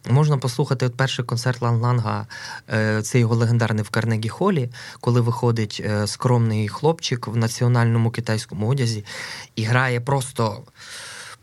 Можна 0.09 0.37
послухати 0.37 0.89
перший 0.89 1.25
концерт 1.25 1.61
Ланг-Ланга, 1.61 2.25
е, 2.69 3.01
це 3.01 3.19
його 3.19 3.35
легендарний 3.35 3.83
в 3.83 3.89
Карнегі 3.89 4.29
Холі, 4.29 4.69
коли 5.01 5.21
виходить 5.21 5.81
е, 5.85 6.07
скромний 6.07 6.67
хлопчик 6.67 7.27
в 7.27 7.37
національному 7.37 8.11
китайському 8.11 8.67
одязі 8.67 9.05
і 9.55 9.63
грає 9.63 10.01
просто. 10.01 10.63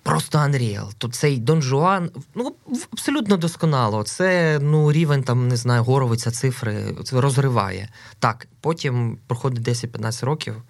Просто 0.03 0.39
Unreal. 0.39 0.93
То 0.99 1.09
цей 1.09 1.39
Дон 1.39 1.63
Жуан 1.63 2.11
ну 2.35 2.55
абсолютно 2.93 3.37
досконало. 3.37 4.03
Це 4.03 4.59
ну 4.63 4.93
рівень 4.93 5.23
там 5.23 5.49
не 5.49 5.57
знаю, 5.57 5.85
горовиця 5.85 6.31
цифри 6.31 6.95
це 7.05 7.21
розриває. 7.21 7.89
Так, 8.19 8.47
потім 8.61 9.19
проходить 9.27 9.69
10-15 9.69 10.25
років. 10.25 10.63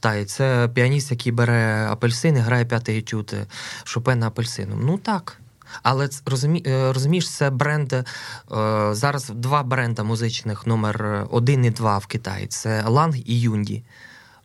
Та 0.00 0.14
і 0.14 0.24
це 0.24 0.70
піаніст, 0.74 1.10
який 1.10 1.32
бере 1.32 1.86
апельсини, 1.90 2.40
грає 2.40 2.64
п'ятий 2.64 2.98
етюд 2.98 3.34
Шопена 3.84 4.26
апельсином. 4.26 4.80
Ну 4.84 4.98
так. 4.98 5.40
Але 5.82 6.08
розумі, 6.26 6.62
е, 6.66 6.92
розумієш, 6.92 7.30
це 7.30 7.50
бренд 7.50 7.92
е, 7.92 8.04
зараз 8.90 9.28
два 9.34 9.62
бренда 9.62 10.02
музичних 10.02 10.66
номер 10.66 11.26
один 11.30 11.64
і 11.64 11.70
два 11.70 11.98
в 11.98 12.06
Китаї. 12.06 12.46
Це 12.46 12.84
Ланг 12.86 13.16
і 13.16 13.40
Юнді. 13.40 13.84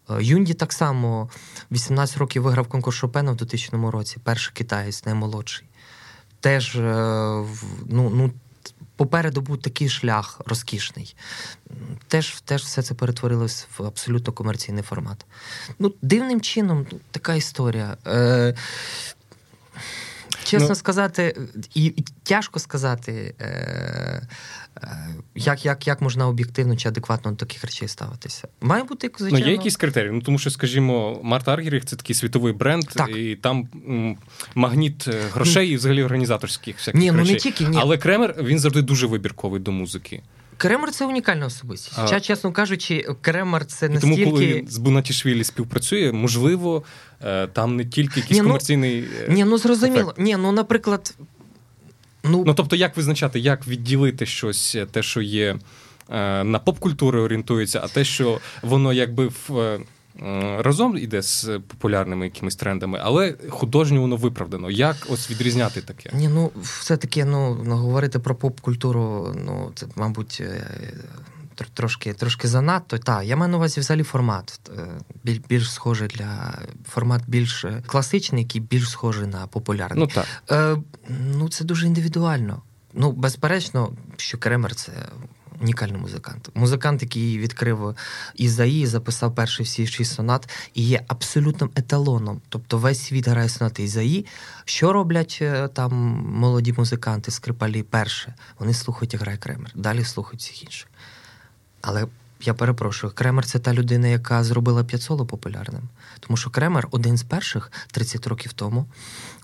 Е, 0.09 0.23
Юнді 0.23 0.53
так 0.53 0.73
само 0.73 1.29
18 1.71 2.17
років 2.17 2.43
виграв 2.43 2.67
конкурс 2.67 2.97
Шопена 2.97 3.31
в 3.31 3.35
2000 3.35 3.91
році. 3.91 4.17
Перший 4.23 4.53
китаєць, 4.53 5.05
наймолодший. 5.05 5.67
Теж 6.41 6.75
ну, 6.75 8.09
ну, 8.09 8.31
попереду 8.99 9.41
був 9.41 9.61
такий 9.61 9.89
шлях 9.89 10.41
розкішний. 10.45 11.15
Теж 12.07 12.41
теж 12.41 12.63
все 12.63 12.81
це 12.81 12.93
перетворилось 12.93 13.67
в 13.77 13.83
абсолютно 13.83 14.33
комерційний 14.33 14.83
формат. 14.83 15.25
Ну, 15.79 15.93
Дивним 16.01 16.41
чином, 16.41 16.85
така 17.11 17.35
історія. 17.35 17.97
Е, 18.07 18.55
Чесно 20.43 20.69
ну, 20.69 20.75
сказати, 20.75 21.37
і, 21.73 21.85
і 21.85 22.05
тяжко 22.23 22.59
сказати, 22.59 23.35
е, 23.39 23.45
е, 24.83 25.07
як 25.35 25.65
як, 25.65 25.87
як 25.87 26.01
можна 26.01 26.27
об'єктивно 26.27 26.75
чи 26.75 26.89
адекватно 26.89 27.31
до 27.31 27.37
таких 27.37 27.63
речей 27.63 27.87
ставитися. 27.87 28.47
Має 28.61 28.83
бути 28.83 29.11
звичайно... 29.17 29.45
Ну, 29.45 29.51
є 29.51 29.57
якісь 29.57 29.77
критерії. 29.77 30.11
Ну 30.11 30.21
тому 30.21 30.39
що, 30.39 30.49
скажімо, 30.49 31.19
Марта 31.23 31.53
Аргеріх 31.53 31.85
це 31.85 31.95
такий 31.95 32.15
світовий 32.15 32.53
бренд, 32.53 32.85
так. 32.87 33.09
і 33.09 33.35
там 33.35 33.67
м, 33.87 34.17
магніт 34.55 35.07
е, 35.07 35.21
грошей 35.33 35.69
і 35.69 35.75
взагалі 35.75 36.03
організаторських 36.03 36.77
всяких 36.77 37.01
ні, 37.01 37.11
речей. 37.11 37.25
Ну, 37.25 37.31
не 37.31 37.39
тільки, 37.39 37.63
ні. 37.63 37.77
Але 37.81 37.97
Кремер 37.97 38.35
він 38.43 38.59
завжди 38.59 38.81
дуже 38.81 39.07
вибірковий 39.07 39.61
до 39.61 39.71
музики. 39.71 40.21
Кремер 40.59 40.91
це 40.91 41.05
унікальна 41.05 41.45
особистість. 41.45 41.95
Хоча, 41.95 42.19
Чесно 42.19 42.51
кажучи, 42.51 43.05
Кремер 43.21 43.65
це 43.65 43.89
настільки... 43.89 44.23
Тому, 44.23 44.31
коли 44.31 44.63
з 44.67 44.77
Бунатішвілі 44.77 45.43
співпрацює, 45.43 46.11
можливо, 46.11 46.83
е, 47.23 47.47
там 47.47 47.75
не 47.75 47.85
тільки 47.85 48.19
якийсь 48.19 48.37
ні, 48.37 48.41
ну, 48.41 48.47
комерційний. 48.47 48.99
Е, 48.99 49.27
ні, 49.29 49.43
ну 49.43 49.57
зрозуміло. 49.57 50.01
Ефект. 50.01 50.19
Ні, 50.19 50.37
ну, 50.37 50.51
наприклад. 50.51 51.15
Ну, 52.23 52.43
ну 52.47 52.53
тобто, 52.53 52.75
як 52.75 52.97
визначати, 52.97 53.39
як 53.39 53.67
відділити 53.67 54.25
щось, 54.25 54.77
те, 54.91 55.03
що 55.03 55.21
є 55.21 55.59
на 56.43 56.61
поп-культуру 56.65 57.21
орієнтується, 57.21 57.81
а 57.83 57.87
те, 57.87 58.03
що 58.03 58.39
воно 58.61 58.93
якби 58.93 59.27
в. 59.27 59.79
Е, 60.21 60.61
разом 60.61 60.97
іде 60.97 61.21
з 61.21 61.43
популярними 61.67 62.25
якимись 62.25 62.55
трендами, 62.55 62.99
але 63.03 63.35
художньо 63.49 64.01
воно 64.01 64.15
виправдано. 64.15 64.71
Як 64.71 64.95
ось 65.09 65.31
відрізняти 65.31 65.81
таке? 65.81 66.09
Ні, 66.13 66.27
ну 66.27 66.51
все-таки 66.61 67.25
ну, 67.25 67.63
ну 67.63 67.75
говорити 67.75 68.19
про 68.19 68.35
поп-культуру, 68.35 69.35
ну 69.45 69.71
це, 69.75 69.85
мабуть. 69.95 70.37
Е, 70.41 70.93
трошки 71.73 72.13
трошки 72.13 72.47
занадто. 72.47 72.97
Так, 72.97 73.25
я 73.25 73.35
маю 73.35 73.51
на 73.51 73.57
увазі 73.57 73.79
взагалі 73.79 74.03
формат. 74.03 74.59
Е, 74.77 74.87
біль, 75.23 75.39
більш 75.49 75.71
схожий 75.71 76.07
для 76.07 76.59
формат 76.89 77.21
більш 77.27 77.65
класичний, 77.85 78.43
який 78.43 78.61
більш 78.61 78.89
схожий 78.89 79.27
на 79.27 79.47
популярний. 79.47 79.99
Ну 79.99 80.07
так. 80.07 80.25
Е, 80.51 80.77
Ну 81.09 81.49
це 81.49 81.63
дуже 81.63 81.87
індивідуально. 81.87 82.61
Ну, 82.93 83.11
безперечно, 83.11 83.91
що 84.17 84.37
Кремер 84.37 84.75
це 84.75 84.91
унікальний 85.61 86.01
музикант. 86.01 86.49
Музикант, 86.53 87.01
який 87.01 87.37
відкрив 87.37 87.95
Ізаї, 88.35 88.87
записав 88.87 89.35
перші 89.35 89.63
всі 89.63 89.87
шість 89.87 90.13
сонат, 90.13 90.49
і 90.73 90.83
є 90.83 91.03
абсолютним 91.07 91.69
еталоном. 91.75 92.41
Тобто 92.49 92.77
весь 92.77 93.01
світ 93.01 93.27
грає 93.27 93.49
сонати 93.49 93.83
Ізаї. 93.83 94.25
Що 94.65 94.93
роблять 94.93 95.39
е, 95.41 95.67
там 95.67 95.93
молоді 96.25 96.73
музиканти, 96.73 97.31
скрипалі 97.31 97.83
перше? 97.83 98.33
Вони 98.59 98.73
слухають 98.73 99.13
і 99.13 99.17
грає 99.17 99.37
Кремер, 99.37 99.71
далі 99.75 100.03
слухають 100.03 100.41
всіх 100.41 100.63
інших. 100.63 100.87
Але 101.81 102.07
я 102.41 102.53
перепрошую, 102.53 103.13
Кремер 103.13 103.45
це 103.45 103.59
та 103.59 103.73
людина, 103.73 104.07
яка 104.07 104.43
зробила 104.43 104.83
п'яцоло 104.83 105.25
популярним. 105.25 105.89
Тому 106.19 106.37
що 106.37 106.49
Кремер 106.49 106.87
один 106.91 107.17
з 107.17 107.23
перших 107.23 107.71
30 107.91 108.27
років 108.27 108.53
тому 108.53 108.85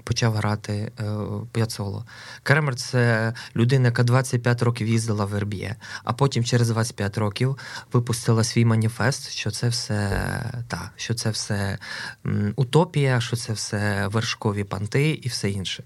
почав 0.03 0.33
грати 0.33 0.91
е, 0.99 1.15
п'яцоло. 1.51 2.05
Кремер 2.43 2.75
це 2.75 3.33
людина, 3.55 3.85
яка 3.85 4.03
25 4.03 4.61
років 4.61 4.87
їздила 4.87 5.25
в 5.25 5.29
Верб'є, 5.29 5.75
а 6.03 6.13
потім 6.13 6.43
через 6.43 6.69
25 6.69 7.17
років 7.17 7.57
випустила 7.93 8.43
свій 8.43 8.65
маніфест, 8.65 9.29
що 9.29 9.51
це 9.51 9.69
все 9.69 10.09
та, 10.67 10.91
що 10.95 11.13
це 11.13 11.29
все 11.29 11.77
м, 12.25 12.53
утопія, 12.55 13.21
що 13.21 13.35
це 13.35 13.53
все 13.53 14.07
вершкові 14.07 14.63
панти 14.63 15.09
і 15.09 15.27
все 15.27 15.49
інше. 15.49 15.83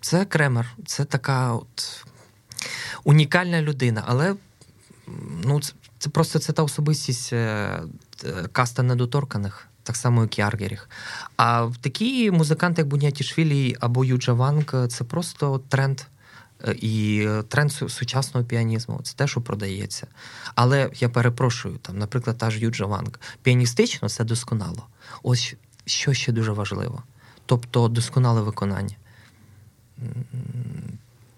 Це 0.00 0.24
Кремер, 0.24 0.76
це 0.86 1.04
така 1.04 1.52
от 1.52 2.06
унікальна 3.04 3.62
людина, 3.62 4.04
але 4.06 4.34
ну, 5.44 5.60
це, 6.02 6.10
просто 6.10 6.38
це 6.38 6.52
та 6.52 6.62
особистість 6.62 7.32
е, 7.32 7.82
каста 8.52 8.82
недоторканих 8.82 9.68
так 9.82 9.96
само, 9.96 10.22
як 10.22 10.38
і 10.38 10.42
Аргеріх. 10.42 10.90
А 11.36 11.70
такі 11.80 12.30
музиканти, 12.30 12.80
як 12.80 12.88
Бунятішвілі 12.88 13.76
або 13.80 14.04
Юджа 14.04 14.32
Ванг, 14.32 14.88
це 14.88 15.04
просто 15.04 15.60
тренд. 15.68 16.00
Е, 16.64 16.74
і 16.80 17.28
тренд 17.48 17.72
сучасного 17.72 18.46
піанізму 18.46 19.00
це 19.02 19.14
те, 19.14 19.26
що 19.26 19.40
продається. 19.40 20.06
Але 20.54 20.90
я 20.94 21.08
перепрошую, 21.08 21.78
там, 21.82 21.98
наприклад, 21.98 22.38
та 22.38 22.50
ж 22.50 22.58
Юджа 22.58 22.86
Ванг. 22.86 23.10
Піаністично 23.42 24.08
це 24.08 24.24
досконало. 24.24 24.86
Ось 25.22 25.54
що 25.84 26.12
ще 26.12 26.32
дуже 26.32 26.52
важливо. 26.52 27.02
Тобто 27.46 27.88
досконале 27.88 28.40
виконання. 28.40 28.96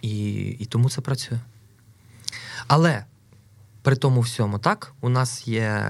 І, 0.02 0.42
І 0.42 0.66
тому 0.66 0.90
це 0.90 1.00
працює. 1.00 1.38
Але 2.66 3.04
при 3.84 3.96
тому 3.96 4.20
всьому, 4.20 4.58
так, 4.58 4.92
у 5.00 5.08
нас 5.08 5.48
є 5.48 5.84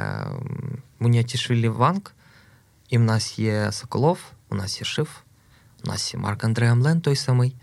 Мунятішвілі 1.00 1.68
Ванг, 1.68 2.00
і 2.88 2.98
в 2.98 3.00
нас 3.00 3.38
є 3.38 3.72
Соколов, 3.72 4.18
у 4.50 4.54
нас 4.54 4.80
є 4.80 4.84
Шиф, 4.84 5.08
у 5.84 5.88
нас 5.88 6.14
є 6.14 6.20
Марк 6.20 6.44
Андрей 6.44 6.68
Амлен, 6.68 7.00
той 7.00 7.16
самий. 7.16 7.56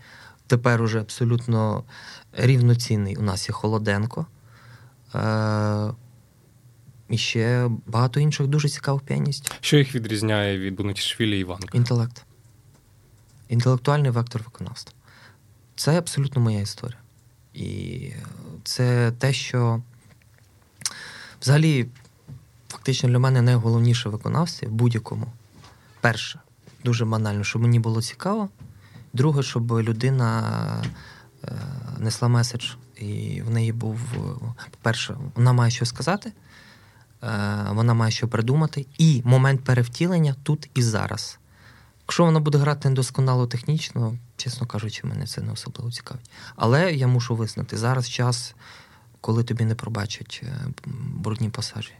Тепер 0.46 0.82
уже 0.82 1.00
абсолютно 1.00 1.84
рівноцінний. 2.32 3.16
У 3.16 3.22
нас 3.22 3.48
є 3.48 3.52
Холоденко. 3.52 4.26
Е- 5.14 5.90
І 7.08 7.18
ще 7.18 7.70
багато 7.86 8.20
інших 8.20 8.46
дуже 8.46 8.68
цікавих 8.68 9.02
піаністів. 9.02 9.52
Що 9.60 9.78
їх 9.78 9.94
відрізняє 9.94 10.58
від 10.58 10.74
Бунатішвілі 10.74 11.36
і 11.36 11.40
Іванка? 11.40 11.78
Інтелект. 11.78 12.24
Інтелектуальний 13.48 14.10
вектор 14.10 14.42
виконавства. 14.42 14.94
Це 15.76 15.98
абсолютно 15.98 16.42
моя 16.42 16.60
історія. 16.60 16.98
І 17.54 18.12
це 18.64 19.12
те, 19.18 19.32
що 19.32 19.82
взагалі 21.42 21.88
фактично 22.68 23.08
для 23.08 23.18
мене 23.18 23.42
найголовніше 23.42 24.08
виконавці 24.08 24.66
в 24.66 24.70
будь-якому. 24.70 25.26
Перше, 26.00 26.40
дуже 26.84 27.04
банально, 27.04 27.44
щоб 27.44 27.62
мені 27.62 27.78
було 27.80 28.02
цікаво. 28.02 28.48
Друге, 29.12 29.42
щоб 29.42 29.72
людина 29.72 30.82
е, 31.44 31.52
несла 31.98 32.28
меседж, 32.28 32.70
і 32.96 33.42
в 33.42 33.50
неї 33.50 33.72
був, 33.72 33.98
по-перше, 34.70 35.16
вона 35.34 35.52
має 35.52 35.70
що 35.70 35.86
сказати, 35.86 36.32
е, 37.22 37.66
вона 37.70 37.94
має 37.94 38.12
що 38.12 38.28
придумати, 38.28 38.86
і 38.98 39.22
момент 39.24 39.64
перевтілення 39.64 40.34
тут 40.42 40.70
і 40.74 40.82
зараз. 40.82 41.38
Якщо 42.02 42.24
вона 42.24 42.40
буде 42.40 42.58
грати 42.58 42.88
недосконало 42.88 43.46
технічно, 43.46 44.16
чесно 44.36 44.66
кажучи, 44.66 45.06
мене 45.06 45.26
це 45.26 45.40
не 45.40 45.52
особливо 45.52 45.90
цікавить. 45.92 46.30
Але 46.56 46.94
я 46.94 47.06
мушу 47.06 47.36
визнати, 47.36 47.76
зараз 47.76 48.08
час, 48.08 48.54
коли 49.22 49.44
тобі 49.44 49.64
не 49.64 49.74
пробачать 49.74 50.40
е, 50.44 50.66
брудні 51.14 51.48
пасажі. 51.48 51.92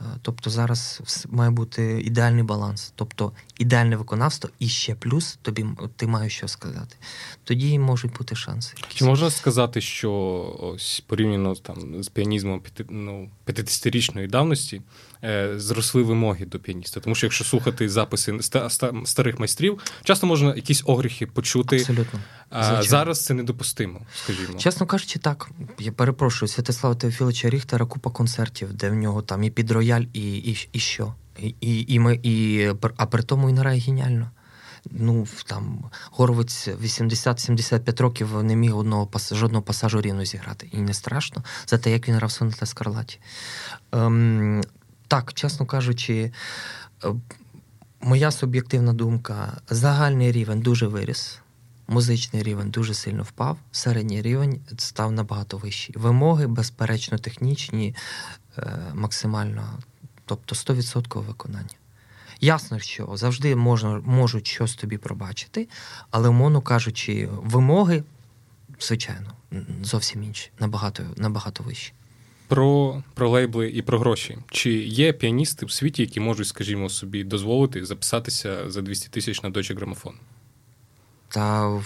Е, 0.00 0.04
тобто 0.22 0.50
зараз 0.50 1.00
має 1.28 1.50
бути 1.50 2.00
ідеальний 2.00 2.42
баланс, 2.42 2.92
тобто 2.96 3.32
ідеальне 3.58 3.96
виконавство 3.96 4.50
і 4.58 4.68
ще 4.68 4.94
плюс 4.94 5.38
тобі 5.42 5.66
ти 5.96 6.06
маєш 6.06 6.36
що 6.36 6.48
сказати. 6.48 6.96
Тоді 7.44 7.78
можуть 7.78 8.12
бути 8.12 8.34
шанси. 8.34 8.74
Чи 8.88 9.04
можна 9.04 9.30
сказати, 9.30 9.80
що 9.80 10.12
ось 10.60 11.02
порівняно 11.06 11.54
там 11.54 12.02
з 12.02 12.08
піанізмом 12.08 12.62
ну, 12.88 13.30
50-річної 13.46 14.28
давності 14.30 14.82
зросли 15.56 16.02
вимоги 16.02 16.46
до 16.46 16.58
піаніста? 16.58 17.00
Тому 17.00 17.14
що 17.14 17.26
якщо 17.26 17.44
слухати 17.44 17.88
записи 17.88 18.38
старих 19.04 19.38
майстрів, 19.38 19.78
часто 20.04 20.26
можна 20.26 20.54
якісь 20.54 20.82
огріхи 20.86 21.26
почути. 21.26 21.76
Абсолютно. 21.76 22.20
А 22.50 22.82
зараз 22.82 23.24
це 23.24 23.34
недопустимо, 23.34 24.00
скажімо. 24.14 24.58
Чесно 24.58 24.86
кажучи, 24.86 25.18
так. 25.18 25.50
Я 25.78 25.92
перепрошую, 25.92 26.48
Святослава 26.48 26.96
Теофіловича 26.96 27.50
Ріхтера 27.50 27.86
купа 27.86 28.10
концертів, 28.10 28.72
де 28.72 28.90
в 28.90 28.94
нього 28.94 29.22
там 29.22 29.44
і 29.44 29.50
під 29.50 29.70
рояль, 29.70 30.04
і 30.12 30.36
і, 30.36 30.68
і 30.72 30.78
що. 30.78 31.14
І, 31.38 31.54
і, 31.60 31.94
і, 31.94 31.98
ми, 31.98 32.20
і, 32.22 32.68
А 32.96 33.06
при 33.06 33.22
тому 33.22 33.48
він 33.48 33.58
грає 33.58 33.80
геніально. 33.80 34.30
Ну, 34.90 35.26
там 35.46 35.84
Горовець 36.10 36.68
80-75 36.68 38.02
років 38.02 38.42
не 38.42 38.56
міг 38.56 38.76
одного 38.76 39.10
жодного 39.32 39.62
пасажу 39.62 40.00
рівно 40.00 40.24
зіграти. 40.24 40.68
І 40.72 40.76
не 40.76 40.94
страшно 40.94 41.44
за 41.66 41.78
те, 41.78 41.90
як 41.90 42.08
він 42.08 42.14
грав 42.14 42.30
сонета 42.30 42.66
Скарлаті. 42.66 43.18
Ем, 43.92 44.62
Так, 45.14 45.32
чесно 45.32 45.66
кажучи, 45.66 46.32
е, 47.04 47.08
моя 48.00 48.30
суб'єктивна 48.30 48.92
думка, 48.92 49.60
загальний 49.70 50.32
рівень 50.32 50.60
дуже 50.60 50.86
виріс. 50.86 51.38
Музичний 51.88 52.42
рівень 52.42 52.70
дуже 52.70 52.94
сильно 52.94 53.22
впав, 53.22 53.58
середній 53.72 54.22
рівень 54.22 54.60
став 54.78 55.12
набагато 55.12 55.56
вищий. 55.56 55.94
Вимоги, 55.98 56.46
безперечно, 56.46 57.18
технічні, 57.18 57.94
е, 58.58 58.78
максимально, 58.94 59.78
тобто 60.24 60.54
100% 60.54 61.22
виконання. 61.22 61.76
Ясно, 62.40 62.78
що 62.78 63.16
завжди 63.16 63.56
можна, 63.56 64.00
можуть 64.04 64.46
щось 64.46 64.74
тобі 64.74 64.98
пробачити, 64.98 65.68
але, 66.10 66.28
умовно 66.28 66.60
кажучи, 66.60 67.28
вимоги, 67.32 68.04
звичайно, 68.80 69.32
зовсім 69.82 70.22
інші, 70.22 70.50
набагато 70.58 71.02
набагато 71.16 71.64
вищі. 71.64 71.92
Про 72.48 73.02
про 73.14 73.28
лейбли 73.28 73.70
і 73.70 73.82
про 73.82 73.98
гроші. 73.98 74.38
Чи 74.50 74.72
є 74.72 75.12
піаністи 75.12 75.66
в 75.66 75.70
світі, 75.70 76.02
які 76.02 76.20
можуть, 76.20 76.46
скажімо, 76.46 76.88
собі 76.88 77.24
дозволити 77.24 77.84
записатися 77.84 78.70
за 78.70 78.82
200 78.82 79.08
тисяч 79.08 79.42
на 79.42 79.50
дочі 79.50 79.74
грамофон? 79.74 80.14
Та 81.28 81.80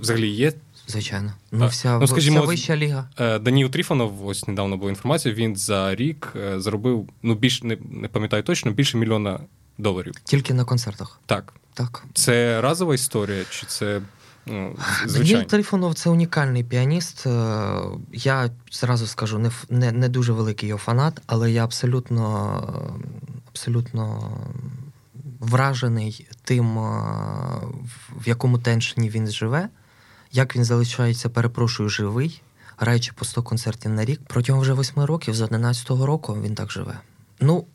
взагалі 0.00 0.28
є. 0.28 0.52
Звичайно. 0.90 1.32
Ну, 1.52 1.66
вся 1.66 1.98
ну, 1.98 2.06
скажімо, 2.06 2.38
вся 2.38 2.46
вища 2.46 2.76
ліга. 2.76 3.08
Е, 3.18 3.38
Даніл 3.38 3.70
Тріфонов, 3.70 4.26
ось 4.26 4.48
недавно 4.48 4.76
була 4.76 4.90
інформація, 4.90 5.34
він 5.34 5.56
за 5.56 5.94
рік 5.94 6.32
е, 6.36 6.60
заробив, 6.60 7.08
ну, 7.22 7.34
більш 7.34 7.62
не, 7.62 7.78
не 7.90 8.08
пам'ятаю 8.08 8.42
точно, 8.42 8.72
більше 8.72 8.98
мільйона 8.98 9.40
доларів. 9.78 10.14
Тільки 10.24 10.54
на 10.54 10.64
концертах. 10.64 11.20
Так. 11.26 11.54
Так. 11.74 12.04
Це 12.14 12.60
разова 12.60 12.94
історія, 12.94 13.44
чи 13.50 13.66
це. 13.66 14.02
Ну, 14.46 14.76
Даніл 15.08 15.42
Трифонов 15.42 15.94
це 15.94 16.10
унікальний 16.10 16.64
піаніст. 16.64 17.26
Е, 17.26 17.80
я 18.12 18.50
зразу 18.72 19.06
скажу, 19.06 19.38
не 19.38 19.50
не, 19.68 19.92
не 19.92 20.08
дуже 20.08 20.32
великий 20.32 20.68
його 20.68 20.78
фанат, 20.78 21.20
але 21.26 21.50
я 21.50 21.64
абсолютно 21.64 22.94
абсолютно 23.48 24.32
вражений 25.40 26.28
тим, 26.44 26.74
в 28.16 28.28
якому 28.28 28.58
теншені 28.58 29.10
він 29.10 29.28
живе, 29.28 29.68
як 30.32 30.56
він 30.56 30.64
залишається, 30.64 31.28
перепрошую, 31.28 31.88
живий, 31.88 32.42
граючи 32.76 33.12
по 33.12 33.24
100 33.24 33.42
концертів 33.42 33.90
на 33.90 34.04
рік. 34.04 34.20
Протягом 34.26 34.62
вже 34.62 34.72
восьми 34.72 35.06
років, 35.06 35.34
з 35.34 35.40
11-го 35.40 36.06
року, 36.06 36.38
він 36.42 36.54
так 36.54 36.70
живе. 36.70 37.00
Ну, 37.40 37.66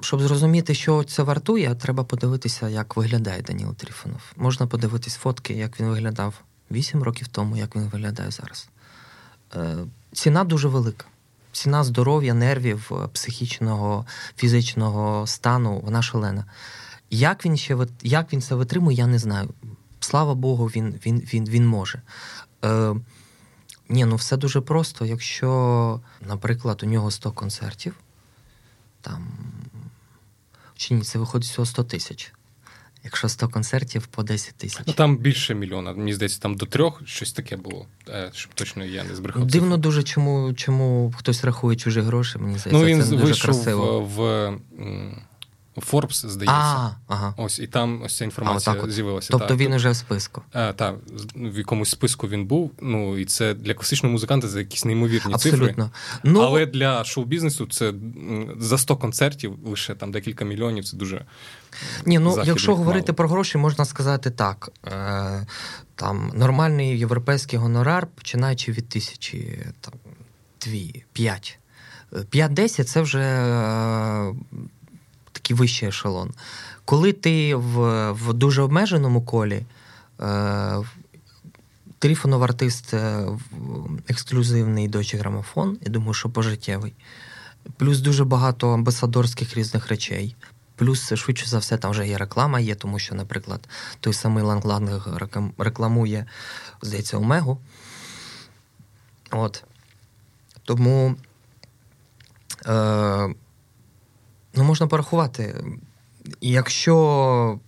щоб 0.00 0.20
зрозуміти, 0.20 0.74
що 0.74 1.04
це 1.04 1.22
вартує, 1.22 1.74
треба 1.74 2.04
подивитися, 2.04 2.68
як 2.68 2.96
виглядає 2.96 3.42
Даніл 3.42 3.74
Тріфонов. 3.74 4.20
Можна 4.36 4.66
подивитись 4.66 5.16
фотки, 5.16 5.54
як 5.54 5.80
він 5.80 5.88
виглядав 5.88 6.34
8 6.70 7.02
років 7.02 7.28
тому, 7.28 7.56
як 7.56 7.76
він 7.76 7.82
виглядає 7.82 8.30
зараз. 8.30 8.68
Е, 9.54 9.76
ціна 10.12 10.44
дуже 10.44 10.68
велика. 10.68 11.06
Ціна 11.52 11.84
здоров'я, 11.84 12.34
нервів, 12.34 12.90
психічного, 13.12 14.06
фізичного 14.36 15.26
стану, 15.26 15.80
вона 15.84 16.02
шалена. 16.02 16.44
Як 17.10 17.46
він 17.46 17.56
ще 17.56 17.86
як 18.02 18.32
він 18.32 18.42
це 18.42 18.54
витримує, 18.54 18.96
я 18.96 19.06
не 19.06 19.18
знаю. 19.18 19.48
Слава 20.00 20.34
Богу, 20.34 20.66
він 20.66 21.00
він, 21.06 21.20
він, 21.20 21.44
він 21.44 21.66
може. 21.66 22.02
Е, 22.64 22.94
Ні, 23.90 24.04
ну 24.04 24.16
все 24.16 24.36
дуже 24.36 24.60
просто. 24.60 25.06
Якщо, 25.06 26.00
наприклад, 26.20 26.80
у 26.82 26.86
нього 26.86 27.10
100 27.10 27.32
концертів, 27.32 27.94
там 29.00 29.28
чи 30.80 30.94
ні, 30.94 31.02
це 31.02 31.18
виходить 31.18 31.48
всього 31.48 31.66
100 31.66 31.84
тисяч. 31.84 32.32
Якщо 33.04 33.28
100 33.28 33.48
концертів 33.48 34.06
по 34.06 34.22
10 34.22 34.54
тисяч. 34.54 34.82
Ну 34.86 34.92
там 34.92 35.16
більше 35.16 35.54
мільйона. 35.54 35.92
Мені 35.92 36.14
здається, 36.14 36.40
там 36.40 36.54
до 36.56 36.66
трьох 36.66 37.02
щось 37.06 37.32
таке 37.32 37.56
було. 37.56 37.86
Е, 38.08 38.30
щоб 38.34 38.54
точно 38.54 38.84
я 38.84 39.04
не 39.04 39.14
збрехав. 39.14 39.46
Дивно 39.46 39.68
цифру. 39.68 39.82
дуже, 39.82 40.02
чому 40.02 40.54
чому 40.54 41.14
хтось 41.16 41.44
рахує 41.44 41.76
чужі 41.76 42.00
гроші. 42.00 42.38
Мені 42.38 42.58
здається, 42.58 42.78
ну, 42.78 42.84
він 42.84 43.02
це 43.02 43.16
дуже 43.16 43.42
красиво. 43.42 44.00
в, 44.00 44.06
в 44.06 44.58
Forbes, 45.80 46.28
здається. 46.28 46.54
А, 46.56 46.90
ага. 47.08 47.34
Ось 47.36 47.58
і 47.58 47.66
там 47.66 48.02
ось 48.02 48.16
ця 48.16 48.24
інформація 48.24 48.76
а, 48.84 48.90
з'явилася. 48.90 49.28
Тобто 49.30 49.46
так. 49.46 49.58
він 49.58 49.72
уже 49.72 49.90
в 49.90 49.96
списку. 49.96 50.42
А, 50.52 50.72
Так, 50.72 50.94
в 51.34 51.58
якомусь 51.58 51.90
списку 51.90 52.28
він 52.28 52.46
був. 52.46 52.72
Ну 52.80 53.18
і 53.18 53.24
це 53.24 53.54
для 53.54 53.74
класичного 53.74 54.12
музиканта 54.12 54.48
за 54.48 54.58
якісь 54.58 54.84
неймовірні 54.84 55.34
Абсолютно. 55.34 55.66
цифри. 55.66 55.90
Ну, 56.24 56.40
Але 56.40 56.66
для 56.66 57.04
шоу-бізнесу 57.04 57.66
це 57.70 57.94
за 58.58 58.78
100 58.78 58.96
концертів 58.96 59.58
лише 59.64 59.94
там 59.94 60.12
декілька 60.12 60.44
мільйонів. 60.44 60.84
Це 60.84 60.96
дуже. 60.96 61.24
Ні, 62.06 62.18
ну 62.18 62.42
якщо 62.44 62.70
мало. 62.70 62.78
говорити 62.78 63.12
про 63.12 63.28
гроші, 63.28 63.58
можна 63.58 63.84
сказати 63.84 64.30
так. 64.30 64.70
Е, 64.86 65.46
Там 65.94 66.32
нормальний 66.34 66.98
європейський 66.98 67.58
гонорар, 67.58 68.06
починаючи 68.14 68.72
від 68.72 68.88
тисячі 68.88 69.66
там, 69.80 69.94
дві, 70.60 71.04
п'ять. 71.12 71.58
П'ять-десять 72.30 72.88
це 72.88 73.00
вже. 73.00 73.22
Такий 75.42 75.56
вищий 75.56 75.88
ешелон. 75.88 76.32
Коли 76.84 77.12
ти 77.12 77.54
в 77.54 78.10
в 78.12 78.32
дуже 78.32 78.62
обмеженому 78.62 79.22
колі, 79.22 79.66
е, 80.20 80.78
Тріфонов 81.98 82.42
артист 82.42 82.94
е, 82.94 83.26
ексклюзивний 84.08 84.88
дочі 84.88 85.16
грамофон, 85.16 85.78
я 85.82 85.90
думаю, 85.90 86.14
що 86.14 86.28
пожиттєвий. 86.28 86.94
Плюс 87.76 88.00
дуже 88.00 88.24
багато 88.24 88.70
амбасадорських 88.70 89.54
різних 89.54 89.88
речей. 89.88 90.36
Плюс, 90.76 91.14
швидше 91.14 91.46
за 91.46 91.58
все, 91.58 91.76
там 91.76 91.90
вже 91.90 92.08
є 92.08 92.18
реклама, 92.18 92.60
є, 92.60 92.74
тому 92.74 92.98
що, 92.98 93.14
наприклад, 93.14 93.68
той 94.00 94.12
самий 94.12 94.44
Ланг 94.44 95.18
рекламує, 95.58 96.26
здається, 96.82 97.16
Омегу. 97.16 97.60
От. 99.30 99.64
Тому. 100.64 101.16
Е, 102.66 103.34
Ну, 104.54 104.64
можна 104.64 104.86
порахувати. 104.86 105.64
Якщо 106.40 107.58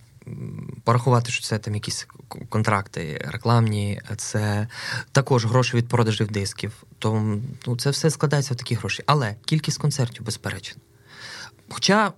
порахувати, 0.83 1.31
що 1.31 1.43
це 1.43 1.59
там 1.59 1.75
якісь 1.75 2.07
контракти 2.49 3.25
рекламні, 3.27 4.01
це 4.17 4.67
також 5.11 5.45
гроші 5.45 5.77
від 5.77 5.87
продажів 5.87 6.31
дисків, 6.31 6.83
то 6.99 7.37
ну, 7.67 7.77
це 7.77 7.89
все 7.89 8.09
складається 8.09 8.53
в 8.53 8.57
такі 8.57 8.75
гроші. 8.75 9.03
Але 9.05 9.35
кількість 9.45 9.77
концертів, 9.77 10.25
безперечно. 10.25 10.81
Хоча 11.69 12.13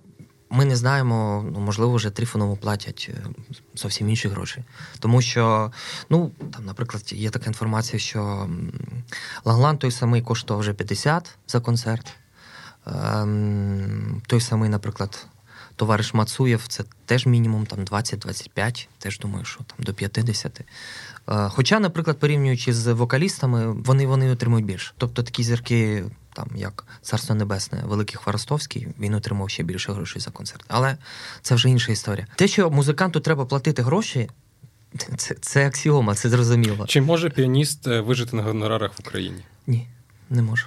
ми 0.50 0.64
не 0.64 0.76
знаємо, 0.76 1.46
ну, 1.52 1.60
можливо, 1.60 1.94
вже 1.94 2.10
Тріфонову 2.10 2.56
платять 2.56 3.10
е, 3.14 3.26
зовсім 3.74 4.08
інші 4.08 4.28
гроші. 4.28 4.64
Тому 4.98 5.22
що, 5.22 5.72
ну, 6.10 6.30
там, 6.52 6.64
наприклад, 6.64 7.12
є 7.12 7.30
така 7.30 7.46
інформація, 7.46 7.98
що 7.98 8.48
Лаглан 9.44 9.78
той 9.78 9.90
самий 9.90 10.22
коштував 10.22 10.60
вже 10.60 10.74
50 10.74 11.38
за 11.46 11.60
концерт. 11.60 12.12
Ем, 12.86 14.22
той 14.26 14.40
самий, 14.40 14.70
наприклад, 14.70 15.26
товариш 15.76 16.14
Мацуєв, 16.14 16.66
це 16.68 16.84
теж 17.04 17.26
мінімум 17.26 17.66
там 17.66 17.78
20-25, 17.78 18.88
теж 18.98 19.18
думаю, 19.18 19.44
що 19.44 19.58
там 19.58 19.76
до 19.78 19.94
50. 19.94 20.60
Е, 20.60 21.48
хоча, 21.48 21.80
наприклад, 21.80 22.18
порівнюючи 22.18 22.72
з 22.72 22.92
вокалістами, 22.92 23.72
вони 23.72 24.06
вони 24.06 24.30
отримують 24.30 24.66
більше. 24.66 24.92
Тобто 24.98 25.22
такі 25.22 25.42
зірки, 25.42 26.04
там 26.32 26.48
як 26.54 26.86
Царство 27.02 27.34
Небесне, 27.34 27.82
Великий 27.84 28.16
Хворостовський, 28.16 28.88
він 29.00 29.14
отримав 29.14 29.50
ще 29.50 29.62
більше 29.62 29.92
грошей 29.92 30.22
за 30.22 30.30
концерт. 30.30 30.64
Але 30.68 30.96
це 31.42 31.54
вже 31.54 31.68
інша 31.68 31.92
історія. 31.92 32.26
Те, 32.36 32.48
що 32.48 32.70
музиканту 32.70 33.20
треба 33.20 33.44
платити 33.44 33.82
гроші. 33.82 34.30
Це 35.16 35.34
це 35.34 35.66
аксіома, 35.66 36.14
це 36.14 36.28
зрозуміло. 36.28 36.86
Чи 36.88 37.00
може 37.00 37.30
піаніст 37.30 37.86
е, 37.86 38.00
вижити 38.00 38.36
на 38.36 38.42
гонорарах 38.42 38.92
в 38.92 39.00
Україні? 39.00 39.44
Ні, 39.66 39.88
не 40.30 40.42
може. 40.42 40.66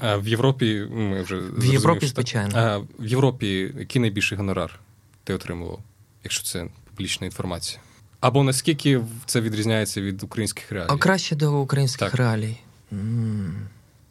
А 0.00 0.16
в 0.16 0.28
Європі 0.28 0.86
ми 0.90 1.22
вже 1.22 1.36
в 1.36 1.64
Європі, 1.64 2.06
звичайно. 2.06 2.58
А 2.58 2.78
в 2.78 3.06
Європі 3.06 3.74
який 3.78 4.02
найбільший 4.02 4.38
гонорар 4.38 4.80
ти 5.24 5.34
отримував? 5.34 5.80
якщо 6.26 6.44
це 6.44 6.66
публічна 6.90 7.26
інформація? 7.26 7.80
Або 8.20 8.44
наскільки 8.44 9.00
це 9.26 9.40
відрізняється 9.40 10.00
від 10.00 10.22
українських 10.22 10.72
реалій? 10.72 10.88
А 10.90 10.96
краще 10.96 11.36
до 11.36 11.60
українських 11.60 12.10
Так. 12.10 12.14
реалій. 12.14 12.56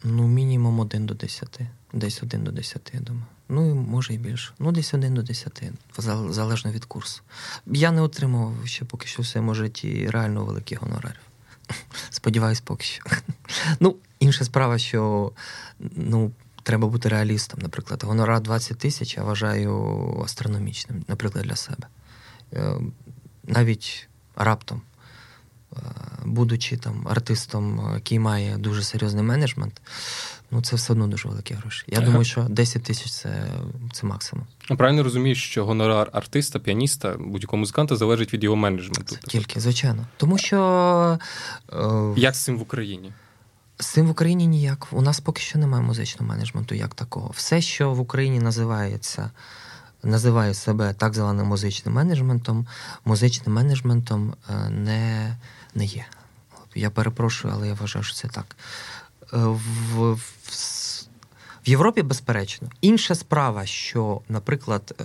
Ну, 0.04 0.28
мінімум 0.28 0.80
1 0.80 1.06
до 1.06 1.14
10. 1.14 1.60
Десь 1.94 2.24
1 2.24 2.44
до 2.44 2.52
10, 2.52 2.92
я 2.94 3.00
думаю. 3.00 3.26
Ну, 3.50 3.72
і 3.72 3.74
може 3.74 4.14
і 4.14 4.18
більше. 4.18 4.54
Ну, 4.60 4.72
десь 4.72 4.94
1 4.94 5.14
до 5.14 5.22
10, 5.22 5.64
залежно 6.30 6.72
від 6.72 6.86
курсу. 6.86 7.22
Я 7.66 7.92
не 7.92 8.02
отримував 8.02 8.54
ще 8.66 8.86
поки 8.86 9.08
що 9.08 9.22
в 9.22 9.26
своєму 9.26 9.56
житті 9.56 10.08
реально 10.10 10.46
великих 10.46 10.82
гонорарів. 10.82 11.20
Сподіваюсь, 12.10 12.62
поки 12.62 12.84
що. 12.84 13.04
Ну, 13.80 13.96
інша 14.26 14.46
справа, 14.46 14.78
що 14.78 15.32
ну, 15.96 16.32
треба 16.64 16.88
бути 16.88 17.10
реалістом. 17.10 17.60
Наприклад, 17.64 18.04
гонорар 18.04 18.42
20 18.42 18.78
тисяч 18.78 19.18
я 19.18 19.24
вважаю 19.24 20.22
астрономічним, 20.26 21.06
наприклад, 21.08 21.46
для 21.46 21.56
себе. 21.56 21.88
Е, 22.54 22.76
Навіть 23.48 24.08
раптом, 24.36 24.82
е, 25.74 25.78
будучи 26.26 26.78
там 26.78 27.08
артистом, 27.08 27.80
е, 27.80 27.94
який 27.96 28.20
має 28.20 28.58
дуже 28.58 28.84
серйозний 28.84 29.24
менеджмент, 29.24 29.82
ну 30.52 30.62
це 30.62 30.76
все 30.76 30.94
одно 30.94 31.08
дуже 31.08 31.30
великі 31.30 31.56
гроші. 31.56 31.84
Я 31.88 31.98
Ага. 31.98 32.06
думаю, 32.06 32.26
що 32.26 32.44
10 32.44 32.84
тисяч 32.84 33.12
це, 33.12 33.48
це 33.94 34.08
максимум. 34.08 34.46
Я 34.70 34.76
правильно 34.76 35.04
розумію, 35.04 35.36
що 35.36 35.66
гонорар 35.66 36.10
артиста, 36.14 36.60
піаніста, 36.60 37.16
будь-якого 37.20 37.58
музиканта 37.58 37.96
залежить 37.96 38.34
від 38.34 38.44
його 38.44 38.56
менеджменту. 38.56 39.16
Тільки, 39.28 39.60
звичайно. 39.60 40.06
Тому 40.18 40.38
що 40.38 41.20
Як 42.18 42.36
з 42.36 42.44
цим 42.44 42.58
в 42.58 42.62
Україні? 42.62 43.12
З 43.80 43.86
цим 43.88 44.08
в 44.08 44.10
Україні 44.10 44.48
ніяк. 44.48 44.88
У 44.92 45.02
нас 45.02 45.20
поки 45.20 45.42
що 45.42 45.60
немає 45.60 45.84
музичного 45.84 46.30
менеджменту 46.30 46.76
як 46.76 46.94
такого. 46.94 47.30
Все, 47.36 47.62
що 47.62 47.94
в 47.94 48.00
Україні 48.00 48.40
називається, 48.40 49.32
називає 50.04 50.54
себе 50.54 50.94
так 50.94 51.14
званим 51.14 51.48
музичним 51.48 51.96
менеджментом, 51.96 52.68
музичним 53.06 53.56
менеджментом 53.56 54.34
е, 54.50 54.70
не, 54.70 55.38
не 55.76 55.86
є. 55.86 56.06
Я 56.76 56.90
перепрошую, 56.90 57.54
але 57.58 57.68
я 57.68 57.74
вважаю, 57.74 58.04
що 58.04 58.16
це 58.16 58.28
так. 58.28 58.56
Е, 59.34 59.38
В, 59.38 60.14
в, 60.14 60.20
в 61.66 61.70
Європі, 61.70 62.02
безперечно. 62.02 62.70
Інша 62.82 63.16
справа, 63.16 63.66
що, 63.66 64.22
наприклад, 64.30 64.96
е, 65.02 65.04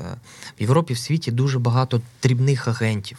в 0.58 0.60
Європі 0.60 0.94
в 0.94 0.98
світі 0.98 1.30
дуже 1.30 1.58
багато 1.58 2.00
дрібних 2.22 2.68
агентів. 2.68 3.18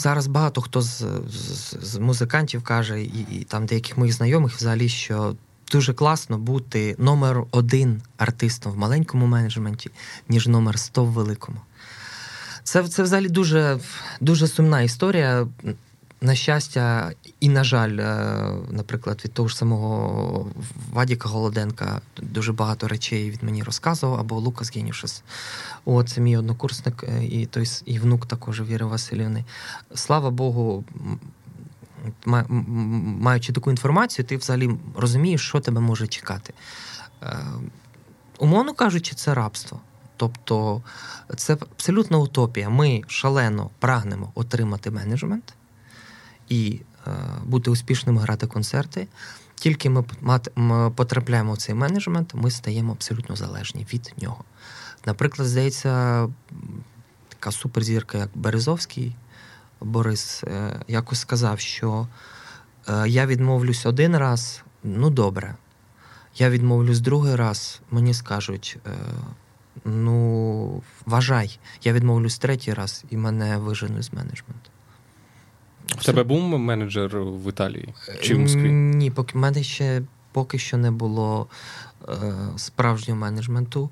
Зараз 0.00 0.26
багато 0.26 0.60
хто 0.60 0.82
з, 0.82 1.04
з, 1.28 1.76
з 1.82 1.98
музикантів 1.98 2.62
каже, 2.62 3.02
і, 3.02 3.26
і 3.30 3.44
там 3.44 3.66
деяких 3.66 3.98
моїх 3.98 4.14
знайомих 4.14 4.56
взагалі, 4.56 4.88
що 4.88 5.34
дуже 5.72 5.94
класно 5.94 6.38
бути 6.38 6.94
номер 6.98 7.44
один 7.50 8.02
артистом 8.16 8.72
в 8.72 8.76
маленькому 8.76 9.26
менеджменті, 9.26 9.90
ніж 10.28 10.48
номер 10.48 10.78
100 10.78 11.04
в 11.04 11.08
великому. 11.08 11.58
Це, 12.62 12.88
це 12.88 13.02
взагалі 13.02 13.28
дуже, 13.28 13.78
дуже 14.20 14.48
сумна 14.48 14.82
історія. 14.82 15.46
На 16.22 16.34
щастя, 16.34 17.12
і, 17.40 17.48
на 17.48 17.64
жаль, 17.64 17.96
е, 17.98 18.52
наприклад, 18.70 19.22
від 19.24 19.32
того 19.32 19.48
ж 19.48 19.56
самого 19.56 20.50
Вадіка 20.92 21.28
Голоденка 21.28 22.00
дуже 22.22 22.52
багато 22.52 22.88
речей 22.88 23.30
від 23.30 23.42
мені 23.42 23.62
розказував, 23.62 24.20
або 24.20 24.40
Лукас 24.40 24.76
Генішес. 24.76 25.22
От 25.84 26.08
це 26.08 26.20
мій 26.20 26.36
однокурсник 26.36 27.04
е, 27.08 27.24
і 27.24 27.46
той 27.46 27.66
і 27.84 27.98
внук 27.98 28.26
також 28.26 28.60
Віри 28.62 28.86
Васильівни. 28.86 29.44
Слава 29.94 30.30
Богу, 30.30 30.84
маючи 32.24 33.52
таку 33.52 33.70
інформацію, 33.70 34.26
ти 34.26 34.36
взагалі 34.36 34.70
розумієш, 34.96 35.48
що 35.48 35.60
тебе 35.60 35.80
може 35.80 36.06
чекати. 36.06 36.54
Е, 37.22 37.36
Умовно 38.38 38.74
кажучи, 38.74 39.14
це 39.14 39.34
рабство. 39.34 39.80
Тобто 40.16 40.82
це 41.36 41.52
абсолютна 41.52 42.18
утопія. 42.18 42.68
Ми 42.68 43.02
шалено 43.06 43.70
прагнемо 43.78 44.32
отримати 44.34 44.90
менеджмент 44.90 45.54
і 46.50 46.80
е, 47.06 47.10
бути 47.44 47.70
успішними 47.70 48.20
грати 48.20 48.46
концерти. 48.46 49.08
Тільки 49.54 49.90
ми 49.90 50.02
потрапляємо 50.90 51.52
в 51.52 51.58
цей 51.58 51.74
менеджмент, 51.74 52.34
ми 52.34 52.50
стаємо 52.50 52.92
абсолютно 52.92 53.36
залежні 53.36 53.86
від 53.94 54.14
нього. 54.22 54.44
Наприклад, 55.06 55.48
здається, 55.48 56.28
така 57.28 57.50
суперзірка, 57.50 58.18
як 58.18 58.30
Березовський 58.34 59.16
Борис, 59.80 60.44
е, 60.44 60.80
якось 60.88 61.20
сказав, 61.20 61.60
що 61.60 62.08
е, 62.88 63.08
я 63.08 63.26
відмовлюсь 63.26 63.86
один 63.86 64.16
раз, 64.16 64.62
ну 64.84 65.10
добре. 65.10 65.54
Я 66.36 66.50
відмовлюсь 66.50 67.00
другий 67.00 67.36
раз, 67.36 67.80
мені 67.90 68.14
скажуть. 68.14 68.78
Ну, 69.84 70.82
вважай, 71.06 71.58
я 71.82 71.92
відмовлюсь 71.92 72.38
третій 72.38 72.74
раз 72.74 73.04
і 73.10 73.16
мене 73.16 73.58
виженуть 73.58 74.02
з 74.02 74.12
менеджменту. 74.12 74.69
В 76.00 76.04
тебе 76.04 76.22
був 76.22 76.58
менеджер 76.58 77.20
в 77.20 77.48
Італії 77.48 77.94
чи 78.20 78.34
в 78.34 78.38
Москві? 78.38 78.70
Ні, 78.70 79.10
поки 79.10 79.38
в 79.38 79.40
мене 79.40 79.62
ще 79.62 80.02
поки 80.32 80.58
що 80.58 80.76
не 80.76 80.90
було 80.90 81.46
е, 82.08 82.14
справжнього 82.56 83.20
менеджменту. 83.20 83.90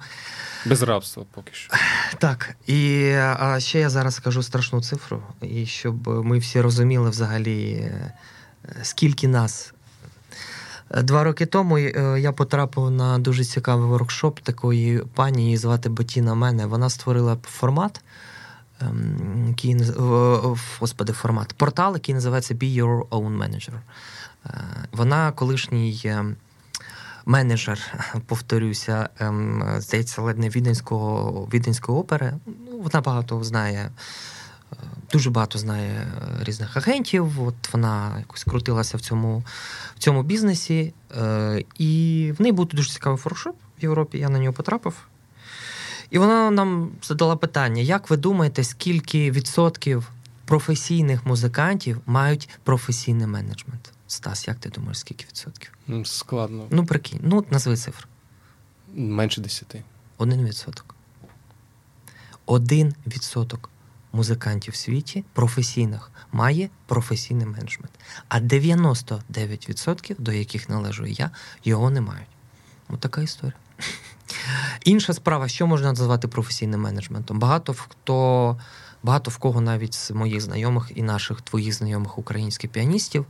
Без 0.67 0.83
рабства 0.83 1.25
поки 1.35 1.53
що. 1.53 1.75
Так, 2.19 2.57
і 2.67 3.11
а 3.15 3.61
ще 3.61 3.81
я 3.81 3.91
зараз 3.91 4.15
скажу 4.15 4.43
страшну 4.43 4.83
цифру, 4.83 5.23
і 5.43 5.67
щоб 5.67 6.09
ми 6.09 6.39
всі 6.39 6.61
розуміли 6.61 7.11
взагалі, 7.11 7.73
е, 7.73 8.13
скільки 8.83 9.29
нас. 9.29 9.75
Е, 10.91 11.03
Два 11.03 11.25
роки 11.25 11.47
тому 11.47 11.79
е, 11.79 12.21
я 12.21 12.33
потрапив 12.33 12.91
на 12.91 13.19
дуже 13.19 13.45
цікавий 13.45 13.89
воркшоп 13.89 14.41
такої 14.41 14.99
пані, 15.15 15.45
її 15.45 15.57
звати 15.57 15.89
Бетіна 15.89 16.35
Мене. 16.35 16.67
Вона 16.67 16.91
створила 16.91 17.39
формат, 17.43 18.01
який 19.49 19.77
в- 19.77 20.37
в- 20.53 20.77
господи, 20.81 21.13
формат, 21.13 21.53
портал, 21.53 21.95
який 21.95 22.15
називається 22.15 22.55
Be 22.55 22.83
Your 22.85 23.09
Own 23.09 23.39
Manager. 23.39 23.73
Е, 24.47 24.51
Вона 24.93 25.33
колишній 25.33 26.03
е, 26.05 26.25
менеджер, 27.27 27.79
повторюся, 28.27 29.09
ем, 29.19 29.65
здається, 29.79 30.23
ледь 30.23 30.39
не 30.39 30.49
Віденського, 30.49 31.49
Віденської 31.53 31.99
опери. 31.99 32.35
Ну, 32.47 32.79
вона 32.79 33.01
багато 33.01 33.45
знає. 33.45 33.91
е, 34.73 34.77
Дуже 35.13 35.31
багато 35.31 35.59
знає 35.59 35.91
е, 35.91 36.45
різних 36.45 36.77
агентів. 36.77 37.43
От 37.43 37.73
вона 37.73 38.19
якось 38.19 38.45
крутилася 38.45 38.97
в 38.97 39.01
цьому, 39.01 39.43
в 39.97 39.99
цьому 39.99 40.23
бізнесі. 40.23 40.95
І 41.79 42.33
в 42.39 42.43
неї 42.43 42.53
був 42.53 42.67
дуже 42.69 42.91
цікавий 42.91 43.19
форшоп 43.19 43.57
в 43.79 43.83
Європі. 43.83 44.19
Я 44.19 44.29
на 44.29 44.39
нього 44.39 44.53
потрапив. 44.53 45.08
І 46.11 46.19
вона 46.19 46.51
нам 46.51 46.91
задала 47.03 47.37
питання: 47.37 47.83
як 47.83 48.11
ви 48.11 48.17
думаєте, 48.17 48.65
скільки 48.65 49.31
відсотків 49.31 50.11
професійних 50.45 51.27
музикантів 51.27 52.01
мають 52.07 52.49
професійний 52.63 53.27
менеджмент? 53.27 53.93
Стас, 54.07 54.49
як 54.49 54.57
ти 54.57 54.69
думаєш, 54.69 54.99
скільки 54.99 55.25
відсотків? 55.25 55.79
Складно. 56.05 56.67
Ну, 56.71 56.87
прикинь, 56.87 57.21
ну 57.23 57.45
назви 57.51 57.77
цифру. 57.77 58.07
Менше 58.95 59.41
десяти. 59.41 59.83
Один 60.17 60.45
відсоток. 60.45 60.95
Один 62.47 62.95
відсоток 63.07 63.71
музикантів 64.13 64.75
в 64.75 64.77
світі 64.77 65.25
професійних 65.33 66.11
має 66.33 66.71
професійний 66.87 67.47
менеджмент. 67.47 67.93
А 68.29 68.41
99%, 68.41 70.15
до 70.19 70.33
яких 70.33 70.69
належу 70.69 71.07
я, 71.07 71.31
його 71.65 71.91
не 71.91 72.01
мають. 72.01 72.29
Ось 72.89 72.99
така 73.01 73.23
історія. 73.23 73.55
Інша 74.85 75.13
справа, 75.13 75.49
що 75.49 75.67
можна 75.67 75.89
назвати 75.89 76.29
професійним 76.29 76.81
менеджментом? 76.81 77.39
Багато 77.39 77.75
хто, 77.75 78.59
багато 79.03 79.31
в 79.31 79.37
кого 79.37 79.61
навіть 79.61 79.95
з 79.95 80.11
моїх 80.11 80.41
знайомих 80.41 80.93
і 80.95 81.03
наших 81.03 81.41
твоїх 81.41 81.75
знайомих 81.75 82.19
українських 82.19 82.71
піаністів 82.71 83.27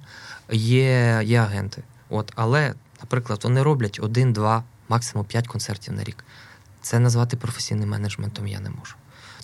є, 0.50 1.20
є 1.24 1.40
агенти. 1.40 1.82
От, 2.08 2.32
але, 2.36 2.74
наприклад, 3.00 3.40
вони 3.44 3.62
роблять 3.62 4.00
один, 4.02 4.32
два, 4.32 4.64
максимум 4.88 5.26
п'ять 5.26 5.48
концертів 5.48 5.94
на 5.94 6.04
рік. 6.04 6.24
Це 6.82 6.98
назвати 6.98 7.36
професійним 7.36 7.88
менеджментом 7.88 8.46
я 8.46 8.60
не 8.60 8.70
можу. 8.70 8.94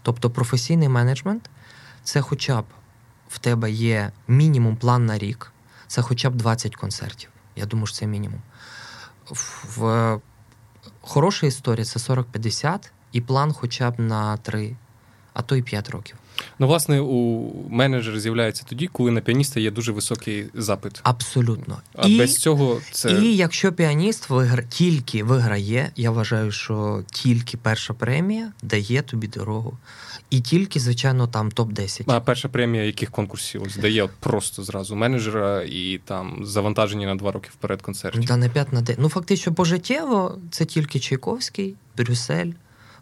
Тобто, 0.02 0.30
професійний 0.30 0.88
менеджмент 0.88 1.50
це 2.04 2.20
хоча 2.20 2.60
б 2.60 2.64
в 3.28 3.38
тебе 3.38 3.70
є 3.70 4.12
мінімум 4.28 4.76
план 4.76 5.06
на 5.06 5.18
рік, 5.18 5.52
це 5.86 6.02
хоча 6.02 6.30
б 6.30 6.34
20 6.34 6.76
концертів. 6.76 7.30
Я 7.56 7.66
думаю, 7.66 7.86
що 7.86 7.96
це 7.96 8.06
мінімум. 8.06 8.40
В 9.76 10.20
хороша 11.06 11.46
історія 11.46 11.84
це 11.84 11.98
40-50 11.98 12.90
і 13.12 13.20
план 13.20 13.52
хоча 13.52 13.90
б 13.90 14.00
на 14.00 14.36
3, 14.36 14.76
а 15.32 15.42
то 15.42 15.56
й 15.56 15.62
5 15.62 15.90
років. 15.90 16.16
Ну, 16.58 16.66
власне, 16.66 17.00
у 17.00 17.50
менеджера 17.68 18.20
з'являється 18.20 18.64
тоді, 18.68 18.86
коли 18.86 19.10
на 19.10 19.20
піаніста 19.20 19.60
є 19.60 19.70
дуже 19.70 19.92
високий 19.92 20.46
запит. 20.54 21.00
Абсолютно. 21.02 21.78
А 21.94 22.08
без 22.08 22.36
цього 22.36 22.80
це 22.90 23.12
І 23.12 23.36
якщо 23.36 23.72
піаніст 23.72 24.30
вигра... 24.30 24.62
тільки 24.62 25.24
виграє, 25.24 25.90
я 25.96 26.10
вважаю, 26.10 26.52
що 26.52 27.02
тільки 27.12 27.56
перша 27.56 27.94
премія 27.94 28.52
дає 28.62 29.02
тобі 29.02 29.26
дорогу. 29.26 29.78
І 30.30 30.40
тільки, 30.40 30.80
звичайно, 30.80 31.26
там 31.26 31.50
топ-10. 31.50 32.04
а 32.06 32.20
перша 32.20 32.48
премія 32.48 32.84
яких 32.84 33.10
конкурсів 33.10 33.62
ось 33.62 33.76
дає 33.76 34.02
от 34.02 34.10
просто 34.20 34.62
зразу 34.62 34.96
менеджера 34.96 35.62
і 35.62 36.00
там 36.04 36.46
завантаження 36.46 37.06
на 37.06 37.14
два 37.14 37.32
роки 37.32 37.48
вперед 37.52 37.82
концертів. 37.82 38.26
Та 38.26 38.36
на 38.36 38.48
5 38.48 38.72
на 38.72 38.80
10. 38.80 39.02
Ну, 39.02 39.08
фактично, 39.08 39.54
пожиттєво 39.54 40.38
це 40.50 40.64
тільки 40.64 41.00
Чайковський, 41.00 41.74
Брюссель, 41.96 42.50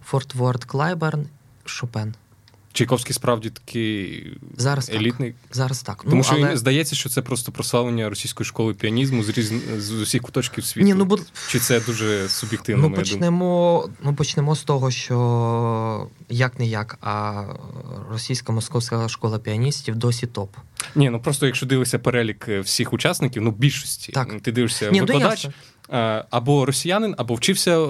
Форт 0.04 0.34
Ворд 0.34 0.64
Клайберн, 0.64 1.26
Шопен. 1.64 2.14
Чайковський 2.72 3.14
справді 3.14 3.50
такий 3.50 4.26
зараз 4.56 4.90
елітний. 4.90 5.30
Так. 5.30 5.56
Зараз 5.56 5.82
так. 5.82 6.02
Тому 6.02 6.16
ну, 6.16 6.22
що 6.22 6.34
але... 6.34 6.56
здається, 6.56 6.96
що 6.96 7.08
це 7.08 7.22
просто 7.22 7.52
прославлення 7.52 8.08
російської 8.08 8.46
школи 8.46 8.74
піанізму 8.74 9.24
з 9.24 9.28
різ... 9.28 9.52
з 9.78 9.92
усіх 9.92 10.22
куточків 10.22 10.64
світу. 10.64 10.86
Ні, 10.86 10.94
ну, 10.94 11.04
бо... 11.04 11.18
Чи 11.48 11.58
це 11.58 11.80
дуже 11.80 12.28
суб'єктивно? 12.28 12.88
Ну, 12.88 12.94
почнемо, 12.94 13.88
ну, 14.04 14.14
почнемо 14.14 14.56
з 14.56 14.62
того, 14.62 14.90
що 14.90 16.08
як 16.28 16.58
не 16.58 16.66
як, 16.66 16.98
а 17.00 17.44
російська 18.10 18.52
московська 18.52 19.08
школа 19.08 19.38
піаністів 19.38 19.96
досі 19.96 20.26
топ. 20.26 20.56
Ні, 20.94 21.10
ну 21.10 21.20
просто 21.20 21.46
якщо 21.46 21.66
дивишся 21.66 21.98
перелік 21.98 22.48
всіх 22.48 22.92
учасників, 22.92 23.42
ну 23.42 23.50
більшості 23.50 24.12
так. 24.12 24.40
ти 24.40 24.52
дивишся 24.52 24.90
Ні, 24.90 25.00
ну, 25.00 25.06
викладач. 25.06 25.44
Е, 25.44 25.52
або 26.30 26.66
росіянин, 26.66 27.14
або 27.18 27.34
вчився 27.34 27.70
е, 27.70 27.86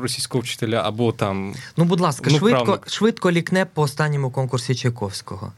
російського 0.00 0.42
вчителя, 0.42 0.82
або 0.84 1.12
там. 1.12 1.54
Ну, 1.76 1.84
будь 1.84 2.00
ласка, 2.00 2.30
ну, 2.32 2.38
швидко 2.38 2.78
швидко 2.86 3.30
лікне 3.30 3.64
по 3.64 3.82
останньому 3.82 4.30
конкурсі 4.30 4.74
Чайковського. 4.74 5.52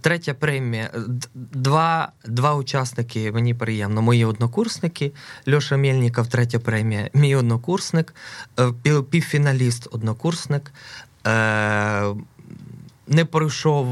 Третя 0.00 0.34
премія. 0.34 0.90
Два 1.34 2.12
два 2.24 2.54
учасники, 2.54 3.32
мені 3.32 3.54
приємно, 3.54 4.02
мої 4.02 4.24
однокурсники. 4.24 5.12
Льоша 5.48 5.76
Мельніков, 5.76 6.26
третя 6.26 6.58
премія, 6.58 7.10
мій 7.14 7.36
однокурсник, 7.36 8.14
е, 8.86 9.02
півфіналіст, 9.02 9.88
однокурсник. 9.92 10.72
Не 13.06 13.24
пройшов 13.30 13.86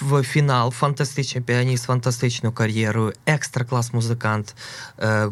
в 0.00 0.22
фінал 0.22 0.70
фантастичний 0.70 1.44
піаніст, 1.44 1.84
фантастичну 1.84 2.52
кар'єру, 2.52 3.12
екстра 3.26 3.64
клас 3.64 3.92
музикант 3.92 4.54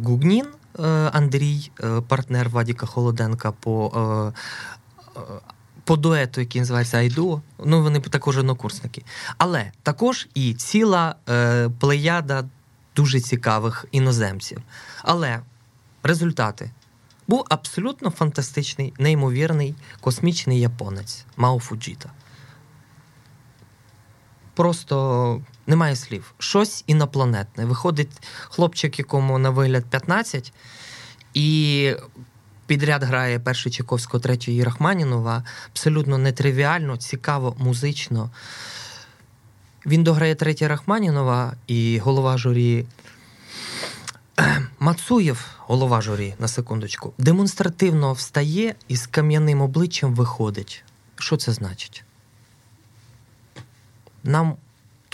Гугнін. 0.02 0.46
Е, 0.78 1.10
Андрій, 1.12 1.70
е, 1.84 2.00
партнер 2.00 2.48
Вадіка 2.48 2.86
Холоденка 2.86 3.52
по 3.52 4.32
е, 5.16 5.20
по 5.84 5.96
дуету, 5.96 6.40
який 6.40 6.60
називається 6.60 6.98
Айду. 6.98 7.42
Ну, 7.64 7.82
вони 7.82 8.00
також 8.00 8.38
однокурсники. 8.38 9.04
Але 9.38 9.72
також 9.82 10.28
і 10.34 10.54
ціла 10.54 11.14
плеяда 11.78 12.44
дуже 12.96 13.20
цікавих 13.20 13.84
іноземців. 13.90 14.62
Але 15.02 15.40
результати. 16.02 16.70
Був 17.28 17.44
абсолютно 17.48 18.10
фантастичний, 18.10 18.94
неймовірний 18.98 19.74
космічний 20.00 20.60
японець 20.60 21.24
Мао 21.36 21.58
Фуджіта. 21.58 22.10
Просто 24.54 25.40
немає 25.66 25.96
слів. 25.96 26.34
Щось 26.38 26.84
інопланетне. 26.86 27.64
Виходить 27.64 28.10
хлопчик, 28.48 28.98
якому 28.98 29.38
на 29.38 29.50
вигляд 29.50 29.84
15, 29.84 30.52
і 31.34 31.92
підряд 32.66 33.02
грає 33.02 33.38
перший 33.38 33.72
Чайковського, 33.72 34.20
третього 34.20 34.64
Рахманінова. 34.64 35.44
Абсолютно 35.72 36.18
нетривіально, 36.18 36.96
цікаво, 36.96 37.56
музично. 37.58 38.30
Він 39.86 40.04
дограє 40.04 40.34
третє 40.34 40.68
Рахманінова 40.68 41.54
і 41.66 41.98
голова 41.98 42.38
журі. 42.38 42.86
Мацуєв, 44.78 45.46
голова 45.58 46.00
журі, 46.00 46.34
на 46.38 46.48
секундочку, 46.48 47.12
демонстративно 47.18 48.12
встає 48.12 48.74
і 48.88 48.96
з 48.96 49.06
кам'яним 49.06 49.60
обличчям 49.60 50.14
виходить. 50.14 50.84
Що 51.16 51.36
це 51.36 51.52
значить? 51.52 52.04
Нам 54.24 54.56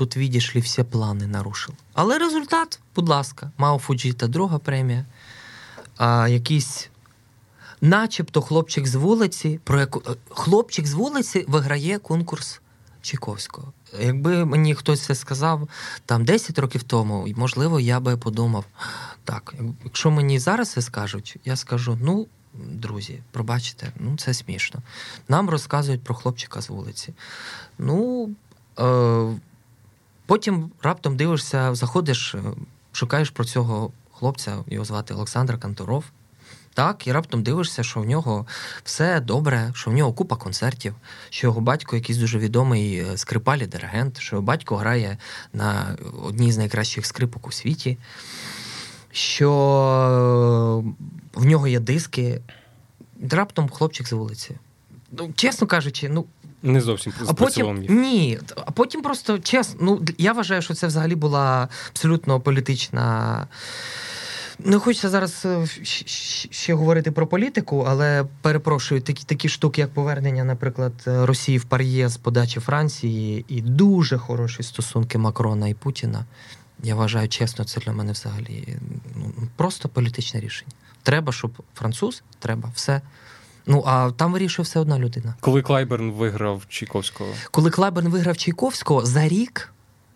тут 0.03 0.17
відійшли 0.17 0.61
всі 0.61 0.83
плани 0.83 1.27
нарушив. 1.27 1.75
Але 1.95 2.19
результат, 2.19 2.81
будь 2.97 3.09
ласка, 3.09 3.51
Мао 3.59 3.79
Фуджіта, 3.79 4.27
друга 4.27 4.59
премія. 4.59 5.05
А, 5.97 6.29
Якийсь, 6.29 6.91
начебто, 7.81 8.43
хлопчик 8.43 8.87
з 8.87 8.95
вулиці, 8.95 9.61
про 9.65 9.81
яку 9.81 10.03
хлопчик 10.29 10.87
з 10.87 10.95
вулиці 10.95 11.45
виграє 11.49 11.99
конкурс 11.99 12.61
Чайковського. 13.03 13.73
Якби 14.01 14.45
мені 14.45 14.75
хтось 14.75 15.01
це 15.01 15.15
сказав 15.15 15.69
там 16.07 16.25
10 16.25 16.59
років 16.59 16.83
тому, 16.83 17.27
можливо, 17.37 17.81
я 17.81 18.01
би 18.01 18.17
подумав, 18.17 18.65
так, 19.25 19.55
якщо 19.85 20.11
мені 20.11 20.39
зараз 20.39 20.71
це 20.71 20.83
скажуть, 20.83 21.37
я 21.45 21.57
скажу: 21.57 21.99
ну, 22.03 22.27
друзі, 22.55 23.23
пробачте, 23.31 23.93
ну 24.01 24.17
це 24.17 24.35
смішно. 24.35 24.83
Нам 25.29 25.51
розказують 25.51 26.03
про 26.05 26.15
хлопчика 26.15 26.63
з 26.63 26.69
вулиці. 26.69 27.15
Ну, 27.79 28.31
е, 28.79 29.39
Потім 30.33 30.71
раптом 30.83 31.17
дивишся, 31.17 31.75
заходиш, 31.75 32.35
е, 32.35 32.39
шукаєш 32.93 33.31
про 33.31 33.45
цього 33.45 33.93
хлопця, 34.13 34.57
його 34.67 34.85
звати 34.85 35.15
Олександр 35.15 35.59
Канторов. 35.59 36.05
Так, 36.75 37.07
і 37.07 37.13
раптом 37.13 37.43
дивишся, 37.43 37.83
що 37.83 38.01
в 38.01 38.05
нього 38.07 38.47
все 38.85 39.21
добре, 39.21 39.71
що 39.75 39.91
в 39.91 39.95
нього 39.95 40.13
купа 40.13 40.37
концертів, 40.37 40.95
що 41.31 41.47
його 41.47 41.61
батько 41.61 41.97
якийсь 41.97 42.19
дуже 42.19 42.39
відомий 42.39 42.97
е, 42.97 43.17
скрипалі 43.17 43.67
диригент, 43.67 44.19
що 44.19 44.37
його 44.37 44.47
батько 44.47 44.77
грає 44.77 45.19
на 45.53 45.97
одній 46.23 46.53
з 46.53 46.59
найкращих 46.59 47.07
скрипок 47.07 47.47
у 47.47 47.53
світі, 47.53 47.99
що 49.11 50.85
в 51.35 51.45
нього 51.45 51.69
є 51.69 51.81
диски. 51.81 52.41
Раптом 53.31 53.69
хлопчик 53.69 54.09
з 54.09 54.13
вулиці. 54.13 54.57
Ну, 55.11 55.33
Чесно 55.37 55.67
кажучи, 55.67 56.09
ну 56.09 56.27
не 56.63 56.81
зовсім 56.81 57.13
а 57.27 57.33
потім, 57.33 57.87
Ні, 57.89 58.39
а 58.57 58.71
потім 58.71 59.03
просто 59.03 59.39
чесно, 59.39 59.77
ну 59.81 60.03
я 60.19 60.33
вважаю, 60.33 60.63
що 60.63 60.75
це 60.75 60.87
взагалі 60.87 61.15
була 61.15 61.69
абсолютно 61.91 62.41
політична. 62.41 63.47
Не 64.59 64.79
хочеться 64.79 65.09
зараз 65.09 65.43
е, 65.45 65.67
ще 66.51 66.75
говорити 66.75 67.11
про 67.11 67.27
політику, 67.27 67.85
але 67.89 68.25
перепрошую, 68.41 69.01
такі 69.01 69.25
такі 69.25 69.49
штуки, 69.49 69.81
як 69.81 69.91
повернення, 69.91 70.45
наприклад, 70.45 70.93
Росії 71.07 71.59
в 71.59 71.65
ПАРЄ 71.65 72.09
з 72.09 72.17
подачі 72.17 72.61
Франції, 72.61 73.45
і 73.49 73.61
дуже 73.61 74.19
хороші 74.19 74.63
стосунки 74.63 75.19
Макрона 75.19 75.69
і 75.69 75.75
Путіна. 75.75 76.25
Я 76.83 76.95
вважаю, 76.95 77.29
чесно, 77.29 77.65
це 77.65 77.81
для 77.81 77.93
мене 77.93 78.13
взагалі 78.13 78.79
ну, 79.17 79.33
просто 79.57 79.89
політичне 79.89 80.41
рішення. 80.41 80.73
Треба, 81.03 81.33
щоб 81.33 81.63
француз, 81.75 82.23
треба 82.39 82.71
все. 82.75 83.01
Ну 83.67 83.83
а 83.87 84.11
там 84.11 84.33
вирішує 84.33 84.65
все 84.65 84.81
одна 84.81 84.99
людина. 84.99 85.35
Коли 85.41 85.63
Клайберн 85.63 86.11
виграв 86.11 86.63
Чайковського? 86.69 87.31
Коли 87.51 87.71
Клайберн 87.71 88.09
виграв 88.09 88.37
Чайковського, 88.37 89.07
за 89.07 89.29
рік 89.29 89.73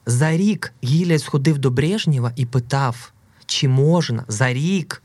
за 0.07 0.37
рік 0.37 0.73
Гілельс 0.85 1.19
ходив 1.19 1.59
до 1.59 1.71
Брежнєва 1.71 2.33
і 2.37 2.47
питав, 2.47 3.13
чи 3.47 3.69
можна 3.69 4.25
за 4.29 4.53
рік. 4.53 5.03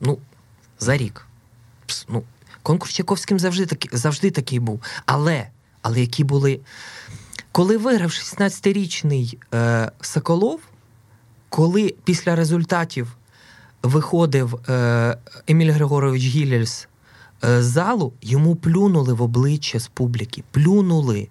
Ну, 0.00 0.18
за 0.78 0.96
рік. 0.96 1.26
Ну, 2.08 2.22
Конкурс 2.62 2.92
Чайковським 2.92 3.38
завжди 3.38 3.66
такий, 3.66 3.90
завжди 3.98 4.30
такий 4.30 4.58
був. 4.58 4.80
Але 5.06 5.46
але 5.82 6.00
які 6.00 6.24
були. 6.24 6.60
Коли 7.52 7.76
виграв 7.76 8.10
16-річний 8.10 9.38
е, 9.54 9.90
Соколов, 10.00 10.60
коли 11.48 11.94
після 12.04 12.36
результатів 12.36 13.16
виходив 13.82 14.70
е, 14.70 15.18
Еміль 15.46 15.72
Григорович 15.72 16.22
Гілельс 16.22 16.86
Е, 16.86 16.89
залу 17.42 18.12
йому 18.22 18.56
плюнули 18.56 19.12
в 19.12 19.22
обличчя 19.22 19.80
з 19.80 19.88
публіки. 19.88 20.42
Плюнули. 20.50 21.28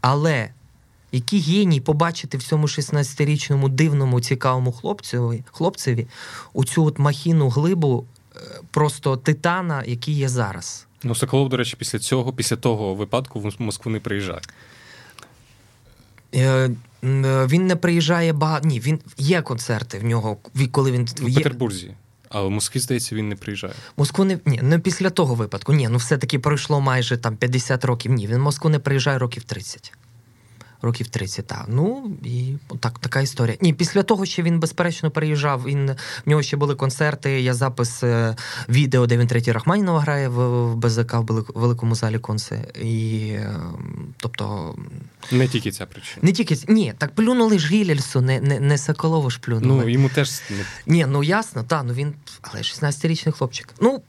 Але 0.00 0.50
який 1.12 1.40
геній 1.40 1.80
побачити 1.80 2.38
в 2.38 2.42
цьому 2.42 2.66
16-річному 2.66 3.68
дивному, 3.68 4.20
цікавому 4.20 4.72
хлопцеві 4.72 5.42
хлопцеві 5.52 6.06
оцю 6.54 6.84
от 6.84 6.98
махіну 6.98 7.48
глибу 7.48 8.06
е, 8.36 8.40
просто 8.70 9.16
титана, 9.16 9.84
який 9.86 10.14
є 10.14 10.28
зараз. 10.28 10.86
Ну, 11.02 11.14
Соколов, 11.14 11.48
до 11.48 11.56
речі, 11.56 11.76
після 11.78 11.98
цього, 11.98 12.32
після 12.32 12.56
того 12.56 12.94
випадку 12.94 13.40
в 13.40 13.54
Москву 13.58 13.92
не 13.92 14.00
приїжджає. 14.00 14.40
Е, 16.34 16.70
він 17.02 17.66
не 17.66 17.76
приїжджає 17.76 18.32
багато. 18.32 18.68
Ні, 18.68 18.80
він 18.80 19.00
є 19.16 19.42
концерти 19.42 19.98
в 19.98 20.04
нього, 20.04 20.36
коли 20.70 20.92
він 20.92 21.04
в 21.04 21.34
Петербурзі. 21.34 21.94
А 22.30 22.42
в 22.42 22.50
Москві, 22.50 22.80
здається, 22.80 23.14
він 23.14 23.28
не 23.28 23.36
приїжджає. 23.36 23.74
Москву 23.96 24.24
не 24.24 24.38
ні, 24.44 24.60
не 24.62 24.78
після 24.78 25.10
того 25.10 25.34
випадку. 25.34 25.72
Ні, 25.72 25.88
ну 25.88 25.98
все-таки 25.98 26.38
пройшло 26.38 26.80
майже 26.80 27.16
там 27.16 27.36
50 27.36 27.84
років. 27.84 28.12
Ні, 28.12 28.26
він 28.26 28.36
в 28.36 28.42
Москву 28.42 28.70
не 28.70 28.78
приїжджає 28.78 29.18
років 29.18 29.44
30 29.44 29.92
років 30.82 31.08
30, 31.08 31.46
так. 31.46 31.64
Ну 31.68 32.10
і 32.24 32.54
так, 32.80 32.98
така 32.98 33.20
історія. 33.20 33.56
Ні, 33.60 33.72
після 33.72 34.02
того, 34.02 34.26
що 34.26 34.42
він 34.42 34.60
безперечно 34.60 35.10
переїжджав. 35.10 35.64
Він 35.64 35.90
в 36.26 36.28
нього 36.28 36.42
ще 36.42 36.56
були 36.56 36.74
концерти. 36.74 37.40
Я 37.40 37.54
запис 37.54 38.02
е, 38.02 38.36
відео, 38.68 39.06
де 39.06 39.16
він 39.16 39.26
третій 39.26 39.52
Рахманінова 39.52 40.00
грає 40.00 40.28
в, 40.28 40.72
в 40.72 40.76
БЗК 40.76 41.14
в 41.14 41.44
великому 41.54 41.94
залі 41.94 42.18
конце. 42.18 42.64
І 42.82 43.30
ем, 43.38 44.14
тобто. 44.16 44.74
Не 45.32 45.48
тільки 45.48 45.70
ця 45.70 45.86
причина. 45.86 46.18
Не 46.22 46.32
тільки 46.32 46.56
ні, 46.68 46.94
так 46.98 47.14
плюнули 47.14 47.58
ж 47.58 47.68
Гілельсу, 47.68 48.20
не 48.20 48.40
не, 48.40 48.60
не 48.60 48.78
Соколову 48.78 49.30
ж 49.30 49.40
плюнули. 49.40 49.82
Ну 49.84 49.88
йому 49.88 50.08
теж 50.08 50.42
ні, 50.86 51.06
ну 51.06 51.22
ясно, 51.22 51.62
так, 51.62 51.84
ну 51.86 51.92
він, 51.92 52.14
але 52.42 52.62
16-річний 52.62 53.32
хлопчик. 53.32 53.74
Ну 53.80 54.02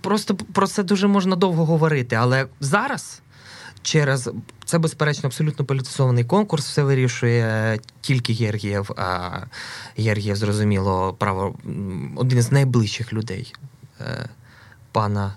просто 0.00 0.34
про 0.34 0.66
це 0.66 0.82
дуже 0.82 1.06
можна 1.06 1.36
довго 1.36 1.64
говорити, 1.64 2.16
але 2.16 2.46
зараз 2.60 3.22
через 3.88 4.30
це, 4.64 4.78
безперечно, 4.78 5.26
абсолютно 5.26 5.64
політизований 5.64 6.24
конкурс. 6.24 6.66
Все 6.66 6.82
вирішує 6.82 7.78
тільки 8.00 8.32
Гергієв, 8.32 8.90
а 8.96 9.30
Гергієв, 9.98 10.36
зрозуміло, 10.36 11.16
право 11.18 11.54
один 12.16 12.42
з 12.42 12.52
найближчих 12.52 13.12
людей 13.12 13.54
е, 14.00 14.28
пана 14.92 15.34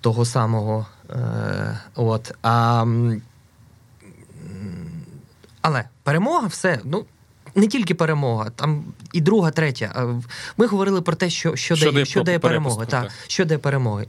того 0.00 0.24
самого. 0.24 0.86
От. 1.94 2.32
А, 2.42 2.86
Але 5.60 5.84
перемога, 6.02 6.46
все. 6.46 6.80
ну, 6.84 7.04
Не 7.54 7.66
тільки 7.66 7.94
перемога, 7.94 8.50
там 8.50 8.84
і 9.12 9.20
друга, 9.20 9.50
третя. 9.50 10.14
Ми 10.56 10.66
говорили 10.66 11.02
про 11.02 11.14
те, 11.16 11.30
що 11.30 11.56
що, 11.56 11.76
що 11.76 11.92
дає, 11.92 12.04
що 12.04 12.22
дає 12.22 12.38
перемога. 12.38 12.86
Так, 12.86 13.10
що 13.26 13.44
дає 13.44 13.58
перемоги. 13.58 14.06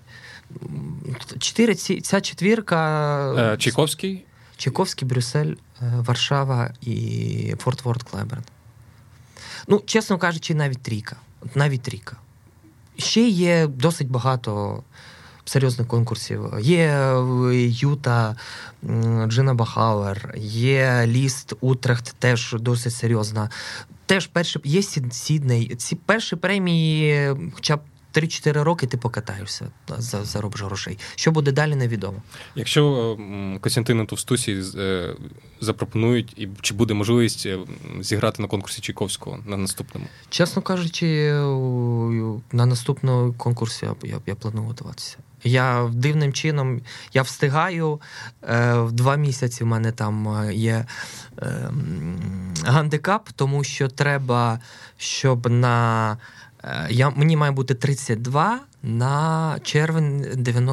Чотири 1.39 1.75
ці, 1.75 2.01
ця 2.01 2.21
четвірка. 2.21 3.55
Чайковський? 3.59 4.25
Чайковський, 4.57 5.07
Брюссель, 5.07 5.53
Варшава 5.81 6.73
і 6.81 7.55
Форт 7.59 7.85
Ворт 7.85 8.03
Клайберн. 8.03 8.43
Ну, 9.67 9.81
чесно 9.85 10.17
кажучи, 10.17 10.55
навіть 10.55 10.81
трійка. 10.81 11.15
Навіть 11.55 11.81
трійка. 11.81 12.17
Ще 12.97 13.27
є 13.27 13.67
досить 13.67 14.09
багато 14.09 14.83
серйозних 15.45 15.87
конкурсів. 15.87 16.53
Є 16.59 17.15
Юта, 17.69 18.35
Джина 19.27 19.53
Бахауер, 19.53 20.33
є 20.37 21.03
Ліст, 21.07 21.53
Утрехт, 21.61 22.15
теж 22.19 22.55
досить 22.59 22.93
серйозна. 22.93 23.49
Теж 24.05 24.27
перші 24.27 24.59
є 24.63 24.81
Сідней. 25.11 25.75
Ці 25.75 25.95
перші 25.95 26.35
премії, 26.35 27.35
хоча 27.53 27.77
б 27.77 27.79
3-4 28.15 28.63
роки 28.63 28.87
ти 28.87 28.97
покатаєшся, 28.97 29.67
заробиш 30.23 30.61
грошей. 30.61 30.99
Що 31.15 31.31
буде 31.31 31.51
далі, 31.51 31.75
невідомо. 31.75 32.21
Якщо 32.55 33.17
Костянтину 33.61 34.05
Товстусі 34.05 34.63
е, 34.75 35.15
запропонують, 35.61 36.33
і 36.37 36.49
чи 36.61 36.73
буде 36.73 36.93
можливість 36.93 37.45
е, 37.45 37.59
зіграти 37.99 38.41
на 38.41 38.47
конкурсі 38.47 38.81
Чайковського 38.81 39.39
на 39.45 39.57
наступному? 39.57 40.07
Чесно 40.29 40.61
кажучи, 40.61 41.31
на 42.51 42.65
наступному 42.65 43.33
конкурсі 43.33 43.85
я, 43.85 44.09
я, 44.09 44.19
я 44.25 44.35
планую 44.35 44.67
готуватися. 44.67 45.17
Я 45.43 45.91
дивним 45.93 46.33
чином 46.33 46.81
я 47.13 47.21
встигаю 47.21 48.01
е, 48.43 48.73
в 48.73 48.91
два 48.91 49.15
місяці. 49.15 49.63
в 49.63 49.67
мене 49.67 49.91
там 49.91 50.47
є 50.53 50.85
е, 51.39 51.69
гандикап, 52.63 53.29
тому 53.35 53.63
що 53.63 53.87
треба, 53.87 54.59
щоб 54.97 55.49
на 55.49 56.17
Е, 56.17 56.44
я, 56.89 57.09
Мені 57.09 57.37
має 57.37 57.51
бути 57.51 57.75
32 57.75 58.59
на 58.83 59.57
червень 59.63 60.25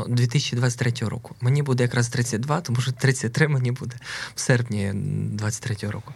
2023 0.09 0.93
року. 1.09 1.34
Мені 1.40 1.62
буде 1.62 1.82
якраз 1.82 2.09
32, 2.09 2.61
тому 2.61 2.80
що 2.80 2.93
33 2.93 3.49
мені 3.49 3.72
буде 3.72 3.97
в 4.34 4.40
серпні 4.40 4.93
2023 4.93 5.90
року. 5.90 6.12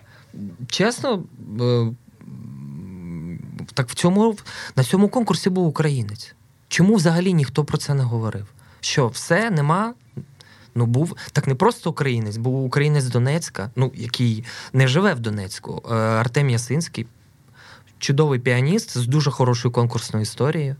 Чесно, 0.68 1.24
е, 1.60 1.92
так 3.74 3.88
в 3.88 3.94
цьому 3.94 4.36
на 4.76 4.84
цьому 4.84 5.08
конкурсі 5.08 5.50
був 5.50 5.66
українець. 5.66 6.34
Чому 6.68 6.94
взагалі 6.94 7.32
ніхто 7.32 7.64
про 7.64 7.78
це 7.78 7.94
не 7.94 8.02
говорив? 8.02 8.46
Що 8.80 9.08
все 9.08 9.50
нема? 9.50 9.94
Ну, 10.74 10.86
був 10.86 11.16
так 11.32 11.46
не 11.46 11.54
просто 11.54 11.90
українець, 11.90 12.36
був 12.36 12.64
українець 12.64 13.04
Донецька, 13.04 13.70
ну 13.76 13.92
який 13.94 14.44
не 14.72 14.88
живе 14.88 15.14
в 15.14 15.20
Донецьку. 15.20 15.82
Е, 15.90 15.94
Артем 15.94 16.50
Ясинський, 16.50 17.06
чудовий 17.98 18.38
піаніст 18.38 18.98
з 18.98 19.06
дуже 19.06 19.30
хорошою 19.30 19.72
конкурсною 19.72 20.22
історією. 20.22 20.76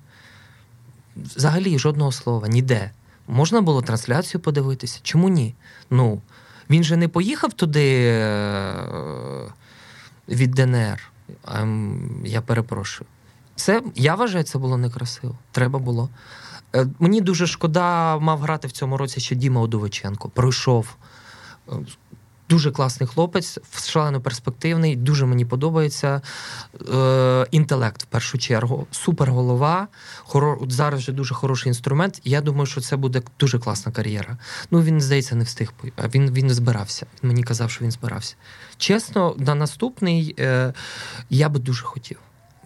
Взагалі, 1.17 1.79
жодного 1.79 2.13
слова, 2.13 2.49
ніде. 2.49 2.91
Можна 3.29 3.61
було 3.61 3.83
трансляцію 3.83 4.41
подивитися? 4.41 5.01
Чому 5.03 5.29
ні? 5.29 5.55
Ну, 5.91 6.21
він 6.71 6.85
же 6.85 6.97
не 6.97 7.09
поїхав 7.09 7.53
туди 7.53 8.05
е, 8.07 8.75
від 10.29 10.51
ДНР. 10.51 11.11
Ем, 11.55 12.23
я 12.25 12.41
перепрошую. 12.41 13.09
Це, 13.57 13.83
Я 13.95 14.15
вважаю, 14.15 14.45
це 14.45 14.59
було 14.59 14.77
некрасиво. 14.77 15.39
Треба 15.53 15.79
було. 15.79 16.09
Е, 16.75 16.87
мені 16.99 17.21
дуже 17.21 17.47
шкода, 17.47 18.19
мав 18.19 18.41
грати 18.41 18.69
в 18.69 18.73
цьому 18.73 18.97
році 18.97 19.21
ще 19.21 19.35
Діма 19.35 19.61
Удовиченко. 19.61 20.29
Пройшов 20.29 20.97
е, 21.69 21.73
Дуже 22.49 22.71
класний 22.71 23.07
хлопець, 23.07 23.59
шалено 23.87 24.21
перспективний, 24.21 24.97
дуже 24.97 25.27
мені 25.27 25.45
подобається. 25.45 26.21
Е, 26.95 27.47
Інтелект 27.51 28.03
в 28.03 28.07
першу 28.07 28.39
чергу, 28.39 28.87
супер 28.91 29.31
голова. 29.31 29.89
Хоро... 30.19 30.59
Зараз 30.69 31.01
вже 31.01 31.13
дуже 31.13 31.35
хороший 31.35 31.71
інструмент. 31.71 32.21
Я 32.25 32.41
думаю, 32.41 32.67
що 32.67 32.81
це 32.81 32.97
буде 32.97 33.23
дуже 33.41 33.59
класна 33.59 33.93
кар'єра. 33.93 34.39
Ну 34.71 34.83
він 34.83 35.01
здається, 35.01 35.37
не 35.37 35.45
встиг. 35.45 35.73
Він 36.15 36.31
він 36.31 36.51
збирався. 36.51 37.07
Він 37.23 37.29
мені 37.29 37.43
казав, 37.43 37.71
що 37.71 37.85
він 37.85 37.91
збирався. 37.91 38.35
Чесно, 38.77 39.35
на 39.39 39.55
наступний 39.55 40.35
е, 40.39 40.73
я 41.31 41.49
би 41.49 41.61
дуже 41.61 41.85
хотів. 41.85 42.19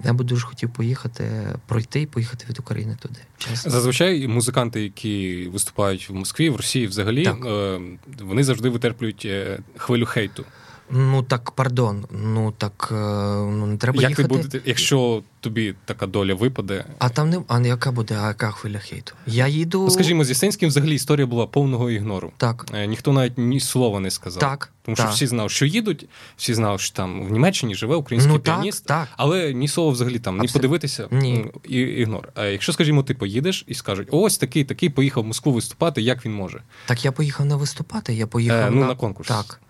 Я 0.04 0.12
би 0.12 0.24
дуже 0.24 0.46
хотів 0.46 0.70
поїхати, 0.70 1.24
пройти 1.66 2.00
і 2.00 2.06
поїхати 2.06 2.46
від 2.48 2.58
України 2.58 2.96
туди. 3.02 3.20
Чесно. 3.38 3.70
Зазвичай 3.72 4.28
музиканти, 4.28 4.82
які 4.82 5.48
виступають 5.52 6.10
в 6.10 6.14
Москві, 6.14 6.50
в 6.50 6.56
Росії, 6.56 6.86
взагалі, 6.86 7.24
так. 7.24 7.46
Е, 7.46 7.80
вони 8.20 8.44
завжди 8.44 8.68
витерплюють 8.68 9.22
е, 9.24 9.58
хвилю 9.76 10.06
хейту. 10.06 10.44
Ну 10.90 11.22
так, 11.22 11.50
пардон. 11.50 12.06
Ну 12.10 12.52
так 12.58 12.88
е, 12.92 12.94
ну 12.94 13.66
не 13.66 13.76
треба 13.76 14.02
Як 14.02 14.10
їхати. 14.10 14.28
ви 14.28 14.36
будете, 14.36 14.60
якщо 14.64 15.22
тобі 15.40 15.74
така 15.84 16.06
доля 16.06 16.34
випаде? 16.34 16.84
А 16.98 17.08
там 17.08 17.30
не 17.30 17.40
а 17.48 17.60
яка 17.60 17.92
буде, 17.92 18.18
а 18.22 18.28
яка 18.28 18.50
хвиля 18.50 18.78
хейту? 18.78 19.14
Я 19.26 19.46
їду. 19.46 19.82
Ну, 19.84 19.90
скажімо, 19.90 20.24
з 20.24 20.28
Єсенським 20.28 20.68
взагалі 20.68 20.94
історія 20.94 21.26
була 21.26 21.46
повного 21.46 21.90
ігнору. 21.90 22.32
Так. 22.36 22.66
Е, 22.74 22.86
ніхто 22.86 23.12
навіть 23.12 23.38
ні 23.38 23.60
слова 23.60 24.00
не 24.00 24.10
сказав. 24.10 24.40
Так. 24.40 24.72
Тому 24.82 24.96
що 24.96 25.04
так. 25.04 25.14
всі 25.14 25.26
знали, 25.26 25.48
що 25.48 25.66
їдуть, 25.66 26.06
всі 26.36 26.54
знали, 26.54 26.78
що 26.78 26.96
там 26.96 27.26
в 27.26 27.32
Німеччині 27.32 27.74
живе 27.74 27.96
український 27.96 28.34
ну, 28.34 28.40
піаніст, 28.40 28.86
так, 28.86 29.06
так. 29.06 29.14
але 29.16 29.52
ні 29.52 29.68
слова 29.68 29.92
взагалі 29.92 30.18
там 30.18 30.34
Абсолютно. 30.34 30.58
ні 30.58 30.62
подивитися, 30.62 31.08
ні. 31.10 31.46
І, 31.68 31.78
ігнор. 31.78 32.28
А 32.34 32.44
якщо, 32.44 32.72
скажімо, 32.72 33.02
ти 33.02 33.14
поїдеш 33.14 33.64
і 33.66 33.74
скажуть, 33.74 34.08
ось 34.10 34.38
такий, 34.38 34.64
такий 34.64 34.88
поїхав 34.88 35.24
в 35.24 35.26
Москву 35.26 35.52
виступати, 35.52 36.02
як 36.02 36.24
він 36.26 36.34
може? 36.34 36.62
Так 36.86 37.04
я 37.04 37.12
поїхав 37.12 37.46
не 37.46 37.56
виступати, 37.56 38.14
я 38.14 38.26
поїхав 38.26 38.58
е, 38.58 38.70
ну, 38.70 38.80
на... 38.80 38.86
на 38.86 38.94
конкурс. 38.94 39.28
Так. 39.28 39.60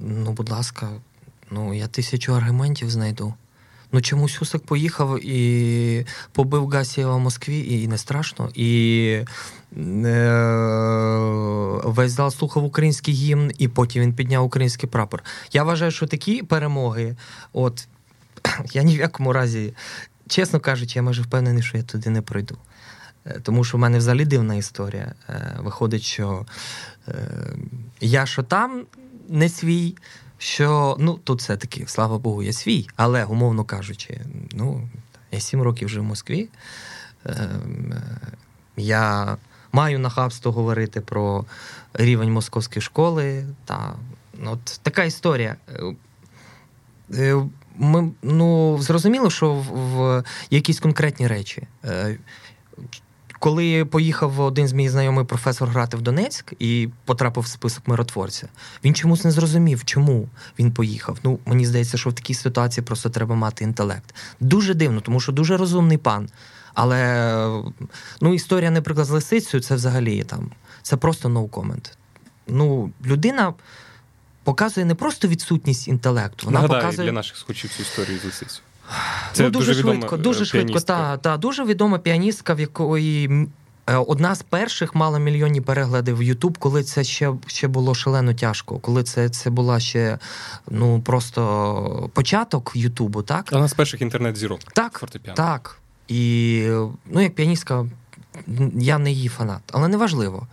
Ну, 0.00 0.32
будь 0.32 0.50
ласка, 0.50 0.88
ну 1.50 1.74
я 1.74 1.86
тисячу 1.86 2.34
аргументів 2.34 2.90
знайду. 2.90 3.34
Ну, 3.94 4.00
чомусь 4.00 4.42
Усик 4.42 4.62
поїхав 4.62 5.24
і 5.24 6.06
побив 6.32 6.68
Гасієва 6.68 7.16
в 7.16 7.20
Москві, 7.20 7.82
і 7.82 7.88
не 7.88 7.98
страшно. 7.98 8.50
І 8.54 9.20
е, 9.76 10.38
весь 11.84 12.12
зал 12.12 12.30
слухав 12.30 12.64
український 12.64 13.14
гімн, 13.14 13.52
і 13.58 13.68
потім 13.68 14.02
він 14.02 14.14
підняв 14.14 14.44
український 14.44 14.88
прапор. 14.88 15.24
Я 15.52 15.64
вважаю, 15.64 15.90
що 15.90 16.06
такі 16.06 16.42
перемоги, 16.42 17.16
от 17.52 17.88
я 18.72 18.82
ні 18.82 18.96
в 18.96 19.00
якому 19.00 19.32
разі, 19.32 19.74
чесно 20.28 20.60
кажучи, 20.60 20.98
я 20.98 21.02
майже 21.02 21.22
впевнений, 21.22 21.62
що 21.62 21.76
я 21.76 21.82
туди 21.82 22.10
не 22.10 22.22
пройду. 22.22 22.56
Е, 23.26 23.40
тому 23.42 23.64
що 23.64 23.76
в 23.76 23.80
мене 23.80 23.98
взагалі 23.98 24.24
дивна 24.24 24.54
історія. 24.54 25.14
Е, 25.28 25.56
виходить, 25.58 26.02
що 26.02 26.46
я 28.00 28.26
що 28.26 28.42
там 28.42 28.84
не 29.28 29.48
свій, 29.48 29.96
що 30.38 30.96
ну 30.98 31.14
тут 31.24 31.40
все-таки, 31.40 31.84
слава 31.86 32.18
Богу, 32.18 32.42
я 32.42 32.52
свій, 32.52 32.88
але, 32.96 33.24
умовно 33.24 33.64
кажучи, 33.64 34.20
ну, 34.52 34.88
я 35.32 35.40
сім 35.40 35.62
років 35.62 35.86
вже 35.86 36.00
в 36.00 36.04
Москві. 36.04 36.48
Е, 37.26 37.48
я 38.76 39.36
маю 39.72 39.98
нахабство 39.98 40.52
говорити 40.52 41.00
про 41.00 41.44
рівень 41.94 42.32
московської 42.32 42.82
школи. 42.82 43.46
Та, 43.64 43.94
ну, 44.38 44.50
от 44.50 44.80
Така 44.82 45.04
історія. 45.04 45.56
Е, 47.14 47.46
ми, 47.76 48.10
ну, 48.22 48.78
Зрозуміло, 48.80 49.30
що 49.30 49.54
в, 49.54 49.62
в 49.72 50.24
якісь 50.50 50.80
конкретні 50.80 51.26
речі. 51.26 51.66
Коли 53.44 53.84
поїхав 53.84 54.40
один 54.40 54.68
з 54.68 54.72
моїх 54.72 54.90
знайомих 54.90 55.26
професор 55.26 55.68
грати 55.68 55.96
в 55.96 56.02
Донецьк 56.02 56.52
і 56.58 56.88
потрапив 57.04 57.44
в 57.44 57.46
список 57.46 57.88
миротворця, 57.88 58.48
він 58.84 58.94
чомусь 58.94 59.24
не 59.24 59.30
зрозумів, 59.30 59.84
чому 59.84 60.28
він 60.58 60.72
поїхав. 60.72 61.18
Ну, 61.22 61.38
мені 61.46 61.66
здається, 61.66 61.98
що 61.98 62.10
в 62.10 62.12
такій 62.12 62.34
ситуації 62.34 62.84
просто 62.84 63.10
треба 63.10 63.34
мати 63.34 63.64
інтелект. 63.64 64.14
Дуже 64.40 64.74
дивно, 64.74 65.00
тому 65.00 65.20
що 65.20 65.32
дуже 65.32 65.56
розумний 65.56 65.98
пан. 65.98 66.28
Але 66.74 67.62
ну, 68.20 68.34
історія, 68.34 68.70
наприклад, 68.70 69.06
з 69.06 69.10
лисицею, 69.10 69.62
це 69.62 69.74
взагалі 69.74 70.24
там, 70.24 70.50
це 70.82 70.96
просто 70.96 71.28
no 71.28 71.48
comment. 71.48 71.92
Ну, 72.46 72.90
людина. 73.06 73.54
Показує 74.44 74.86
не 74.86 74.94
просто 74.94 75.28
відсутність 75.28 75.88
інтелекту, 75.88 76.46
вона 76.46 76.58
Нагадаю, 76.58 76.82
показує 76.82 77.08
для 77.08 77.12
наших 77.12 77.36
схочів 77.36 77.70
цю 77.76 77.82
історію 77.82 78.18
з 78.18 78.24
лисицею. 78.24 78.62
Це 79.32 79.42
ну, 79.42 79.50
дуже, 79.50 79.66
дуже 79.74 79.82
швидко, 79.82 80.16
дуже 80.16 80.42
е, 80.42 80.46
швидко. 80.46 80.80
Та, 80.80 81.16
та, 81.16 81.36
дуже 81.36 81.64
відома 81.64 81.98
піаністка, 81.98 82.54
в 82.54 82.60
якої 82.60 83.48
е, 83.86 83.96
одна 83.96 84.34
з 84.34 84.42
перших 84.42 84.94
мала 84.94 85.18
мільйонні 85.18 85.60
перегляди 85.60 86.12
в 86.12 86.22
Ютуб, 86.22 86.58
коли 86.58 86.82
це 86.82 87.04
ще 87.04 87.32
ще 87.46 87.68
було 87.68 87.94
шалено 87.94 88.34
тяжко. 88.34 88.78
Коли 88.78 89.02
це 89.02 89.28
це 89.28 89.50
була 89.50 89.80
ще 89.80 90.18
ну 90.70 91.00
просто 91.00 92.10
початок 92.14 92.72
Ютубу, 92.74 93.22
так? 93.22 93.48
Одна 93.52 93.68
з 93.68 93.74
перших 93.74 94.02
інтернет-зірок. 94.02 94.60
Так, 94.62 94.98
фортепіано. 94.98 95.36
так. 95.36 95.78
І 96.08 96.62
ну, 97.06 97.20
як 97.20 97.34
піаністка, 97.34 97.86
я 98.74 98.98
не 98.98 99.12
її 99.12 99.28
фанат, 99.28 99.62
але 99.72 99.88
неважливо. 99.88 100.46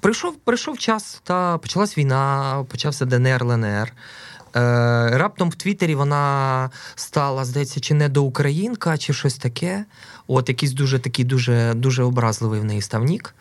Прийшов 0.00 0.36
прийшов 0.36 0.78
час, 0.78 1.20
та 1.24 1.58
почалась 1.58 1.98
війна, 1.98 2.64
почався 2.68 3.04
ДНР, 3.04 3.42
ЛНР. 3.42 3.92
Е, 4.56 5.18
Раптом 5.18 5.50
в 5.50 5.54
Твіттері 5.54 5.94
вона 5.94 6.70
стала, 6.94 7.44
здається, 7.44 7.80
чи 7.80 7.94
не 7.94 8.08
до 8.08 8.22
Українка, 8.22 8.98
чи 8.98 9.12
щось 9.12 9.36
таке. 9.36 9.84
От 10.26 10.48
якийсь 10.48 10.72
дуже 10.72 10.98
такий 10.98 11.24
дуже 11.24 11.74
дуже 11.74 12.02
образливий 12.02 12.60
в 12.60 12.64
неї 12.64 12.82
ставнік. 12.82 13.34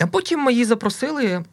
А 0.00 0.06
потім 0.06 0.50
її 0.50 0.64
запросили, 0.64 1.44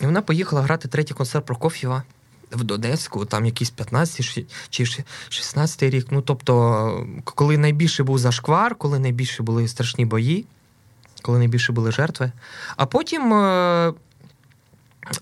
і 0.00 0.04
вона 0.04 0.22
поїхала 0.22 0.62
грати 0.62 0.88
третій 0.88 1.14
концерт 1.14 1.46
Прокоф'єва 1.46 2.02
в 2.50 2.64
Донецьку, 2.64 3.24
там 3.24 3.46
якийсь 3.46 3.70
15 3.70 4.46
чи 4.70 4.86
16 5.28 5.82
рік. 5.82 6.06
Ну, 6.10 6.22
тобто, 6.22 7.06
коли 7.24 7.58
найбільше 7.58 8.02
був 8.02 8.18
зашквар, 8.18 8.74
коли 8.74 8.98
найбільше 8.98 9.42
були 9.42 9.68
страшні 9.68 10.04
бої, 10.04 10.46
коли 11.22 11.38
найбільше 11.38 11.72
були 11.72 11.92
жертви. 11.92 12.32
А 12.76 12.86
потім 12.86 13.34
е, 13.34 13.92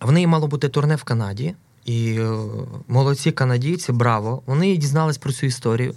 в 0.00 0.12
неї 0.12 0.26
мало 0.26 0.46
бути 0.46 0.68
турне 0.68 0.96
в 0.96 1.02
Канаді. 1.02 1.54
І 1.84 2.14
е, 2.20 2.36
молодці 2.88 3.32
канадійці, 3.32 3.92
браво! 3.92 4.42
Вони 4.46 4.76
дізнались 4.76 5.18
про 5.18 5.32
цю 5.32 5.46
історію. 5.46 5.94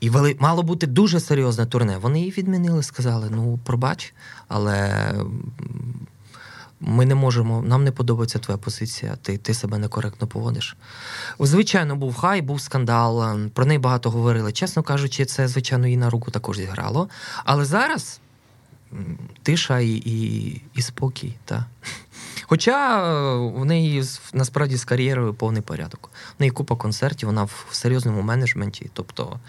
І 0.00 0.10
вели, 0.10 0.36
мало 0.40 0.62
бути 0.62 0.86
дуже 0.86 1.20
серйозне 1.20 1.66
турне. 1.66 1.98
Вони 1.98 2.18
її 2.18 2.30
відмінили, 2.30 2.82
сказали: 2.82 3.28
ну, 3.30 3.58
пробач, 3.64 4.14
але 4.48 5.12
ми 6.80 7.06
не 7.06 7.14
можемо, 7.14 7.62
нам 7.62 7.84
не 7.84 7.92
подобається 7.92 8.38
твоя 8.38 8.58
позиція, 8.58 9.16
ти 9.22 9.38
ти 9.38 9.54
себе 9.54 9.78
некоректно 9.78 10.26
поводиш. 10.26 10.76
Звичайно, 11.40 11.96
був 11.96 12.14
хай, 12.14 12.42
був 12.42 12.60
скандал, 12.60 13.38
про 13.54 13.66
неї 13.66 13.78
багато 13.78 14.10
говорили. 14.10 14.52
Чесно 14.52 14.82
кажучи, 14.82 15.24
це, 15.24 15.48
звичайно, 15.48 15.86
їй 15.86 15.96
на 15.96 16.10
руку 16.10 16.30
також 16.30 16.56
зіграло. 16.56 17.08
Але 17.44 17.64
зараз 17.64 18.20
тиша 19.42 19.80
і 19.80 19.90
і, 19.90 20.60
і 20.74 20.82
спокій. 20.82 21.34
Та. 21.44 21.66
Хоча 22.46 22.98
е, 22.98 23.36
в 23.36 23.64
неї 23.64 24.04
насправді 24.32 24.76
з 24.76 24.84
кар'єрою 24.84 25.34
повний 25.34 25.62
порядок. 25.62 26.10
В 26.38 26.40
неї 26.40 26.50
купа 26.50 26.76
концертів, 26.76 27.26
вона 27.26 27.44
в 27.44 27.66
серйозному 27.70 28.22
менеджменті. 28.22 28.90
Тобто, 28.92 29.40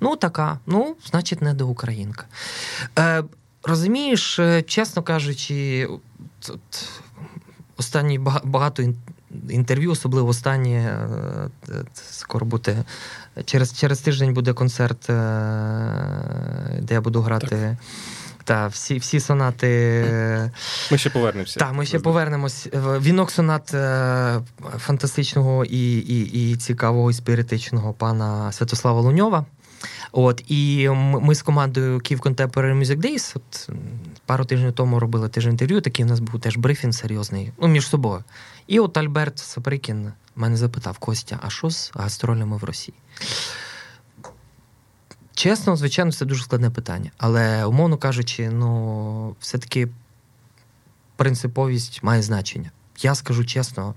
ну 0.00 0.16
така, 0.16 0.58
ну, 0.66 0.96
значить, 1.10 1.42
не 1.42 1.54
до 1.54 1.68
Українка. 1.68 2.24
Е, 2.98 3.24
Розумієш, 3.62 4.38
е, 4.38 4.62
чесно 4.62 5.02
кажучи, 5.02 5.88
останні 7.76 8.18
багато 8.44 8.82
інтерв'ю, 9.48 9.90
особливо 9.90 10.28
останнє, 10.28 10.98
е, 11.68 11.84
скоро 11.94 12.46
буде. 12.46 12.84
Через 13.44 13.78
через 13.78 14.00
тиждень 14.00 14.34
буде 14.34 14.52
концерт, 14.52 15.04
де 16.80 16.94
я 16.94 17.00
буду 17.00 17.20
грати. 17.20 17.48
Так. 17.48 17.76
Та, 18.44 18.66
всі 18.66 18.98
всі 18.98 19.20
сонати. 19.20 19.70
Ми 20.90 20.98
ще 20.98 21.10
повернемося. 21.10 21.60
Так, 21.60 21.72
ми 21.72 21.86
ще 21.86 21.98
повернемось. 21.98 22.68
Вінок 22.74 23.30
сонат 23.30 23.74
е, 23.74 24.40
фантастичного 24.78 25.64
і 25.64 25.98
і, 25.98 26.50
і 26.52 26.56
цікавого 26.56 27.10
і 27.10 27.14
спіритичного 27.14 27.92
пана 27.92 28.52
Святослава 28.52 29.00
Луньова. 29.00 29.44
От 30.12 30.44
І 30.48 30.88
ми 30.98 31.34
з 31.34 31.42
командою 31.42 31.98
Kyiv 31.98 32.18
Contemporary 32.18 32.78
Music 32.78 32.96
Days 32.96 33.36
от 33.36 33.68
пару 34.26 34.44
тижнів 34.44 34.72
тому 34.72 35.00
робили 35.00 35.28
теж 35.28 35.46
інтерв'ю. 35.46 35.80
Такий 35.80 36.04
у 36.04 36.08
нас 36.08 36.20
був 36.20 36.40
теж 36.40 36.56
брифінг 36.56 36.94
серйозний, 36.94 37.52
ну, 37.60 37.68
між 37.68 37.88
собою. 37.88 38.24
І 38.66 38.80
от 38.80 38.96
Альберт 38.96 39.38
Саприкін 39.38 40.12
мене 40.36 40.56
запитав: 40.56 40.98
Костя, 40.98 41.38
а 41.42 41.50
що 41.50 41.70
з 41.70 41.92
гастролями 41.94 42.56
в 42.56 42.64
Росії? 42.64 42.94
Чесно, 45.40 45.76
звичайно, 45.76 46.12
це 46.12 46.24
дуже 46.24 46.44
складне 46.44 46.70
питання. 46.70 47.10
Але, 47.18 47.64
умовно 47.64 47.96
кажучи, 47.96 48.50
ну, 48.50 49.36
все-таки 49.40 49.88
принциповість 51.16 52.02
має 52.02 52.22
значення. 52.22 52.70
Я 53.02 53.14
скажу 53.14 53.44
чесно, 53.44 53.94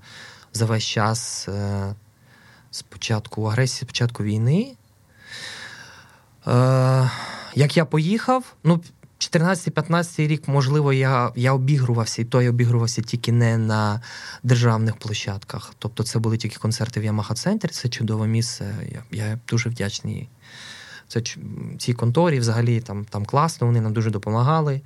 за 0.53 0.65
весь 0.65 0.83
час 0.83 1.47
е, 1.49 1.95
спочатку 2.71 3.43
агресії, 3.43 3.87
спочатку 3.87 4.23
війни. 4.23 4.75
Е, 6.47 7.09
Як 7.55 7.77
я 7.77 7.85
поїхав, 7.85 8.55
ну, 8.63 8.81
14-15 9.19 10.27
рік, 10.27 10.47
можливо, 10.47 10.93
я 10.93 11.31
я 11.35 11.53
обігрувався, 11.53 12.21
і 12.21 12.25
то 12.25 12.41
я 12.41 12.49
обігрувався 12.49 13.01
тільки 13.01 13.31
не 13.31 13.57
на 13.57 14.01
державних 14.43 14.95
площадках. 14.95 15.73
Тобто, 15.79 16.03
це 16.03 16.19
були 16.19 16.37
тільки 16.37 16.57
концерти 16.57 16.99
в 16.99 17.03
Ямаха 17.03 17.33
Центрі, 17.33 17.69
це 17.69 17.89
чудове 17.89 18.27
місце. 18.27 18.75
Я 18.91 19.03
я 19.11 19.39
дуже 19.47 19.69
вдячний 19.69 20.29
це 21.13 21.21
цій 21.79 21.93
конторі, 21.93 22.39
взагалі 22.39 22.81
там 22.81 23.05
там 23.05 23.25
класно, 23.25 23.67
вони 23.67 23.81
нам 23.81 23.93
дуже 23.93 24.09
допомагали. 24.09 24.81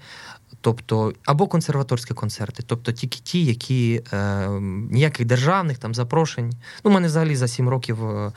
Тобто, 0.62 1.14
або 1.26 1.48
консерваторські 1.48 2.14
концерти, 2.14 2.64
тобто 2.66 2.92
тільки 2.92 3.20
ті, 3.20 3.46
які 3.46 4.04
е, 4.14 4.50
ніяких 4.92 5.26
державних 5.26 5.78
там 5.78 5.96
запрошень. 5.96 6.54
Ну, 6.84 6.92
мене 6.92 7.08
взагалі 7.08 7.36
за 7.36 7.48
сім 7.48 7.70
років 7.70 8.10
е, 8.10 8.32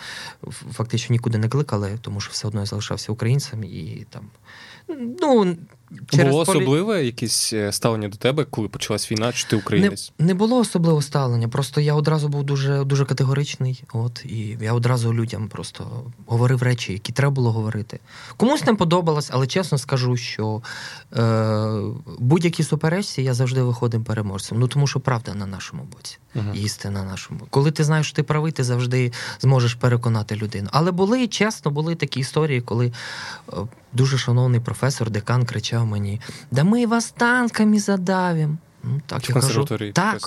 фактично 0.72 1.12
нікуди 1.12 1.38
не 1.38 1.48
кликали, 1.48 1.98
тому 2.00 2.20
що 2.20 2.30
все 2.32 2.48
одно 2.48 2.60
я 2.60 2.66
залишався 2.66 3.12
українцем 3.12 3.64
і 3.64 4.06
там. 4.10 4.24
Ну, 5.20 5.56
Через 6.10 6.30
було 6.30 6.44
полі... 6.44 6.56
особливе 6.56 7.04
якесь 7.04 7.52
е, 7.52 7.72
ставлення 7.72 8.08
до 8.08 8.16
тебе, 8.16 8.44
коли 8.44 8.68
почалась 8.68 9.12
війна, 9.12 9.32
чи 9.32 9.46
ти 9.48 9.56
українець? 9.56 10.12
Не 10.18 10.26
не 10.26 10.34
було 10.34 10.58
особливого 10.58 11.02
ставлення. 11.02 11.48
Просто 11.48 11.80
я 11.80 11.94
одразу 11.94 12.28
був 12.28 12.44
дуже 12.44 12.84
дуже 12.84 13.04
категоричний. 13.04 13.84
От 13.92 14.24
і 14.24 14.58
я 14.60 14.72
одразу 14.72 15.14
людям 15.14 15.48
просто 15.48 16.04
говорив 16.26 16.62
речі, 16.62 16.92
які 16.92 17.12
треба 17.12 17.30
було 17.30 17.52
говорити. 17.52 18.00
Комусь 18.36 18.64
не 18.64 18.74
подобалось, 18.74 19.30
але 19.32 19.46
чесно 19.46 19.78
скажу, 19.78 20.16
що 20.16 20.62
е, 21.16 21.80
будь-які 22.18 22.62
суперечці 22.62 23.22
я 23.22 23.34
завжди 23.34 23.62
виходив 23.62 24.04
переможцем. 24.04 24.58
Ну 24.58 24.68
тому 24.68 24.86
що 24.86 25.00
правда 25.00 25.34
на 25.34 25.46
нашому 25.46 25.82
боці. 25.82 26.18
Uh-huh. 26.36 26.54
Істина 26.54 27.02
на 27.02 27.10
нашому. 27.10 27.40
Коли 27.50 27.70
ти 27.70 27.84
знаєш, 27.84 28.06
що 28.06 28.16
ти 28.16 28.22
правий, 28.22 28.52
ти 28.52 28.64
завжди 28.64 29.12
зможеш 29.40 29.74
переконати 29.74 30.36
людину. 30.36 30.68
Але 30.72 30.90
були 30.90 31.28
чесно, 31.28 31.70
були 31.70 31.94
такі 31.94 32.20
історії, 32.20 32.60
коли 32.60 32.92
е, 33.48 33.52
дуже 33.92 34.18
шановний 34.18 34.60
професор, 34.60 35.10
декан 35.10 35.44
кричав 35.44 35.79
мені: 35.86 36.20
Да 36.50 36.64
ми 36.64 36.86
вас 36.86 37.10
танками 37.10 37.78
задавимо. 37.80 38.56
Ну, 38.82 39.00
так, 39.06 39.28
я 39.28 39.34
кажу, 39.34 39.64
так. 39.92 40.20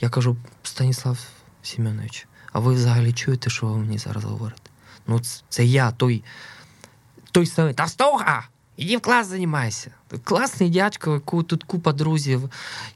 Я 0.00 0.08
кажу, 0.08 0.36
Станіслав 0.62 1.18
Сіменович, 1.62 2.26
а 2.52 2.58
ви 2.58 2.74
взагалі 2.74 3.12
чуєте, 3.12 3.50
що 3.50 3.66
ви 3.66 3.78
мені 3.78 3.98
зараз 3.98 4.24
говорите? 4.24 4.70
Ну, 5.06 5.20
це 5.48 5.64
я, 5.64 5.90
той 5.90 6.24
той 7.32 7.46
самий 7.46 7.74
Тастога! 7.74 8.48
Іди 8.76 8.96
в 8.96 9.00
клас 9.00 9.26
займайся. 9.26 9.90
Класний 10.24 10.70
дядько, 10.70 11.20
тут 11.46 11.64
купа 11.64 11.92
друзів, 11.92 12.50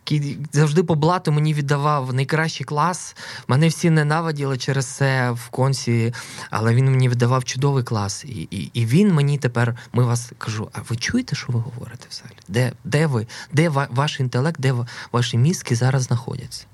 який 0.07 0.39
завжди 0.53 0.83
по 0.83 0.95
блату 0.95 1.33
мені 1.33 1.55
віддавав 1.55 2.15
найкращий 2.15 2.67
клас. 2.67 3.17
Мене 3.49 3.69
всі 3.69 3.91
ненавиділи 3.91 4.59
через 4.59 4.87
це 4.87 5.31
в 5.31 5.49
консі, 5.49 6.15
але 6.51 6.75
він 6.75 6.91
мені 6.91 7.09
віддавав 7.09 7.45
чудовий 7.45 7.85
клас. 7.85 8.25
І 8.25 8.49
і, 8.51 8.71
і 8.75 8.87
він 8.87 9.15
мені 9.15 9.39
тепер, 9.39 9.77
ми 9.93 10.05
вас 10.05 10.33
кажу, 10.39 10.69
а 10.73 10.79
ви 10.89 10.97
чуєте, 10.97 11.37
що 11.37 11.53
ви 11.53 11.61
говорите 11.61 12.07
взагалі? 12.11 12.37
Де 12.49 12.73
де 12.85 13.07
ви? 13.07 13.27
Де 13.53 13.69
ваш 13.69 14.21
інтелект, 14.21 14.61
де 14.61 14.75
ваші 15.13 15.39
мізки 15.39 15.77
зараз 15.77 16.03
знаходяться? 16.03 16.67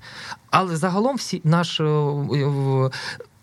Але 0.49 0.77
загалом 0.77 1.15
всі 1.15 1.41
наш. 1.43 1.79
Е, 1.79 2.89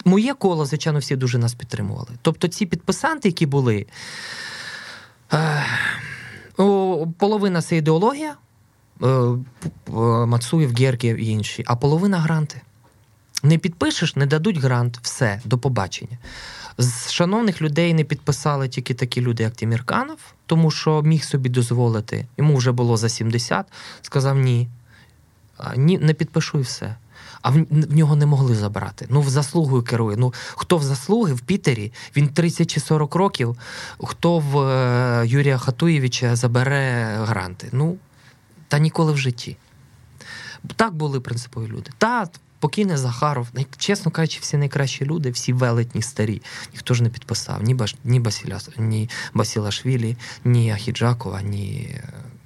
моє 0.04 0.34
коло, 0.34 0.66
звичайно, 0.66 0.98
всі 0.98 1.16
дуже 1.16 1.38
нас 1.38 1.54
підтримували. 1.54 2.08
Тобто 2.22 2.48
ці 2.48 2.66
підписанти, 2.66 3.28
які 3.28 3.46
були. 3.46 3.86
Половина 7.18 7.62
це 7.62 7.76
ідеологія, 7.76 8.36
е, 9.02 9.06
Мацуєв, 10.26 10.74
Гергів 10.74 11.16
і 11.16 11.26
інші, 11.26 11.64
а 11.66 11.76
половина 11.76 12.18
гранти. 12.18 12.60
Не 13.42 13.58
підпишеш, 13.58 14.16
не 14.16 14.26
дадуть 14.26 14.58
грант, 14.58 14.98
все, 15.02 15.40
до 15.44 15.58
побачення. 15.58 16.18
З 16.78 17.10
шановних 17.10 17.62
людей 17.62 17.94
не 17.94 18.04
підписали 18.04 18.68
тільки 18.68 18.94
такі 18.94 19.20
люди, 19.20 19.42
як 19.42 19.52
Тимірканов, 19.52 20.18
тому 20.46 20.70
що 20.70 21.02
міг 21.02 21.24
собі 21.24 21.48
дозволити. 21.48 22.26
Йому 22.38 22.56
вже 22.56 22.72
було 22.72 22.96
за 22.96 23.08
70, 23.08 23.66
сказав 24.02 24.38
ні. 24.38 24.68
Ні, 25.76 25.98
Не 25.98 26.14
підпишу 26.14 26.58
і 26.58 26.62
все 26.62 26.96
а 27.42 27.50
в, 27.50 27.66
в 27.70 27.96
нього 27.96 28.16
не 28.16 28.26
могли 28.26 28.54
забрати. 28.54 29.06
Ну, 29.10 29.20
в 29.20 29.28
заслугою 29.28 29.82
керує. 29.82 30.16
Ну, 30.16 30.34
хто 30.56 30.76
в 30.76 30.82
заслуги 30.82 31.32
в 31.32 31.40
Пітері, 31.40 31.92
він 32.16 32.28
30 32.28 32.70
чи 32.70 32.80
40 32.80 33.14
років, 33.14 33.56
хто 33.98 34.38
в 34.38 34.58
е, 34.58 35.26
Юрія 35.26 35.58
Хатуєвича 35.58 36.36
забере 36.36 37.16
гранти. 37.22 37.68
Ну, 37.72 37.96
та 38.68 38.78
ніколи 38.78 39.12
в 39.12 39.18
житті. 39.18 39.56
Так 40.76 40.94
були 40.94 41.20
принципові 41.20 41.66
люди. 41.66 41.90
Та 41.98 42.28
покійний 42.58 42.96
Захаров, 42.96 43.48
чесно 43.78 44.10
кажучи, 44.10 44.38
всі 44.42 44.56
найкращі 44.56 45.04
люди, 45.04 45.30
всі 45.30 45.52
велетні 45.52 46.02
старі. 46.02 46.42
Ніхто 46.72 46.94
ж 46.94 47.02
не 47.02 47.08
підписав 47.08 47.62
ні 47.62 47.74
Баш, 47.74 47.96
ні, 48.04 48.20
Басіля, 48.20 48.58
ні 48.78 49.10
Басілашвілі, 49.34 50.16
ні 50.44 50.70
Ахіджакова, 50.70 51.42
ні 51.42 51.90
е, 51.94 52.04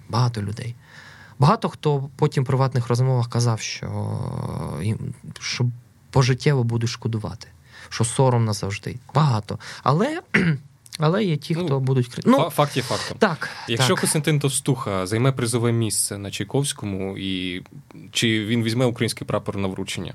багато 0.08 0.42
людей. 0.42 0.74
Багато 1.38 1.68
хто 1.68 2.10
потім 2.16 2.44
в 2.44 2.46
приватних 2.46 2.88
розмовах 2.88 3.28
казав, 3.28 3.60
що 3.60 4.18
що 5.40 5.66
пожиттєво 6.10 6.64
будуть 6.64 6.90
шкодувати, 6.90 7.48
що 7.88 8.04
сором 8.04 8.44
назавжди. 8.44 8.96
Багато. 9.14 9.58
Але 9.82 10.20
але 10.98 11.24
є 11.24 11.36
ті, 11.36 11.54
хто 11.54 11.64
ну, 11.68 11.80
будуть 11.80 12.20
Ну, 12.24 12.50
Факт 12.50 12.76
є 12.76 12.82
фактом. 12.82 13.18
Так. 13.18 13.48
Якщо 13.68 13.94
так. 13.94 14.00
Костянтин 14.00 14.40
Товстуха 14.40 15.06
займе 15.06 15.32
призове 15.32 15.72
місце 15.72 16.18
на 16.18 16.30
Чайковському, 16.30 17.18
і 17.18 17.62
чи 18.12 18.44
він 18.44 18.62
візьме 18.62 18.84
український 18.84 19.26
прапор 19.26 19.56
на 19.56 19.68
вручення, 19.68 20.14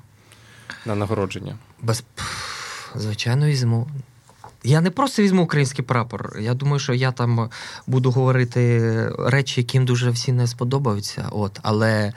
на 0.86 0.96
нагородження? 0.96 1.58
Без... 1.82 2.04
Звичайно, 2.96 3.46
візьму. 3.46 3.88
Я 4.64 4.82
не 4.82 4.92
просто 4.92 5.22
візьму 5.22 5.44
український 5.44 5.86
прапор. 5.86 6.38
Я 6.40 6.54
думаю, 6.54 6.80
що 6.80 6.94
я 6.94 7.12
там 7.12 7.50
буду 7.88 8.12
говорити 8.12 9.10
речі, 9.20 9.62
яким 9.62 9.86
дуже 9.86 10.10
всі 10.10 10.32
не 10.32 10.48
сподобаються. 10.48 11.28
От, 11.32 11.60
Але. 11.62 12.14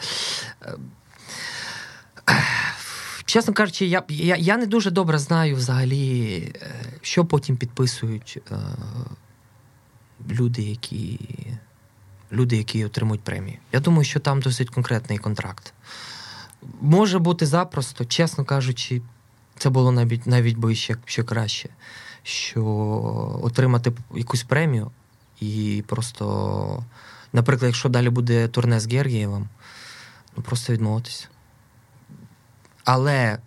Чесно 3.25 3.55
кажучи, 3.55 3.87
я 3.87 4.03
я, 4.09 4.37
я 4.37 4.57
не 4.57 4.67
дуже 4.67 4.91
добре 4.91 5.19
знаю 5.19 5.57
взагалі, 5.57 6.53
що 7.03 7.25
потім 7.25 7.57
підписують 7.57 8.39
е, 8.51 8.57
люди, 10.31 10.63
які 10.63 11.21
люди, 12.33 12.57
які 12.57 12.85
отримують 12.85 13.23
премію. 13.23 13.59
Я 13.73 13.81
думаю, 13.81 14.05
що 14.05 14.21
там 14.21 14.41
досить 14.41 14.71
конкретний 14.71 15.19
контракт. 15.19 15.73
Може 16.81 17.19
бути 17.19 17.47
запросто, 17.47 18.05
чесно 18.05 18.45
кажучи, 18.45 19.03
це 19.59 19.71
було 19.71 19.93
навіть 19.93 20.27
навіть 20.27 20.57
би 20.57 20.75
ще, 20.75 20.97
ще 21.05 21.23
краще, 21.23 21.69
що 22.25 22.65
отримати 23.43 23.93
якусь 24.15 24.43
премію 24.43 24.91
і 25.41 25.85
просто, 25.87 26.85
наприклад, 27.33 27.69
якщо 27.69 27.89
далі 27.89 28.11
буде 28.11 28.49
турне 28.49 28.81
з 28.81 28.93
Гергієвим, 28.93 29.49
ну 30.37 30.43
просто 30.43 30.73
відмовитися. 30.73 31.29
Але. 32.85 33.39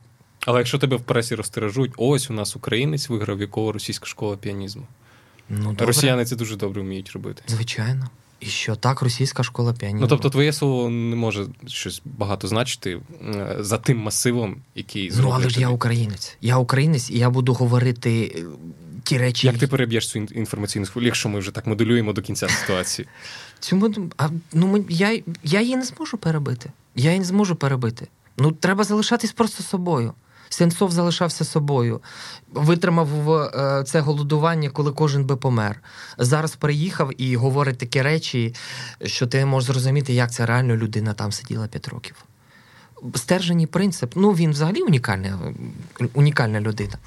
Але 0.46 0.60
якщо 0.60 0.78
тебе 0.78 0.96
в 0.98 1.02
пресі 1.02 1.36
розтиражують, 1.36 1.94
ось 1.98 2.30
у 2.30 2.34
нас 2.34 2.56
українець 2.56 3.10
виграв 3.10 3.42
якого 3.42 3.72
російська 3.72 4.06
школа 4.06 4.38
піанізму. 4.38 4.88
Ну, 5.50 5.76
Росіяни 5.80 6.26
це 6.26 6.36
дуже 6.36 6.56
добре 6.56 6.82
вміють 6.82 7.10
робити. 7.10 7.44
Звичайно. 7.48 8.10
І 8.40 8.46
що 8.46 8.76
так, 8.76 9.02
російська 9.02 9.44
школа 9.44 9.74
піанізму. 9.74 10.02
Ну 10.02 10.08
тобто, 10.08 10.30
твоє 10.30 10.54
слово 10.54 10.90
не 10.90 11.16
може 11.16 11.46
щось 11.68 12.02
багато 12.06 12.48
значити 12.48 13.00
за 13.60 13.78
тим 13.78 13.98
масивом, 13.98 14.56
який 14.76 15.12
зробить. 15.12 15.30
Ну, 15.30 15.36
але 15.42 15.50
ж 15.50 15.62
я 15.62 15.70
українець. 15.70 16.38
Я 16.42 16.58
українець, 16.58 17.10
і 17.10 17.18
я 17.18 17.30
буду 17.30 17.54
говорити 17.54 18.36
е, 18.36 18.44
ті 19.04 19.18
речі. 19.18 19.48
Як 19.48 19.58
ти 19.58 19.68
переб'єш 19.68 20.10
цю 20.10 20.20
інформаційну 20.20 20.86
хвилю, 20.86 21.06
якщо 21.06 21.30
ми 21.30 21.40
вже 21.40 21.52
так 21.52 21.68
моделюємо 21.68 22.14
до 22.14 22.22
кінця 22.22 22.50
ситуації? 22.50 23.08
Цьому 23.60 24.10
а, 24.18 24.30
ну 24.54 24.86
я, 24.90 25.20
я 25.44 25.62
її 25.62 25.76
не 25.76 25.84
зможу 25.84 26.18
перебити. 26.18 26.72
Я 26.96 27.10
її 27.10 27.20
не 27.20 27.26
зможу 27.26 27.56
перебити. 27.56 28.08
Ну, 28.38 28.52
треба 28.52 28.84
залишатись 28.84 29.32
просто 29.32 29.64
собою. 29.64 30.14
Сенцов 30.50 30.91
залишався 30.91 31.45
собою, 31.45 32.02
витримав 32.54 33.32
е, 33.32 33.84
це 33.84 34.00
голодування, 34.00 34.70
коли 34.70 34.91
кожен 34.91 35.26
би 35.26 35.36
помер. 35.36 35.82
Зараз 36.18 36.56
приїхав 36.56 37.12
і 37.22 37.36
говорить 37.36 37.78
такі 37.78 38.02
речі, 38.02 38.56
що 39.06 39.28
ти 39.28 39.45
можеш 39.45 39.68
зрозуміти, 39.68 40.14
як 40.14 40.32
ця 40.32 40.45
реально 40.45 40.76
людина 40.76 41.14
там 41.14 41.32
сиділа 41.32 41.68
5 41.68 41.88
років. 41.88 42.16
Стерженій 43.16 43.68
принцип. 43.68 44.14
Ну, 44.16 44.32
він 44.32 44.52
взагалі 44.52 44.82
унікальна, 44.82 45.39
унікальна 46.14 46.62
людина. 46.62 46.98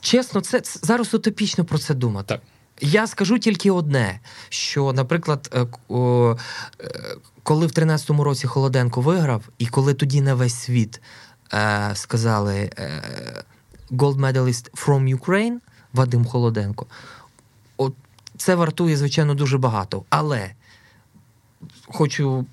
Чесно, 0.00 0.40
це, 0.40 0.60
це 0.60 0.80
зараз 0.82 1.14
утопічно 1.14 1.64
про 1.64 1.78
це 1.78 1.94
думати. 1.94 2.28
Так. 2.28 2.40
Я 2.80 3.06
скажу 3.06 3.38
тільки 3.38 3.70
одне: 3.70 4.20
що, 4.48 4.92
наприклад, 4.92 5.50
е, 5.54 5.66
коли 7.42 7.66
в 7.66 7.70
13-му 7.70 8.24
році 8.24 8.46
Холоденко 8.46 9.00
виграв, 9.00 9.48
і 9.58 9.66
коли 9.66 9.94
тоді 9.94 10.20
на 10.20 10.34
весь 10.34 10.54
світ 10.54 10.96
е, 10.96 11.31
сказали 11.94 12.70
е, 12.78 13.02
gold 13.90 14.16
medalist 14.16 14.70
from 14.86 15.18
Ukraine 15.18 15.56
Вадим 15.92 16.24
Холоденко, 16.24 16.86
от 17.76 17.94
це 18.36 18.54
вартує, 18.54 18.96
звичайно, 18.96 19.34
дуже 19.34 19.58
багато. 19.58 20.04
Але 20.08 20.50
хочу 21.86 22.46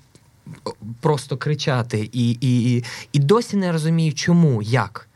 просто 1.00 1.36
кричати 1.36 2.10
і, 2.12 2.38
і, 2.40 2.84
і 3.12 3.18
досі 3.18 3.56
не 3.56 3.72
розумію, 3.72 4.14
чому, 4.14 4.62
як. 4.62 5.08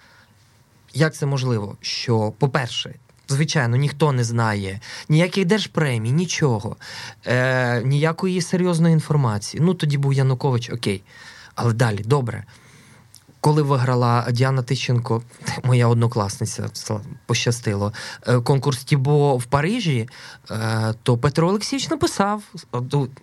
Як 0.94 1.14
це 1.14 1.26
можливо? 1.26 1.76
Що, 1.80 2.32
по-перше, 2.38 2.94
Звичайно, 3.28 3.76
ніхто 3.76 4.12
не 4.12 4.24
знає 4.24 4.80
ніяких 5.08 5.44
держпремій, 5.44 6.12
нічого, 6.12 6.76
е, 7.26 7.82
ніякої 7.82 8.42
серйозної 8.42 8.92
інформації. 8.92 9.62
Ну 9.66 9.74
тоді 9.74 9.98
був 9.98 10.12
Янукович, 10.12 10.70
окей. 10.70 11.02
Але 11.54 11.72
далі, 11.72 12.02
добре. 12.04 12.44
Коли 13.44 13.62
виграла 13.62 14.26
Діана 14.30 14.62
Тищенко, 14.62 15.22
моя 15.64 15.88
однокласниця, 15.88 16.68
пощастило, 17.26 17.92
е, 18.26 18.40
конкурс 18.40 18.84
Тібо 18.84 19.36
в 19.36 19.44
Парижі, 19.44 20.08
е, 20.50 20.94
то 21.02 21.18
Петро 21.18 21.48
Олексійович 21.48 21.90
написав. 21.90 22.42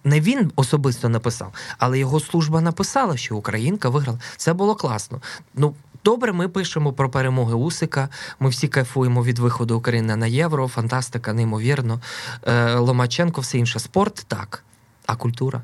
Не 0.03 0.19
він 0.19 0.51
особисто 0.55 1.09
написав, 1.09 1.53
але 1.78 1.99
його 1.99 2.19
служба 2.19 2.61
написала, 2.61 3.17
що 3.17 3.36
Українка 3.36 3.89
виграла. 3.89 4.19
Це 4.38 4.53
було 4.53 4.76
класно. 4.76 5.22
Ну, 5.55 5.76
Добре, 6.03 6.34
ми 6.34 6.47
пишемо 6.47 6.93
про 6.93 7.09
перемоги 7.09 7.53
Усика. 7.53 8.09
Ми 8.39 8.49
всі 8.49 8.67
кайфуємо 8.67 9.24
від 9.24 9.39
виходу 9.39 9.78
України 9.78 10.15
на 10.15 10.28
євро, 10.28 10.67
фантастика, 10.67 11.34
неймовірно. 11.34 12.01
Е, 12.43 12.76
Ломаченко, 12.76 13.41
все 13.41 13.57
інше. 13.57 13.80
Спорт 13.80 14.26
так. 14.28 14.63
А 15.05 15.15
культура. 15.15 15.61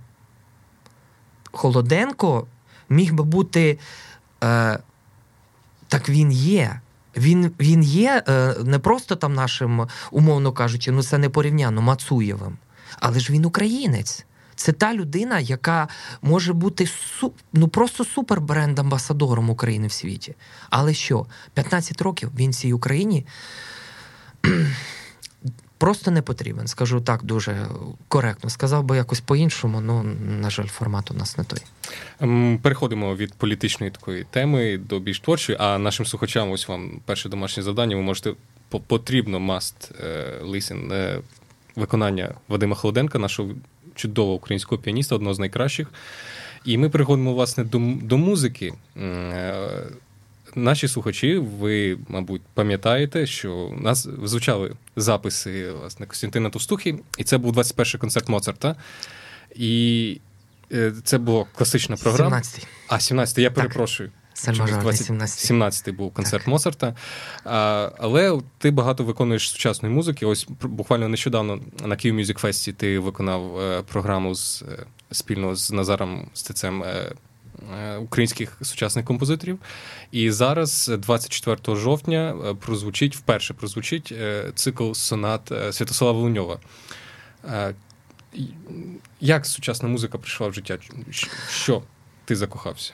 Холоденко 1.51 2.47
міг 2.89 3.13
би 3.13 3.23
бути. 3.23 3.79
Е, 4.43 4.79
Так 5.87 6.09
він 6.09 6.31
є. 6.31 6.79
Він 7.17 7.51
він 7.59 7.83
є 7.83 8.23
е, 8.27 8.55
не 8.63 8.79
просто 8.79 9.15
там 9.15 9.33
нашим, 9.33 9.87
умовно 10.11 10.51
кажучи, 10.51 10.91
ну 10.91 11.03
це 11.03 11.17
не 11.17 11.29
порівняно 11.29 11.81
Мацуєвим, 11.81 12.57
але 12.99 13.19
ж 13.19 13.33
він 13.33 13.45
українець. 13.45 14.25
Це 14.55 14.71
та 14.71 14.93
людина, 14.93 15.39
яка 15.39 15.87
може 16.21 16.53
бути 16.53 16.87
су, 16.87 17.33
ну 17.53 17.67
просто 17.67 18.05
супер 18.05 18.41
бренд-амбасадором 18.41 19.49
України 19.49 19.87
в 19.87 19.91
світі. 19.91 20.35
Але 20.69 20.93
що, 20.93 21.25
15 21.53 22.01
років 22.01 22.31
він 22.35 22.53
цій 22.53 22.73
Україні 22.73 23.25
просто 25.77 26.11
не 26.11 26.21
потрібен. 26.21 26.67
Скажу 26.67 27.01
так 27.01 27.23
дуже 27.23 27.67
коректно. 28.07 28.49
Сказав 28.49 28.83
би 28.83 28.97
якось 28.97 29.19
по-іншому, 29.19 29.81
ну, 29.81 30.03
на 30.41 30.49
жаль, 30.49 30.67
формат 30.67 31.11
у 31.11 31.13
нас 31.13 31.37
не 31.37 31.43
той. 31.43 31.59
Ем, 32.19 32.59
переходимо 32.61 33.15
від 33.15 33.33
політичної 33.33 33.91
такої 33.91 34.23
теми 34.23 34.77
до 34.77 34.99
більш 34.99 35.19
творчої, 35.19 35.57
а 35.61 35.77
нашим 35.77 36.05
слухачам, 36.05 36.51
ось 36.51 36.67
вам 36.67 36.99
перше 37.05 37.29
домашнє 37.29 37.63
завдання, 37.63 37.95
ви 37.95 38.01
можете 38.01 38.33
потрібно 38.87 39.39
must 39.39 40.05
е, 40.05 40.39
listen 40.43 40.93
е, 40.93 41.21
виконання 41.75 42.33
Вадима 42.47 42.75
Холоденка, 42.75 43.19
нашого 43.19 43.49
чудового 43.95 44.35
українського 44.35 44.81
піаніста, 44.81 45.15
одного 45.15 45.33
з 45.33 45.39
найкращих. 45.39 45.87
І 46.65 46.77
ми 46.77 46.89
переходимо, 46.89 47.33
власне, 47.33 47.63
до, 47.63 47.79
до 48.01 48.17
музики. 48.17 48.73
Наші 50.57 50.87
слухачі, 50.87 51.37
ви, 51.37 51.97
мабуть, 52.07 52.41
пам'ятаєте, 52.53 53.25
що 53.25 53.53
у 53.53 53.79
нас 53.79 54.07
звучали 54.23 54.73
записи 54.95 55.71
власне 55.71 56.05
Костянтина 56.05 56.49
Товстухи, 56.49 56.99
і 57.17 57.23
це 57.23 57.37
був 57.37 57.57
21-й 57.57 57.97
концерт 57.97 58.29
Моцарта. 58.29 58.75
І 59.55 60.21
е, 60.71 60.93
це 61.03 61.17
була 61.17 61.45
класична 61.55 61.95
програма. 61.95 62.37
17-й. 62.37 62.63
А, 62.87 62.95
17-й, 62.95 63.41
я 63.41 63.51
перепрошую. 63.51 64.11
Сальмажор, 64.33 64.83
17-й 64.83 65.91
був 65.91 66.13
концерт 66.13 66.43
так. 66.43 66.47
Моцарта. 66.47 66.95
А, 67.45 67.91
Але 67.97 68.41
ти 68.57 68.71
багато 68.71 69.03
виконуєш 69.03 69.49
сучасної 69.49 69.95
музики. 69.95 70.25
Ось 70.25 70.47
буквально 70.61 71.07
нещодавно 71.07 71.59
на 71.85 71.95
Kyiv 71.95 72.13
Music 72.13 72.41
Fest 72.41 72.73
ти 72.73 72.99
виконав 72.99 73.59
е, 73.59 73.81
програму 73.81 74.35
з 74.35 74.61
е, 74.61 74.85
спільно 75.11 75.55
з 75.55 75.71
Назаром 75.71 76.27
Стецем 76.33 76.83
е, 76.83 77.11
українських 77.99 78.57
сучасних 78.61 79.05
композиторів. 79.05 79.59
І 80.11 80.31
зараз, 80.31 80.91
24 80.97 81.77
жовтня, 81.79 82.55
прозвучить 82.65 83.15
вперше 83.15 83.53
прозвучить 83.53 84.13
цикл 84.55 84.91
сонат 84.93 85.51
Святослава 85.71 86.19
Луньова. 86.19 86.59
Як 89.21 89.45
сучасна 89.45 89.89
музика 89.89 90.17
прийшла 90.17 90.47
в 90.47 90.53
життя? 90.53 90.77
Що 91.49 91.83
ти 92.25 92.35
закохався? 92.35 92.93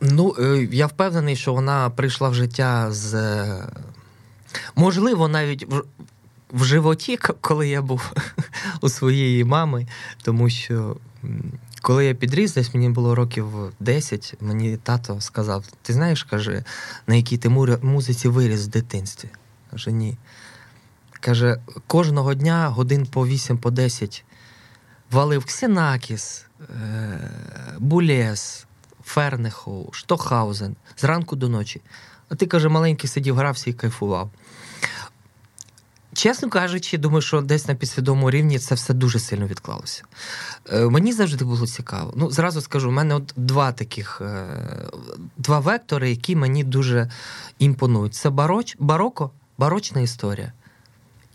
Ну, 0.00 0.34
е, 0.38 0.68
я 0.72 0.86
впевнений, 0.86 1.36
що 1.36 1.52
вона 1.52 1.90
прийшла 1.90 2.28
в 2.28 2.34
життя 2.34 2.92
з. 2.92 3.14
Можливо, 4.76 5.28
навіть 5.28 5.66
в, 5.68 5.82
в 6.52 6.64
животі, 6.64 7.16
коли 7.16 7.68
я 7.68 7.82
був 7.82 8.12
у 8.80 8.88
своєї 8.88 9.44
мами, 9.44 9.86
тому 10.22 10.50
що. 10.50 10.96
Коли 11.82 12.04
я 12.04 12.14
підріс, 12.14 12.54
десь 12.54 12.74
мені 12.74 12.88
було 12.88 13.14
років 13.14 13.46
10, 13.80 14.34
мені 14.40 14.76
тато 14.76 15.20
сказав: 15.20 15.64
ти 15.82 15.92
знаєш, 15.92 16.22
каже, 16.22 16.64
на 17.06 17.14
якій 17.14 17.38
ти 17.38 17.48
музиці 17.82 18.28
виріс 18.28 18.64
в 18.64 18.66
дитинстві? 18.66 19.28
Каже, 19.70 19.92
ні. 19.92 20.16
Каже, 21.20 21.60
кожного 21.86 22.34
дня 22.34 22.68
годин 22.68 23.06
по 23.06 23.26
8 23.26 23.58
по 23.58 23.70
10 23.70 24.24
валив 25.10 25.44
Ксенакіс, 25.44 26.46
е, 26.60 27.30
Булес, 27.78 28.66
Фернеху, 29.04 29.90
Штохаузен 29.92 30.76
зранку 30.96 31.36
до 31.36 31.48
ночі. 31.48 31.80
А 32.28 32.34
ти, 32.34 32.46
каже, 32.46 32.68
маленький 32.68 33.08
сидів, 33.08 33.36
грався 33.36 33.70
і 33.70 33.72
кайфував. 33.72 34.30
Чесно 36.14 36.50
кажучи, 36.50 36.98
думаю, 36.98 37.22
що 37.22 37.40
десь 37.40 37.68
на 37.68 37.74
підсвідомому 37.74 38.30
рівні 38.30 38.58
це 38.58 38.74
все 38.74 38.94
дуже 38.94 39.18
сильно 39.18 39.46
відклалося. 39.46 40.04
Е, 40.72 40.84
мені 40.88 41.12
завжди 41.12 41.44
було 41.44 41.66
цікаво. 41.66 42.12
Ну, 42.16 42.30
зразу 42.30 42.60
скажу, 42.60 42.88
у 42.88 42.92
мене 42.92 43.14
от 43.14 43.32
два 43.36 43.72
таких 43.72 44.20
е, 44.20 44.46
два 45.38 45.60
вектори, 45.60 46.10
які 46.10 46.36
мені 46.36 46.64
дуже 46.64 47.10
імпонують: 47.58 48.14
це 48.14 48.30
бароч, 48.30 48.76
бароко 48.78 49.30
барочна 49.58 50.00
історія 50.00 50.52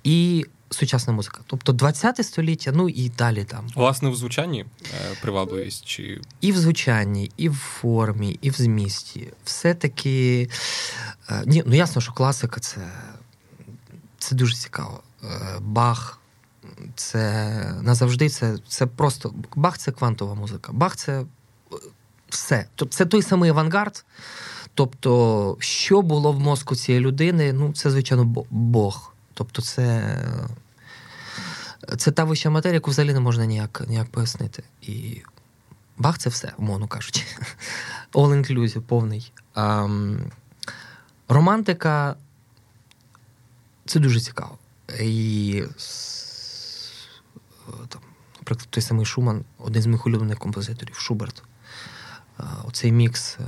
і 0.03 0.45
сучасна 0.69 1.13
музика. 1.13 1.39
Тобто 1.47 1.73
20 1.73 2.25
століття, 2.25 2.71
ну 2.75 2.89
і 2.89 3.09
далі 3.09 3.43
там. 3.43 3.67
Власне, 3.75 4.09
в 4.09 4.15
звучанні 4.15 4.65
е, 4.84 5.15
привабливість 5.21 5.86
чи. 5.86 6.21
І 6.41 6.51
в 6.51 6.57
звучанні, 6.57 7.32
і 7.38 7.49
в 7.49 7.55
формі, 7.55 8.39
і 8.41 8.49
в 8.49 8.53
змісті. 8.53 9.28
Все-таки. 9.45 10.49
Е, 11.30 11.43
ні, 11.45 11.63
Ну, 11.65 11.75
ясно, 11.75 12.01
що 12.01 12.11
класика 12.11 12.59
це, 12.59 12.78
це 14.28 14.36
дуже 14.36 14.55
цікаво. 14.55 14.99
Е, 15.23 15.28
Бах. 15.61 16.19
Це 16.95 17.53
назавжди 17.82 18.30
це 18.30 18.57
це 18.67 18.86
просто 18.86 19.34
Бах 19.55 19.78
це 19.78 19.91
квантова 19.91 20.36
музика. 20.36 20.71
Бах 20.71 20.95
це 20.95 21.23
все. 22.30 22.65
Тобто 22.75 22.95
це 22.95 23.05
той 23.05 23.21
самий 23.21 23.49
авангард. 23.49 24.05
Тобто, 24.73 25.57
що 25.59 26.01
було 26.01 26.32
в 26.32 26.39
мозку 26.39 26.75
цієї 26.75 27.03
людини, 27.03 27.53
ну, 27.53 27.73
це, 27.73 27.91
звичайно, 27.91 28.25
Бог. 28.49 29.13
Тобто, 29.34 29.61
це 29.61 30.17
це 31.97 32.11
та 32.11 32.23
вища 32.23 32.49
матерія, 32.49 32.73
яку 32.73 32.91
взагалі 32.91 33.13
не 33.13 33.19
можна 33.19 33.45
ніяк 33.45 33.84
ніяк 33.88 34.09
пояснити. 34.09 34.63
І 34.82 35.21
Бах 35.97 36.17
це 36.17 36.30
все, 36.30 36.53
умовно 36.57 36.88
кажучи. 36.88 37.23
All 38.13 38.30
inclusive, 38.30 38.82
повний. 38.82 39.32
А, 39.55 39.88
Романтика 41.28 42.15
це 43.88 44.00
дуже 44.00 44.20
цікаво. 44.20 44.58
І 45.00 45.64
там, 47.90 48.02
наприклад, 48.40 48.68
той 48.70 48.82
самий 48.82 49.06
Шуман, 49.06 49.46
один 49.58 49.82
з 49.82 49.86
моїх 49.86 50.06
улюблених 50.06 50.40
композиторів, 50.40 50.96
Шуберт. 50.96 51.44
Оцей 52.64 52.92
мікс. 52.92 53.38
Е, 53.40 53.44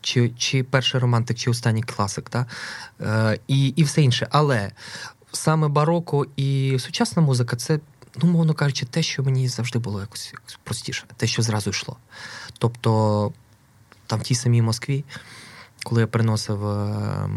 чи 0.00 0.30
чи 0.38 0.62
перший 0.62 1.00
романтик, 1.00 1.36
чи 1.36 1.50
останній 1.50 1.82
класик, 1.82 2.30
та? 2.30 2.46
Е, 3.00 3.38
і 3.48 3.68
і 3.68 3.82
все 3.82 4.02
інше. 4.02 4.28
Але 4.30 4.72
саме 5.32 5.68
бароко 5.68 6.26
і 6.36 6.78
сучасна 6.80 7.22
музика 7.22 7.56
це, 7.56 7.80
ну, 8.16 8.30
мовно 8.30 8.54
кажучи, 8.54 8.86
те, 8.86 9.02
що 9.02 9.22
мені 9.22 9.48
завжди 9.48 9.78
було 9.78 10.00
якось, 10.00 10.34
простіше, 10.64 11.04
те, 11.16 11.26
що 11.26 11.42
зразу 11.42 11.70
йшло. 11.70 11.96
Тобто, 12.58 13.32
там 14.06 14.18
в 14.18 14.22
тій 14.22 14.34
самій 14.34 14.62
Москві, 14.62 15.04
коли 15.84 16.00
я 16.00 16.06
приносив 16.06 16.66
е, 16.66 17.28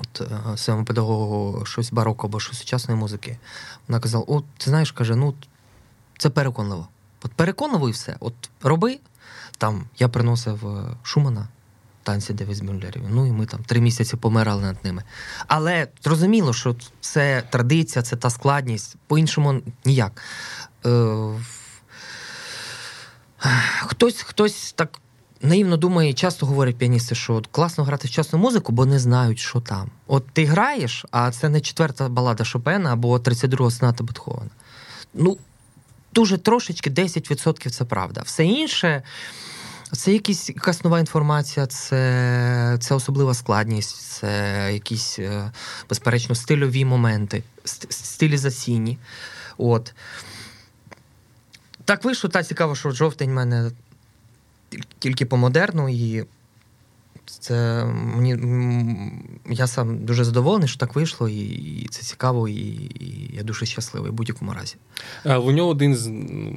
от, 0.00 0.20
е, 0.20 0.56
своєму 0.56 0.84
педагогу 0.84 1.66
щось 1.66 1.92
бароко 1.92 2.26
або 2.26 2.40
щось 2.40 2.58
сучасної 2.58 3.00
музики, 3.00 3.38
вона 3.88 4.00
казала: 4.00 4.24
О, 4.28 4.40
ти 4.40 4.70
знаєш, 4.70 4.92
каже, 4.92 5.16
ну 5.16 5.34
це 6.18 6.30
переконливо. 6.30 6.88
От 7.22 7.32
переконливо 7.32 7.88
і 7.88 7.92
все. 7.92 8.16
От 8.20 8.34
роби. 8.62 8.98
Там 9.58 9.84
я 9.98 10.08
приносив 10.08 10.68
е, 10.68 10.96
Шумана 11.02 11.48
танці 12.02 12.32
Девіз 12.32 12.60
Мюллерів. 12.62 13.02
Ну 13.10 13.26
і 13.26 13.32
ми 13.32 13.46
там 13.46 13.64
три 13.64 13.80
місяці 13.80 14.16
помирали 14.16 14.62
над 14.62 14.84
ними. 14.84 15.02
Але 15.46 15.88
зрозуміло, 16.02 16.52
що 16.52 16.76
це 17.00 17.42
традиція, 17.50 18.02
це 18.02 18.16
та 18.16 18.30
складність. 18.30 18.96
По-іншому 19.06 19.62
ніяк. 19.84 20.22
Е, 20.86 21.40
Хтось 23.86 24.22
хтось 24.22 24.72
так 24.72 24.98
наївно 25.42 25.76
думає, 25.76 26.12
часто 26.12 26.46
говорять 26.46 26.76
піаністи, 26.76 27.14
що 27.14 27.42
класно 27.50 27.84
грати 27.84 28.08
сучасну 28.08 28.38
музику, 28.38 28.72
бо 28.72 28.86
не 28.86 28.98
знають, 28.98 29.38
що 29.38 29.60
там. 29.60 29.90
От 30.06 30.26
ти 30.32 30.44
граєш, 30.44 31.04
а 31.10 31.30
це 31.30 31.48
не 31.48 31.60
четверта 31.60 32.08
балада 32.08 32.44
Шопена 32.44 32.92
або 32.92 33.18
32-го 33.18 33.70
соната 33.70 34.04
Бетховена. 34.04 34.50
Ну, 35.14 35.38
дуже 36.12 36.38
трошечки 36.38 36.90
10% 36.90 37.70
це 37.70 37.84
правда. 37.84 38.22
Все 38.24 38.44
інше. 38.44 39.02
Це 39.92 40.12
якісь 40.12 40.48
якась 40.48 40.84
нова 40.84 41.00
інформація, 41.00 41.66
це 41.66 42.78
це 42.80 42.94
особлива 42.94 43.34
складність, 43.34 43.96
це 43.96 44.70
якісь, 44.72 45.18
е, 45.18 45.50
безперечно, 45.88 46.34
стильові 46.34 46.84
моменти, 46.84 47.42
стилізаційні. 47.88 48.98
От. 49.58 49.94
Так 51.84 52.04
вийшло, 52.04 52.30
та 52.30 52.42
цікаво, 52.42 52.74
що 52.74 52.90
жовтень 52.90 53.30
в 53.30 53.34
мене 53.34 53.70
тільки 54.98 55.26
по 55.26 55.36
модерну, 55.36 55.88
і 55.88 56.24
це 57.24 57.84
мені 57.84 58.36
я 59.50 59.66
сам 59.66 60.04
дуже 60.04 60.24
задоволений, 60.24 60.68
що 60.68 60.78
так 60.78 60.94
вийшло, 60.94 61.28
і, 61.28 61.40
і 61.40 61.88
це 61.90 62.02
цікаво, 62.02 62.48
і, 62.48 62.54
і 62.54 63.30
я 63.36 63.42
дуже 63.42 63.66
щасливий 63.66 64.10
в 64.10 64.14
будь-якому 64.14 64.52
разі. 64.52 64.76
А 65.24 65.38
у 65.38 65.50
нього 65.50 65.68
один 65.68 65.96
з, 65.96 66.08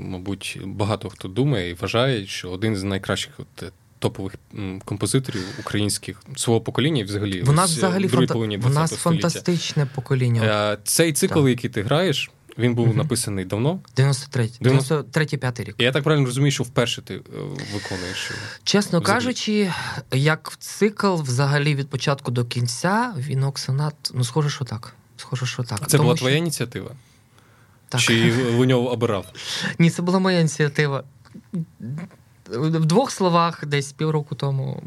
мабуть, 0.09 0.59
багато 0.65 1.09
хто 1.09 1.27
думає 1.27 1.69
і 1.69 1.73
вважає, 1.73 2.25
що 2.25 2.49
один 2.49 2.75
з 2.75 2.83
найкращих 2.83 3.33
от, 3.37 3.63
е, 3.63 3.71
топових 3.99 4.35
композиторів 4.85 5.41
українських 5.59 6.21
свого 6.35 6.61
покоління, 6.61 7.01
і 7.01 7.03
взагалі 7.03 7.41
в 7.41 7.53
нас 7.53 7.71
взагалі 7.71 8.07
фанта... 8.07 8.33
в 8.33 8.73
нас 8.73 8.91
фантастичне 8.91 9.85
покоління. 9.95 10.71
Е, 10.73 10.77
цей 10.83 11.13
цикл, 11.13 11.39
так. 11.39 11.49
який 11.49 11.69
ти 11.69 11.83
граєш. 11.83 12.31
Він 12.57 12.75
був 12.75 12.87
угу. 12.87 12.97
написаний 12.97 13.45
давно? 13.45 13.79
93 13.95 14.43
93-5 14.61 15.63
рік. 15.63 15.75
Я 15.77 15.91
так 15.91 16.03
правильно 16.03 16.25
розумію, 16.25 16.51
що 16.51 16.63
вперше 16.63 17.01
ти 17.01 17.15
е, 17.15 17.21
виконуєш. 17.73 18.31
Чесно 18.63 18.99
взагалі. 18.99 19.19
кажучи, 19.19 19.71
як 20.11 20.57
цикл 20.59 21.13
взагалі 21.13 21.75
від 21.75 21.89
початку 21.89 22.31
до 22.31 22.45
кінця, 22.45 23.13
вінок 23.17 23.59
сонат, 23.59 23.95
ну 24.13 24.23
схоже, 24.23 24.49
що 24.49 24.65
так. 24.65 24.95
Схоже, 25.17 25.45
що 25.45 25.63
так. 25.63 25.87
Це 25.87 25.97
Тому, 25.97 26.03
була 26.03 26.15
твоя 26.15 26.35
що... 26.35 26.41
ініціатива? 26.41 26.91
Так. 27.89 28.01
Чи 28.01 28.31
в 28.31 28.65
нього 28.65 28.91
обирав? 28.91 29.25
Ні, 29.79 29.89
це 29.89 30.01
була 30.01 30.19
моя 30.19 30.39
ініціатива. 30.39 31.03
В 32.49 32.85
двох 32.85 33.11
словах, 33.11 33.65
десь 33.65 33.91
півроку 33.91 34.35
тому 34.35 34.83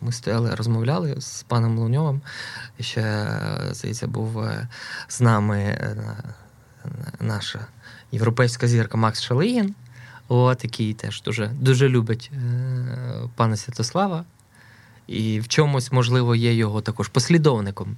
ми 0.00 0.12
стояли, 0.12 0.54
розмовляли 0.54 1.20
з 1.20 1.42
паном 1.42 1.78
Луньовим. 1.78 2.20
Ще, 2.80 3.28
здається, 3.70 4.06
був 4.06 4.40
е, 4.40 4.68
з 5.08 5.20
нами 5.20 5.58
е, 5.58 6.16
наша 7.20 7.66
європейська 8.12 8.68
зірка 8.68 8.98
Макс 8.98 9.22
Шалигін, 9.22 9.74
от, 10.28 10.64
який 10.64 10.94
теж 10.94 11.22
дуже 11.22 11.46
дуже 11.46 11.88
любить 11.88 12.30
е, 12.34 13.28
пана 13.36 13.56
Святослава. 13.56 14.24
І 15.06 15.40
в 15.40 15.48
чомусь, 15.48 15.92
можливо, 15.92 16.34
є 16.34 16.54
його 16.54 16.80
також 16.80 17.08
послідовником. 17.08 17.96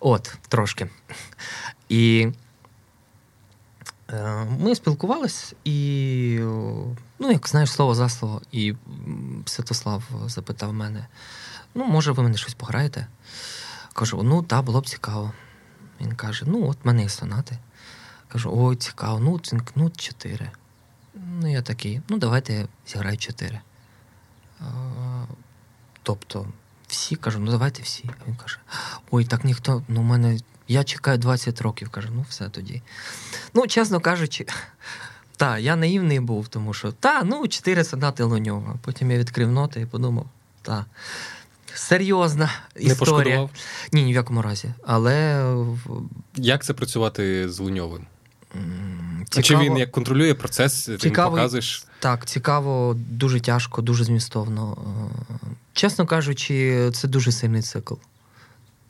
От, 0.00 0.34
трошки. 0.48 0.88
І 1.88 2.28
е, 4.10 4.46
ми 4.60 4.74
спілкувались, 4.74 5.54
і, 5.64 6.38
ну, 7.18 7.32
як 7.32 7.48
знаєш, 7.48 7.70
слово 7.70 7.94
за 7.94 8.08
слово, 8.08 8.42
і 8.52 8.74
Святослав 9.46 10.02
запитав 10.26 10.72
мене: 10.72 11.06
ну, 11.74 11.84
може, 11.84 12.12
ви 12.12 12.22
мене 12.22 12.36
щось 12.36 12.54
пограєте? 12.54 13.06
Кажу, 13.92 14.22
ну, 14.22 14.42
так, 14.42 14.64
було 14.64 14.80
б 14.80 14.86
цікаво. 14.86 15.32
Він 16.00 16.12
каже: 16.12 16.44
ну, 16.48 16.68
от 16.68 16.76
в 16.84 16.86
мене 16.86 17.02
є 17.02 17.08
сонати. 17.08 17.58
Кажу, 18.36 18.50
ой, 18.56 18.76
цікаво, 18.76 19.18
ну, 19.20 19.40
ну 19.74 19.90
4. 19.90 20.50
Ну, 21.40 21.52
я 21.52 21.62
такий, 21.62 22.00
ну, 22.08 22.18
давайте 22.18 22.54
я 22.54 22.66
зіграю 22.86 23.18
4. 23.18 23.60
Тобто, 26.02 26.46
всі 26.88 27.16
кажу, 27.16 27.38
ну 27.38 27.50
давайте 27.50 27.82
всі. 27.82 28.04
А 28.08 28.28
він 28.28 28.36
каже: 28.36 28.58
Ой, 29.10 29.24
так 29.24 29.44
ніхто, 29.44 29.82
ну, 29.88 30.00
в 30.00 30.04
мене. 30.04 30.38
Я 30.68 30.84
чекаю 30.84 31.18
20 31.18 31.60
років, 31.60 31.90
кажу, 31.90 32.08
ну 32.12 32.24
все 32.28 32.48
тоді. 32.48 32.82
Ну, 33.54 33.66
чесно 33.66 34.00
кажучи, 34.00 34.46
та, 35.36 35.58
я 35.58 35.76
наївний 35.76 36.20
був, 36.20 36.48
тому 36.48 36.74
що 36.74 36.92
та, 36.92 37.22
ну, 37.22 37.48
4 37.48 37.84
сонати 37.84 38.22
Луньова. 38.22 38.76
Потім 38.82 39.10
я 39.10 39.18
відкрив 39.18 39.52
ноти 39.52 39.80
і 39.80 39.86
подумав, 39.86 40.26
та. 40.62 40.84
Серйозна 41.74 42.50
історія. 42.74 42.88
Не 42.88 42.94
пошкодував? 42.94 43.50
Ні, 43.92 44.02
ні 44.02 44.12
в 44.12 44.14
якому 44.14 44.42
разі. 44.42 44.74
Але. 44.86 45.46
Як 46.34 46.64
це 46.64 46.74
працювати 46.74 47.48
з 47.48 47.58
Луньовим? 47.58 48.06
Цікаво, 49.30 49.64
Чи 49.64 49.70
він 49.70 49.76
як 49.76 49.90
контролює 49.90 50.34
процес, 50.34 50.90
ти 51.00 51.10
показуєш? 51.10 51.84
Так, 51.98 52.26
цікаво, 52.26 52.96
дуже 53.10 53.40
тяжко, 53.40 53.82
дуже 53.82 54.04
змістовно. 54.04 54.76
Е, 55.30 55.46
чесно 55.72 56.06
кажучи, 56.06 56.90
це 56.94 57.08
дуже 57.08 57.32
сильний 57.32 57.62
цикл. 57.62 57.94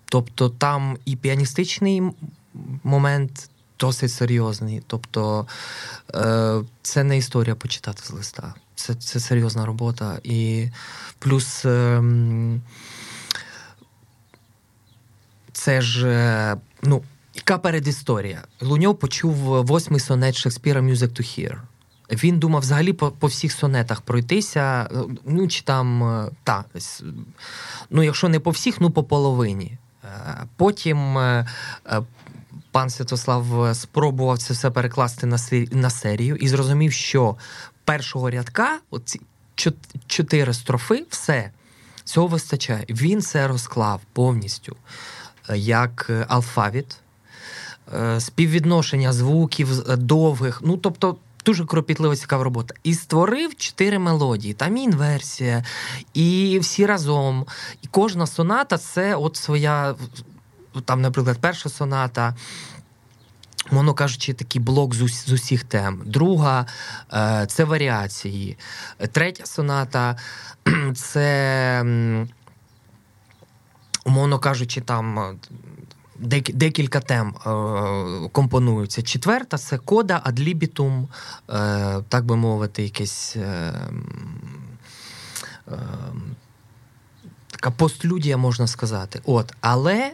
Тобто 0.05 0.49
там 0.49 0.99
і 1.05 1.17
піаністичний 1.17 2.03
момент 2.85 3.51
досить 3.79 4.12
серйозний. 4.12 4.83
Тобто 4.87 5.47
е, 6.14 6.61
це 6.83 7.05
не 7.05 7.19
історія 7.19 7.55
почитати 7.55 8.03
з 8.05 8.11
листа. 8.11 8.55
Це 8.75 8.95
це 8.95 9.21
серйозна 9.21 9.67
робота. 9.67 10.19
І 10.25 10.69
плюс 11.19 11.64
ем, 11.64 12.62
це 15.53 15.81
ж 15.81 16.57
ну. 16.83 17.03
Яка 17.37 17.59
передісторія? 17.59 18.43
Луньов 18.61 18.99
почув 18.99 19.34
восьмий 19.64 20.01
сонет 20.01 20.37
Шекспіра 20.37 20.80
«Music 20.80 21.09
to 21.09 21.20
Hear». 21.20 21.59
Він 22.11 22.39
думав 22.39 22.61
взагалі 22.61 22.93
по 22.93 23.11
по 23.11 23.26
всіх 23.26 23.53
сонетах 23.53 24.01
пройтися. 24.01 24.89
Ну, 25.24 25.49
чи 25.49 25.62
там, 25.62 26.03
е, 26.03 26.30
та, 26.45 26.64
ну, 27.91 28.03
якщо 28.03 28.28
не 28.28 28.41
по 28.41 28.51
всіх, 28.51 28.80
ну 28.80 28.91
по 28.91 29.05
половині. 29.05 29.78
Е, 30.05 30.09
потім 30.57 31.18
е, 31.18 31.47
пан 32.70 32.91
Святослав 32.91 33.76
спробував 33.76 34.39
це 34.39 34.55
все 34.55 34.70
перекласти 34.70 35.26
на 35.26 35.39
на 35.70 35.91
серію 35.91 36.37
і 36.37 36.49
зрозумів, 36.49 36.93
що 36.93 37.37
першого 37.84 38.30
рядка, 38.30 38.78
оці 38.91 39.20
чотири 40.07 40.55
строфи, 40.55 41.07
все. 41.11 41.51
Цього 42.05 42.26
вистачає. 42.26 42.84
Він 42.89 43.22
це 43.22 43.49
розклав 43.49 44.01
повністю 44.12 44.76
як 45.55 46.11
алфавіт, 46.28 46.97
співвідношення 48.18 49.12
звуків 49.12 49.97
довгих. 49.97 50.61
Ну, 50.64 50.76
тобто, 50.76 51.16
дуже 51.47 51.64
кропітлива 51.64 52.16
цікава 52.16 52.45
робота. 52.45 52.74
І 52.82 52.95
створив 52.95 53.57
чотири 53.57 53.99
мелодії. 53.99 54.55
Там 54.55 54.76
і 54.76 54.82
інверсія, 54.82 55.64
і 56.14 56.59
всі 56.59 56.87
разом. 56.87 57.47
І 57.82 57.87
кожна 57.91 58.26
соната 58.26 58.78
це 58.78 59.14
от 59.14 59.37
своя, 59.37 59.95
там, 60.84 61.01
наприклад, 61.01 61.39
перша 61.41 61.68
соната. 61.68 62.34
Мовно 63.70 63.95
кажучи, 63.95 64.32
такий 64.32 64.61
блок 64.61 64.95
з 64.95 65.32
усіх 65.32 65.64
тем. 65.64 66.03
Друга 66.05 66.66
е, 67.12 67.47
це 67.49 67.64
варіації. 67.64 68.59
Третя 69.12 69.47
соната 69.47 70.16
це, 70.95 71.84
умовно 74.05 74.39
кажучи, 74.39 74.80
там 74.80 75.39
декілька 76.19 77.01
тем 77.01 77.29
е, 77.29 78.29
компонуються. 78.33 79.03
Четверта 79.03 79.59
це 79.59 79.79
кода, 79.79 80.21
адлібітум, 80.25 81.09
е, 81.51 82.03
так 82.09 82.25
би 82.25 82.37
мовити, 82.37 82.83
якесь. 82.83 83.37
Е, 83.37 83.73
така 87.51 87.71
постлюдія, 87.71 88.37
можна 88.37 88.67
сказати. 88.67 89.21
От, 89.25 89.53
Але 89.61 90.12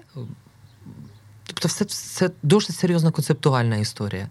тобто, 1.44 1.68
все 1.68 1.84
це 1.84 2.30
дуже 2.42 2.72
серйозна 2.72 3.10
концептуальна 3.10 3.76
історія. 3.76 4.28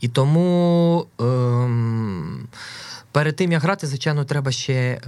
І 0.00 0.08
тому. 0.08 1.06
Е, 1.20 1.68
Перед 3.12 3.36
тим 3.36 3.52
як 3.52 3.62
грати, 3.62 3.86
звичайно, 3.86 4.24
треба 4.24 4.52
ще 4.52 4.72
е, 4.72 5.00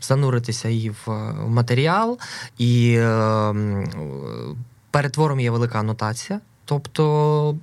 зануритися 0.00 0.68
і 0.68 0.90
в 0.90 1.32
матеріал, 1.48 2.18
і 2.58 2.94
е, 2.98 3.54
Перед 4.90 5.12
твором 5.12 5.40
є 5.40 5.50
велика 5.50 5.78
анотація, 5.78 6.40
тобто, 6.64 7.56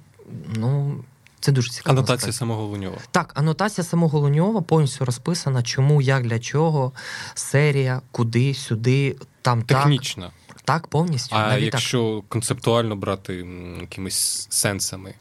ну. 0.55 1.03
Це 1.39 1.51
дуже 1.51 1.69
цікаво. 1.71 1.91
Анотація 1.97 2.17
сказати. 2.17 2.38
самого 2.38 2.63
Луньова. 2.63 2.97
Так, 3.11 3.32
анотація 3.36 3.86
самого 3.86 4.19
Луньова 4.19 4.61
повністю 4.61 5.05
розписана, 5.05 5.63
чому, 5.63 6.01
як, 6.01 6.23
для 6.23 6.39
чого, 6.39 6.91
серія, 7.36 8.01
куди, 8.11 8.53
сюди, 8.53 9.15
там 9.41 9.61
Технічно. 9.61 10.23
так. 10.47 10.57
Так, 10.63 10.88
повністю. 10.88 11.36
А 11.36 11.47
Навіть 11.47 11.73
якщо 11.73 12.15
так. 12.21 12.30
концептуально 12.30 12.95
брати 12.95 13.47
якимись 13.82 14.47
сенсами? 14.49 15.13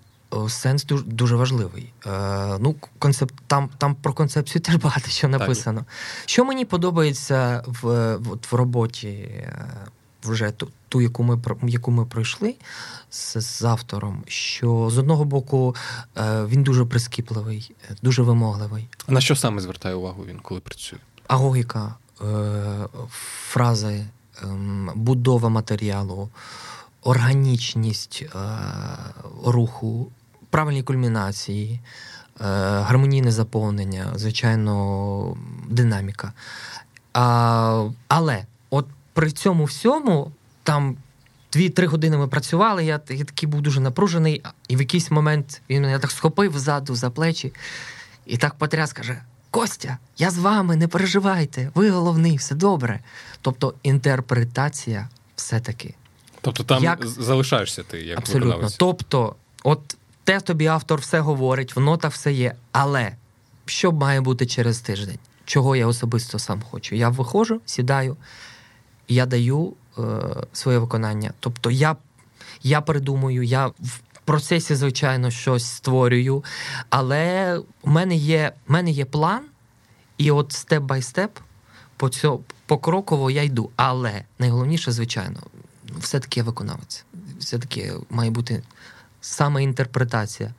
Сенс 0.49 0.85
дуже 0.85 1.05
дуже 1.05 1.37
важливий. 1.37 1.93
Е, 2.07 2.11
ну, 2.61 2.75
концепт, 2.99 3.35
Там 3.47 3.69
там 3.79 3.95
про 3.95 4.13
концепцію 4.13 4.63
теж 4.65 4.77
багато 4.77 5.09
що 5.09 5.29
написано. 5.29 5.79
Так. 5.79 5.89
Що 6.27 6.45
мені 6.45 6.65
подобається 6.65 7.63
в, 7.67 8.17
в, 8.17 8.39
в 8.51 8.55
роботі 8.55 9.09
е, 9.09 9.67
вже 10.27 10.51
ту, 10.51 10.69
ту, 10.89 11.01
яку 11.01 11.23
ми 11.23 11.41
яку 11.63 11.91
ми 11.91 12.05
пройшли 12.05 12.55
з, 13.11 13.41
з 13.41 13.65
автором, 13.65 14.25
що 14.27 14.91
з 14.91 14.99
одного 14.99 15.25
боку 15.25 15.77
е, 16.17 16.45
він 16.45 16.63
дуже 16.63 16.85
прискіпливий, 16.85 17.73
дуже 18.03 18.23
вимогливий. 18.23 18.89
А 19.07 19.13
на 19.13 19.21
що 19.21 19.37
саме 19.37 19.61
звертає 19.61 19.95
увагу 19.95 20.25
він, 20.29 20.39
коли 20.39 20.61
працює? 20.61 20.99
Агогіка, 21.27 21.95
е, 22.21 22.25
фрази, 23.49 24.07
е, 24.43 24.47
будова 24.95 25.49
матеріалу, 25.49 26.29
органічність 27.03 28.25
е, 28.35 28.39
руху, 29.45 30.13
правильні 30.51 30.83
кульмінації. 30.83 31.81
Е, 32.41 32.45
гармонійне 32.81 33.33
заповнення, 33.33 34.13
звичайно, 34.15 35.37
динаміка. 35.69 36.33
А, 37.13 37.89
Але 38.09 38.45
от 38.71 38.87
при 39.17 39.31
цьому 39.31 39.65
всьому 39.65 40.33
там 40.63 40.97
дві-три 41.53 41.87
години 41.87 42.17
ми 42.17 42.29
працювали. 42.29 42.85
Я 42.85 43.01
я 43.09 43.25
такий 43.25 43.49
був 43.49 43.63
дуже 43.63 43.81
напружений, 43.81 44.43
і 44.69 44.77
в 44.77 44.81
якийсь 44.81 45.11
момент 45.11 45.63
він 45.71 45.83
мене 45.83 45.99
так 45.99 46.11
схопив 46.11 46.59
ззаду 46.59 46.95
за 46.95 47.11
плечі 47.11 47.53
і 48.27 48.37
так 48.37 48.55
потряс, 48.55 48.93
каже: 48.93 49.23
Костя, 49.51 49.99
я 50.19 50.31
з 50.31 50.39
вами, 50.39 50.77
не 50.77 50.89
переживайте, 50.89 51.71
ви 51.75 51.91
головний, 51.91 52.37
все 52.37 52.55
добре. 52.55 53.01
Тобто 53.41 53.75
інтерпретація 53.83 55.09
все-таки. 55.37 55.95
Тобто 56.41 56.65
там 56.65 56.85
як... 56.85 57.07
залишаєшся 57.07 57.83
ти, 57.83 58.01
як 58.01 58.19
Абсолютно. 58.19 58.49
виконавець. 58.51 58.77
Тобто, 58.77 59.35
от 59.63 59.97
те 60.25 60.41
тобі 60.41 60.67
автор 60.67 61.01
все 61.01 61.21
говорить, 61.21 61.77
в 61.77 61.81
нотах 61.81 62.13
все 62.13 62.33
є. 62.33 62.55
Але 62.73 63.13
що 63.67 63.93
має 63.93 64.21
бути 64.21 64.47
через 64.47 64.81
тиждень? 64.81 65.19
Чого 65.45 65.77
я 65.77 65.87
особисто 65.87 66.39
сам 66.39 66.63
хочу? 66.63 66.95
Я 66.95 67.09
виходжу, 67.09 67.61
сідаю 67.67 68.17
я 69.09 69.27
даю 69.27 69.73
е, 69.99 70.03
своє 70.53 70.79
виконання. 70.79 71.33
Тобто 71.41 71.71
я 71.71 71.97
я 72.63 72.81
придумую, 72.81 73.43
я 73.43 73.67
в 73.67 74.01
процесі, 74.25 74.75
звичайно, 74.75 75.31
щось 75.31 75.67
створюю, 75.67 76.45
але 76.91 77.59
в 77.83 77.91
мене 77.91 78.17
є 78.17 78.53
в 78.69 78.73
мене 78.73 78.91
є 78.91 79.05
план, 79.05 79.43
і 80.19 80.31
от 80.31 80.53
степ 80.53 80.83
бай 80.83 81.03
степ 81.03 81.39
по 81.97 82.09
цьому 82.09 82.45
покроково 82.67 83.31
я 83.31 83.43
йду. 83.43 83.71
Але 83.77 84.25
найголовніше, 84.39 84.93
звичайно, 84.93 85.41
все-таки 85.99 86.43
виконавець. 86.43 87.05
Все-таки 87.39 87.93
має 88.11 88.31
бути 88.31 88.63
саме 89.21 89.63
інтерпретація. 89.63 90.55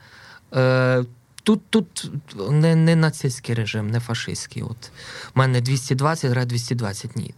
Е, 0.55 1.05
Тут 1.43 1.61
тут 1.69 2.11
не 2.49 2.75
не 2.75 2.95
нацистський 2.95 3.55
режим, 3.55 3.89
не 3.89 3.99
фашистський. 3.99 4.63
От 4.63 4.91
У 5.35 5.39
мене 5.39 5.61
220, 5.61 6.31
грає 6.31 6.45
220. 6.45 7.15
Ні 7.15 7.33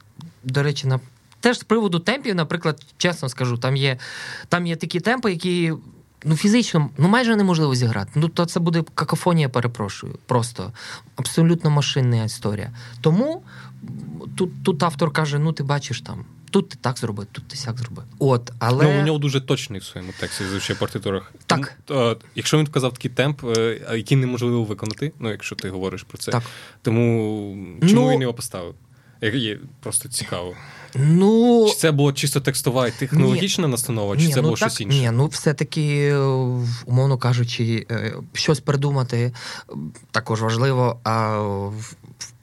до 0.51 0.63
речі, 0.63 0.87
на 0.87 0.99
теж 1.39 1.59
з 1.59 1.63
приводу 1.63 1.99
темпів, 1.99 2.35
наприклад, 2.35 2.85
чесно 2.97 3.29
скажу, 3.29 3.57
там 3.57 3.75
є 3.75 3.97
там 4.49 4.67
є 4.67 4.75
такі 4.75 4.99
темпи, 4.99 5.31
які 5.31 5.73
ну, 6.25 6.35
фізично 6.35 6.89
ну, 6.97 7.07
майже 7.07 7.35
неможливо 7.35 7.75
зіграти. 7.75 8.11
Ну, 8.15 8.27
то 8.27 8.45
це 8.45 8.59
буде 8.59 8.83
какофонія, 8.95 9.49
перепрошую. 9.49 10.15
Просто 10.25 10.71
абсолютно 11.15 11.69
машинна 11.69 12.23
історія. 12.23 12.71
Тому 13.01 13.43
тут 14.35 14.63
тут 14.63 14.83
автор 14.83 15.13
каже: 15.13 15.39
ну, 15.39 15.53
ти 15.53 15.63
бачиш 15.63 16.01
там. 16.01 16.25
Тут 16.51 16.69
ти 16.69 16.77
так 16.81 16.97
зроби, 16.97 17.25
тут 17.31 17.47
ти 17.47 17.55
сяк 17.55 17.77
зроби. 17.77 18.03
От, 18.19 18.51
але... 18.59 18.83
Ну, 18.83 19.01
у 19.01 19.05
нього 19.05 19.17
дуже 19.17 19.41
точний 19.41 19.79
в 19.79 19.83
своєму 19.83 20.13
тексті, 20.19 20.43
звичайно, 20.45 20.79
партитурах. 20.79 21.33
Так. 21.45 21.77
Тому, 21.85 22.15
якщо 22.35 22.57
він 22.57 22.65
вказав 22.65 22.93
такий 22.93 23.11
темп, 23.11 23.43
е, 23.43 23.81
який 23.95 24.17
неможливо 24.17 24.63
виконати, 24.63 25.13
ну 25.19 25.31
якщо 25.31 25.55
ти 25.55 25.69
говориш 25.69 26.03
про 26.03 26.17
це, 26.17 26.31
так. 26.31 26.43
тому 26.81 26.97
чому 27.81 28.01
ну, 28.01 28.09
він 28.09 28.21
його 28.21 28.33
поставив? 28.33 28.75
Є 29.21 29.59
просто 29.79 30.09
цікаво. 30.09 30.55
Ну, 30.95 31.67
Чи 31.69 31.75
це 31.75 31.91
було 31.91 32.13
чисто 32.13 32.41
текстова 32.41 32.87
і 32.87 32.91
технологічна 32.91 33.67
ні, 33.67 33.71
настанова, 33.71 34.17
чи 34.17 34.25
ні, 34.25 34.33
це 34.33 34.35
ну, 34.35 34.43
було 34.43 34.57
так, 34.57 34.69
щось 34.69 34.81
інше? 34.81 34.97
Ні, 34.99 35.11
ну 35.11 35.27
все-таки, 35.27 36.15
умовно 36.85 37.17
кажучи, 37.17 37.87
е, 37.91 38.13
щось 38.33 38.59
придумати 38.59 39.33
також 40.11 40.41
важливо, 40.41 40.99
а 41.03 41.37
в 41.67 41.93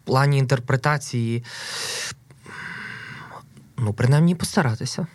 плані 0.04 0.38
інтерпретації, 0.38 1.44
ну, 3.78 3.92
принаймні, 3.92 4.34
постаратися, 4.34 5.06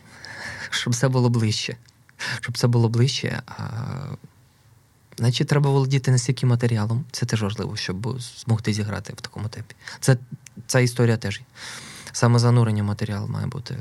щоб 0.70 0.96
це 0.96 1.08
було 1.10 1.30
ближче. 1.30 1.78
Щоб 2.42 2.58
це 2.58 2.68
було 2.68 2.90
ближче. 2.90 3.42
А... 3.48 3.64
Значить, 5.18 5.48
треба 5.48 5.70
володіти 5.70 6.12
не 6.12 6.18
стільки 6.18 6.46
матеріалом. 6.46 7.06
Це 7.12 7.26
теж 7.26 7.44
важливо, 7.44 7.76
щоб 7.76 8.20
змогти 8.20 8.74
зіграти 8.74 9.14
в 9.14 9.22
такому 9.22 9.48
темпі. 9.48 9.76
Це 10.00 10.18
ця 10.68 10.80
історія 10.80 11.18
теж. 11.18 11.42
Саме 12.12 12.40
занурення 12.40 12.84
матеріалу 12.84 13.28
має 13.28 13.48
бути 13.48 13.78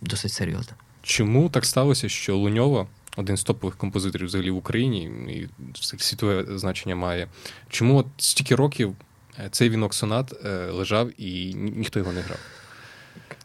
досить 0.00 0.32
серйозне. 0.32 0.74
Чому 1.02 1.48
так 1.48 1.64
сталося, 1.64 2.08
що 2.08 2.36
Луньова, 2.36 2.86
один 3.16 3.36
з 3.36 3.42
топових 3.42 3.76
композиторів 3.76 4.26
взагалі 4.26 4.50
в 4.50 4.56
Україні, 4.56 5.02
і 5.04 5.48
світове 5.80 6.58
значення 6.58 6.96
має. 6.96 7.28
Чому 7.68 7.96
от 7.96 8.06
стільки 8.16 8.54
років 8.54 8.96
е, 9.38 9.48
цей 9.52 9.70
вінок 9.70 9.94
сонат 9.94 10.32
е, 10.44 10.70
лежав 10.70 11.20
і 11.20 11.54
ніхто 11.54 11.98
його 11.98 12.12
не 12.12 12.20
грав? 12.20 12.38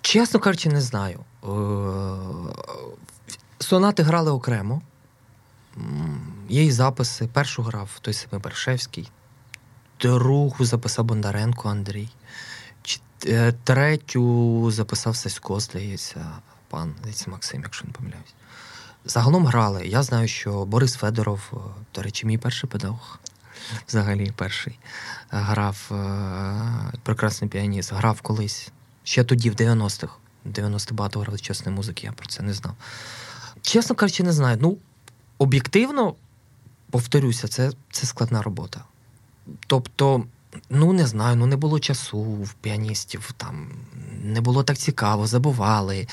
Чесно 0.01 0.39
кажучи, 0.39 0.69
не 0.69 0.81
знаю. 0.81 1.19
Е, 1.43 1.47
сонати 3.59 4.03
грали 4.03 4.31
окремо. 4.31 4.81
Є 6.49 6.63
і 6.63 6.71
записи. 6.71 7.29
Першу 7.33 7.63
грав 7.63 7.89
той 8.01 8.13
самий 8.13 8.41
Бершевський, 8.41 9.09
другу 10.01 10.65
записав 10.65 11.05
Бондаренко 11.05 11.69
Андрій. 11.69 12.09
Е, 13.27 13.53
третю 13.63 14.71
записав 14.71 15.15
Сасько, 15.15 15.59
здається, 15.59 16.31
пан 16.69 16.93
здається, 16.99 17.31
Максим, 17.31 17.61
якщо 17.63 17.85
не 17.85 17.91
помиляюсь. 17.91 18.33
Загалом 19.05 19.45
грали. 19.45 19.87
Я 19.87 20.03
знаю, 20.03 20.27
що 20.27 20.65
Борис 20.65 20.95
Федоров, 20.95 21.39
е, 21.53 21.57
до 21.95 22.01
речі, 22.01 22.25
мій 22.27 22.37
перший 22.37 22.69
педагог, 22.69 23.19
взагалі 23.87 24.33
перший, 24.35 24.79
грав 25.29 25.89
е, 25.91 26.97
прекрасний 27.03 27.49
піаніст, 27.49 27.93
грав 27.93 28.21
колись. 28.21 28.71
Ще 29.03 29.23
тоді, 29.23 29.49
в 29.49 29.53
90-х. 29.55 30.13
90 30.45 30.95
багато 30.95 31.19
грали 31.19 31.39
чесної 31.39 31.75
музики, 31.75 32.07
я 32.07 32.13
про 32.13 32.27
це 32.27 32.43
не 32.43 32.53
знав. 32.53 32.75
Чесно 33.61 33.95
кажучи, 33.95 34.23
не 34.23 34.31
знаю. 34.31 34.57
Ну, 34.61 34.77
об'єктивно, 35.37 36.15
повторюся, 36.91 37.47
це, 37.47 37.71
це 37.91 38.07
складна 38.07 38.41
робота. 38.41 38.83
Тобто. 39.67 40.23
Ну, 40.69 40.93
не 40.93 41.07
знаю, 41.07 41.35
ну 41.35 41.45
не 41.45 41.55
було 41.55 41.79
часу 41.79 42.21
в 42.21 42.53
піаністів, 42.53 43.33
там 43.37 43.69
не 44.23 44.41
було 44.41 44.63
так 44.63 44.77
цікаво, 44.77 45.27
забували, 45.27 46.07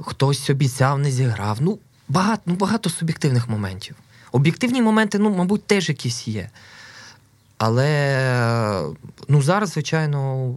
хтось 0.00 0.50
обіцяв, 0.50 0.98
не 0.98 1.10
зіграв. 1.10 1.58
Ну, 1.60 1.78
багато, 2.08 2.42
ну, 2.46 2.54
багато 2.54 2.90
суб'єктивних 2.90 3.48
моментів. 3.48 3.96
Об'єктивні 4.32 4.82
моменти, 4.82 5.18
ну, 5.18 5.30
мабуть, 5.30 5.66
теж 5.66 5.88
якісь 5.88 6.28
є. 6.28 6.50
Але 7.58 8.84
ну, 9.28 9.42
зараз, 9.42 9.70
звичайно, 9.70 10.54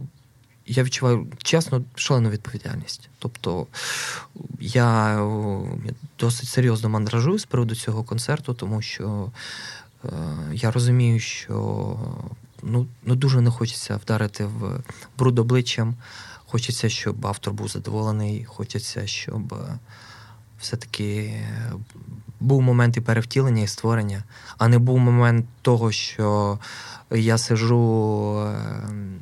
я 0.66 0.82
відчуваю 0.82 1.26
чесно 1.42 1.82
шалену 1.94 2.30
відповідальність. 2.30 3.08
Тобто 3.18 3.66
я 4.60 5.18
досить 6.18 6.48
серйозно 6.48 6.88
мандражую 6.88 7.38
з 7.38 7.44
приводу 7.44 7.74
цього 7.74 8.02
концерту, 8.02 8.54
тому 8.54 8.82
що 8.82 9.30
е, 10.04 10.08
я 10.52 10.70
розумію, 10.70 11.20
що 11.20 11.96
ну, 12.62 12.86
ну 13.02 13.14
дуже 13.14 13.40
не 13.40 13.50
хочеться 13.50 13.96
вдарити 13.96 14.44
в 14.44 14.80
бруд 15.18 15.38
обличчям. 15.38 15.94
Хочеться, 16.46 16.88
щоб 16.88 17.26
автор 17.26 17.52
був 17.52 17.68
задоволений, 17.68 18.44
хочеться, 18.44 19.06
щоб 19.06 19.54
е, 19.54 19.78
все-таки 20.60 21.40
був 22.40 22.62
момент 22.62 22.96
і 22.96 23.00
перевтілення 23.00 23.62
і 23.62 23.66
створення, 23.66 24.24
а 24.58 24.68
не 24.68 24.78
був 24.78 24.98
момент 24.98 25.46
того, 25.62 25.92
що 25.92 26.58
я 27.10 27.38
сижу 27.38 28.38
ем, 28.88 29.18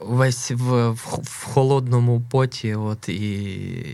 весь 0.00 0.50
в, 0.50 0.90
в, 0.90 1.20
в 1.22 1.44
холодному 1.44 2.22
поті, 2.30 2.74
от 2.74 3.08
і, 3.08 3.42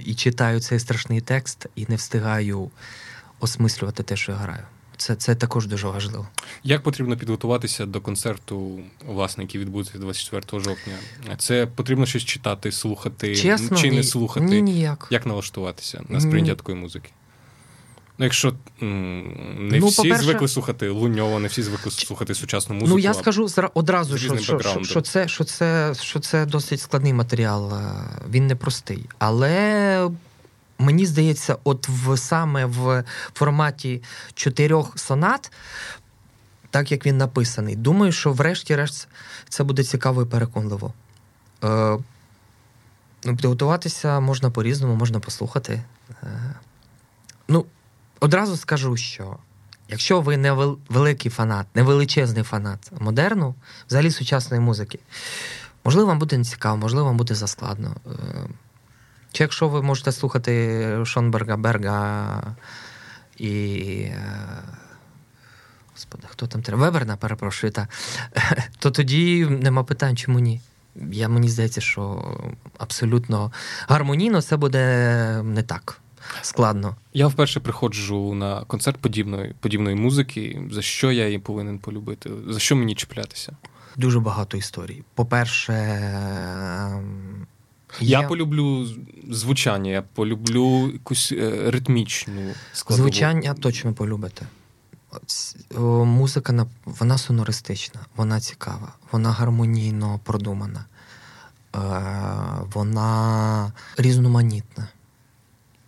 і 0.06 0.14
читаю 0.14 0.60
цей 0.60 0.78
страшний 0.78 1.20
текст, 1.20 1.66
і 1.74 1.86
не 1.88 1.96
встигаю 1.96 2.70
осмислювати 3.40 4.02
те, 4.02 4.16
що 4.16 4.32
я 4.32 4.38
граю. 4.38 4.62
Це 4.96 5.14
це 5.14 5.34
також 5.34 5.66
дуже 5.66 5.86
важливо. 5.88 6.28
Як 6.64 6.82
потрібно 6.82 7.16
підготуватися 7.16 7.86
до 7.86 8.00
концерту, 8.00 8.80
власне, 9.06 9.44
який 9.44 9.60
відбудеться 9.60 9.98
24 9.98 10.64
жовтня? 10.64 10.94
Це 11.38 11.66
потрібно 11.66 12.06
щось 12.06 12.24
читати, 12.24 12.72
слухати 12.72 13.36
Чесно, 13.36 13.76
чи 13.76 13.90
не 13.90 13.96
ні, 13.96 14.02
слухати? 14.02 14.46
Ні, 14.46 14.62
ніяк. 14.62 15.08
Як 15.10 15.26
налаштуватися 15.26 16.02
на 16.08 16.20
сприйняття 16.20 16.54
такої 16.54 16.78
музики? 16.78 17.10
Ну, 18.18 18.24
якщо 18.24 18.52
не 18.80 19.78
Ну, 19.78 19.86
всі 19.86 20.02
по-перше- 20.02 20.22
звикли 20.24 20.48
слухати 20.48 20.88
Луньова, 20.88 21.38
не 21.38 21.48
всі 21.48 21.62
звикли 21.62 21.90
слухати 21.90 22.34
сучасну 22.34 22.74
музику. 22.74 22.90
Ну 22.90 22.98
я 22.98 23.14
скажу 23.14 23.48
одразу, 23.74 24.18
що, 24.18 24.38
що, 24.38 24.58
що, 24.60 24.84
що, 24.84 25.00
це, 25.00 25.28
що, 25.28 25.44
це, 25.44 25.94
що 26.00 26.20
це 26.20 26.46
досить 26.46 26.80
складний 26.80 27.12
матеріал. 27.12 27.74
е, 27.74 27.92
Він 28.30 28.46
непростий. 28.46 29.04
Але 29.18 30.10
мені 30.78 31.06
здається, 31.06 31.56
от 31.64 31.88
в 31.88 32.16
саме 32.16 32.66
в 32.66 33.04
форматі 33.34 34.02
чотирьох 34.34 34.98
сонат, 34.98 35.52
так 36.70 36.92
як 36.92 37.06
він 37.06 37.16
написаний, 37.16 37.76
думаю, 37.76 38.12
що 38.12 38.32
врешті-решт 38.32 39.08
це 39.48 39.64
буде 39.64 39.84
цікаво 39.84 40.22
і 40.22 40.26
переконливо. 40.26 40.92
Е, 41.64 41.98
ну, 43.24 43.36
підготуватися 43.36 44.20
можна 44.20 44.50
по-різному, 44.50 44.94
можна 44.94 45.20
послухати. 45.20 45.82
Е, 46.22 46.54
ну, 47.48 47.66
одразу 48.20 48.56
скажу, 48.56 48.96
що 48.96 49.36
якщо 49.88 50.20
ви 50.20 50.36
не 50.36 50.52
великий 50.88 51.30
фанат, 51.30 51.66
не 51.74 51.82
величезний 51.82 52.42
фанат 52.42 52.92
модерну, 53.00 53.54
взагалі 53.88 54.10
сучасної 54.10 54.62
музики, 54.62 54.98
можливо, 55.84 56.08
вам 56.08 56.18
буде 56.18 56.38
нецікаво, 56.38 56.76
можливо, 56.76 57.06
вам 57.06 57.16
буде 57.16 57.34
заскладно. 57.34 57.96
Е, 58.06 58.10
Чи 59.36 59.44
якщо 59.44 59.68
ви 59.68 59.82
можете 59.82 60.12
слухати 60.12 60.98
Шонберга, 61.04 61.56
Берга 61.56 62.42
і. 63.36 63.52
е, 64.02 64.62
Господи, 65.92 66.26
хто 66.30 66.46
там 66.46 66.62
треба? 66.62 66.82
Веберна, 66.82 67.16
перепрошую, 67.16 67.72
та, 67.72 67.88
то 68.78 68.90
тоді 68.90 69.46
нема 69.46 69.84
питань, 69.84 70.16
чому 70.16 70.38
ні. 70.38 70.60
Я, 71.12 71.28
мені 71.28 71.48
здається, 71.48 71.80
що 71.80 72.34
абсолютно 72.78 73.52
гармонійно 73.88 74.42
це 74.42 74.56
буде 74.56 75.42
не 75.42 75.62
так 75.62 76.00
складно. 76.42 76.96
Я 77.14 77.26
вперше 77.26 77.60
приходжу 77.60 78.34
на 78.34 78.64
концерт 78.64 78.96
подібної, 78.96 79.54
подібної 79.60 79.96
музики. 79.96 80.62
За 80.70 80.82
що 80.82 81.12
я 81.12 81.26
її 81.26 81.38
повинен 81.38 81.78
полюбити? 81.78 82.30
За 82.48 82.58
що 82.58 82.76
мені 82.76 82.94
чіплятися? 82.94 83.56
Дуже 83.96 84.20
багато 84.20 84.56
історій. 84.56 85.02
По-перше, 85.14 85.72
ем, 85.72 87.46
Я 88.00 88.20
є 88.20 88.28
полюблю 88.28 88.88
звучання, 89.30 89.90
я 89.90 90.02
полюблю 90.02 90.90
якусь 90.92 91.32
е, 91.32 91.70
ритмічну 91.70 92.54
складову. 92.72 93.08
звучання 93.08 93.54
точно 93.54 93.92
полюбите. 93.92 94.46
Музика 96.04 96.66
вона 96.84 97.18
сонористична, 97.18 98.00
вона 98.16 98.40
цікава, 98.40 98.92
вона 99.12 99.32
гармонійно 99.32 100.20
продумана, 100.24 100.84
е, 101.74 101.78
вона 102.72 103.72
різноманітна. 103.96 104.88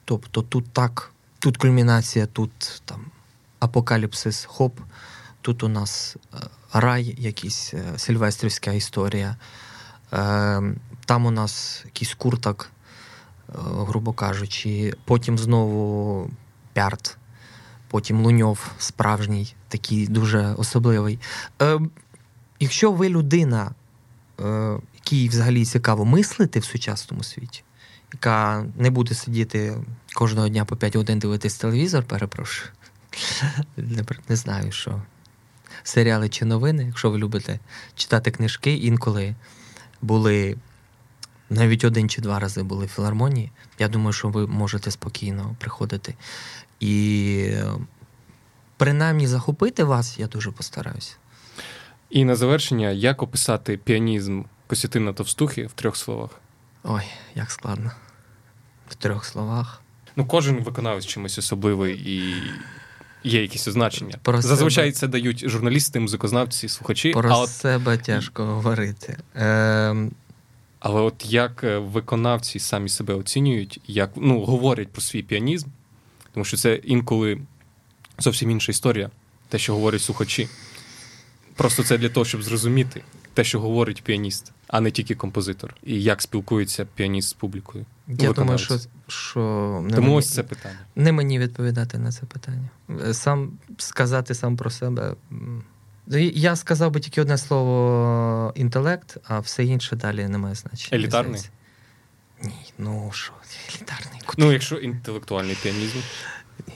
Тобто 0.04 0.42
тут 0.42 0.64
так, 0.72 1.12
тут 1.38 1.56
кульмінація, 1.56 2.26
тут 2.26 2.82
там 2.84 3.04
апокаліпсис, 3.58 4.44
хоп, 4.44 4.80
тут 5.40 5.62
у 5.62 5.68
нас 5.68 6.16
е, 6.34 6.36
рай, 6.72 7.14
якийсь 7.18 7.74
сильвестрівська 7.96 8.72
історія. 8.72 9.36
Там 11.08 11.26
у 11.26 11.30
нас 11.30 11.82
якийсь 11.84 12.14
куртак, 12.14 12.70
е, 13.48 13.52
грубо 13.58 14.12
кажучи, 14.12 14.94
потім 15.04 15.38
знову 15.38 16.30
пярт, 16.72 17.18
потім 17.88 18.24
луньов 18.24 18.70
справжній, 18.78 19.54
такий 19.68 20.06
дуже 20.06 20.54
особливий. 20.54 21.18
Е, 21.62 21.80
Якщо 22.60 22.92
ви 22.92 23.08
людина, 23.08 23.70
е, 24.40 24.78
якій 24.94 25.28
взагалі 25.28 25.64
цікаво 25.64 26.04
мислити 26.04 26.60
в 26.60 26.64
сучасному 26.64 27.22
світі, 27.22 27.62
яка 28.12 28.66
не 28.76 28.90
буде 28.90 29.14
сидіти 29.14 29.76
кожного 30.14 30.48
дня 30.48 30.64
по 30.64 30.76
5 30.76 30.96
годин 30.96 31.18
дивитись 31.18 31.56
телевізор, 31.56 32.04
перепрошую. 32.04 32.70
Не 34.28 34.36
знаю, 34.36 34.72
що. 34.72 35.02
Серіали 35.82 36.28
чи 36.28 36.44
новини, 36.44 36.84
якщо 36.86 37.10
ви 37.10 37.18
любите 37.18 37.58
читати 37.94 38.30
книжки, 38.30 38.74
інколи 38.74 39.34
були 40.02 40.56
навіть 41.50 41.84
один 41.84 42.08
чи 42.08 42.20
два 42.22 42.38
рази 42.38 42.62
були 42.62 42.86
в 42.86 42.88
філармонії. 42.88 43.50
Я 43.78 43.88
думаю, 43.88 44.12
що 44.12 44.28
ви 44.28 44.46
можете 44.46 44.90
спокійно 44.90 45.56
приходити. 45.58 46.14
І 46.80 47.44
е, 47.48 47.72
принаймні 48.76 49.26
захопити 49.26 49.84
вас 49.84 50.18
я 50.18 50.26
дуже 50.26 50.50
постараюся. 50.50 51.14
І 52.10 52.24
на 52.24 52.36
завершення, 52.36 52.90
як 52.90 53.22
описати 53.22 53.76
піанізм 53.76 54.42
Костянтина 54.66 55.12
Товстухи 55.12 55.66
в 55.66 55.72
трьох 55.72 55.96
словах? 55.96 56.30
Ой, 56.84 57.02
як 57.34 57.50
складно. 57.50 57.92
В 58.88 58.94
трьох 58.94 59.24
словах. 59.24 59.82
Ну, 60.16 60.26
кожен 60.26 60.56
виконавець 60.64 61.06
чимось 61.06 61.38
особливий 61.38 61.94
і 61.94 62.42
є 63.24 63.42
якісь 63.42 63.68
означення. 63.68 64.18
Про 64.22 64.42
Зазвичай 64.42 64.84
себе. 64.84 64.92
це 64.92 65.06
дають 65.06 65.48
журналісти, 65.48 66.00
музикознавці, 66.00 66.68
слухачі. 66.68 67.10
Про 67.10 67.30
А 67.30 67.38
от, 67.38 67.50
себе 67.50 67.98
тяжко 67.98 68.44
говорити. 68.44 69.16
Ем, 69.34 70.12
але 70.80 71.00
от 71.00 71.26
як 71.26 71.64
е, 71.64 71.78
виконавці 71.78 72.58
самі 72.58 72.88
себе 72.88 73.14
оцінюють, 73.14 73.80
як 73.86 74.10
ну, 74.16 74.44
говорять 74.44 74.88
про 74.88 75.02
свій 75.02 75.22
піанізм, 75.22 75.68
тому 76.32 76.44
що 76.44 76.56
це 76.56 76.74
інколи 76.74 77.40
зовсім 78.18 78.50
інша 78.50 78.72
історія, 78.72 79.10
те, 79.48 79.58
що 79.58 79.74
говорять 79.74 80.02
слухачі. 80.02 80.48
Просто 81.54 81.84
це 81.84 81.98
для 81.98 82.08
того, 82.08 82.24
щоб 82.26 82.42
зрозуміти 82.42 83.02
те, 83.34 83.44
що 83.44 83.60
говорить 83.60 84.02
піаніст, 84.02 84.52
а 84.68 84.80
не 84.80 84.90
тільки 84.90 85.14
композитор, 85.14 85.74
і 85.84 86.02
як 86.02 86.22
спілкується 86.22 86.86
піаніст 86.94 87.28
з 87.28 87.32
публікою. 87.32 87.86
я 88.08 88.32
думаю, 88.32 88.58
що, 88.58 88.78
що 89.08 89.40
не, 89.84 89.94
Тому 89.94 90.06
мені, 90.06 90.18
ось 90.18 90.34
це 90.34 90.42
питання. 90.42 90.78
не 90.96 91.12
мені 91.12 91.38
відповідати 91.38 91.98
на 91.98 92.12
це 92.12 92.26
питання. 92.26 92.68
Сам 93.12 93.52
сказати 93.78 94.34
сам 94.34 94.56
про 94.56 94.70
себе. 94.70 95.14
М, 96.12 96.30
Я 96.34 96.56
сказав 96.56 96.90
би 96.90 97.00
тільки 97.00 97.20
одне 97.20 97.38
слово 97.38 98.52
інтелект, 98.56 99.16
а 99.24 99.40
все 99.40 99.64
інше 99.64 99.96
далі 99.96 100.28
не 100.28 100.38
має 100.38 100.54
значення. 100.54 100.98
Елітарний? 101.02 101.40
Ні, 102.42 102.72
ну 102.78 103.10
що, 103.14 103.32
елітарний. 103.70 104.20
Куди? 104.26 104.42
Ну, 104.42 104.52
якщо 104.52 104.76
інтелектуальний 104.76 105.56
піанізм. 105.62 105.98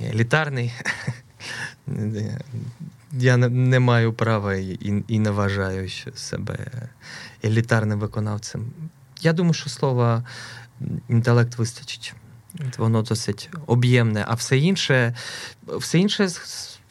Елітарний. 0.01 0.73
Я 3.13 3.37
не, 3.37 3.49
не 3.49 3.81
маю 3.81 4.13
права 4.13 4.55
і, 4.55 5.03
і, 5.09 5.19
не 5.19 5.31
вважаю 5.31 5.89
себе 6.15 6.59
елітарним 7.45 7.99
виконавцем. 7.99 8.73
Я 9.21 9.33
думаю, 9.33 9.55
що 9.55 9.71
слова 9.71 10.25
інтелект 11.09 11.59
вистачить. 11.59 12.15
Воно 12.79 13.03
досить 13.03 13.51
об'ємне, 13.67 14.25
а 14.29 14.35
все 14.35 14.59
інше, 14.59 15.15
все 15.67 15.99
інше 15.99 16.29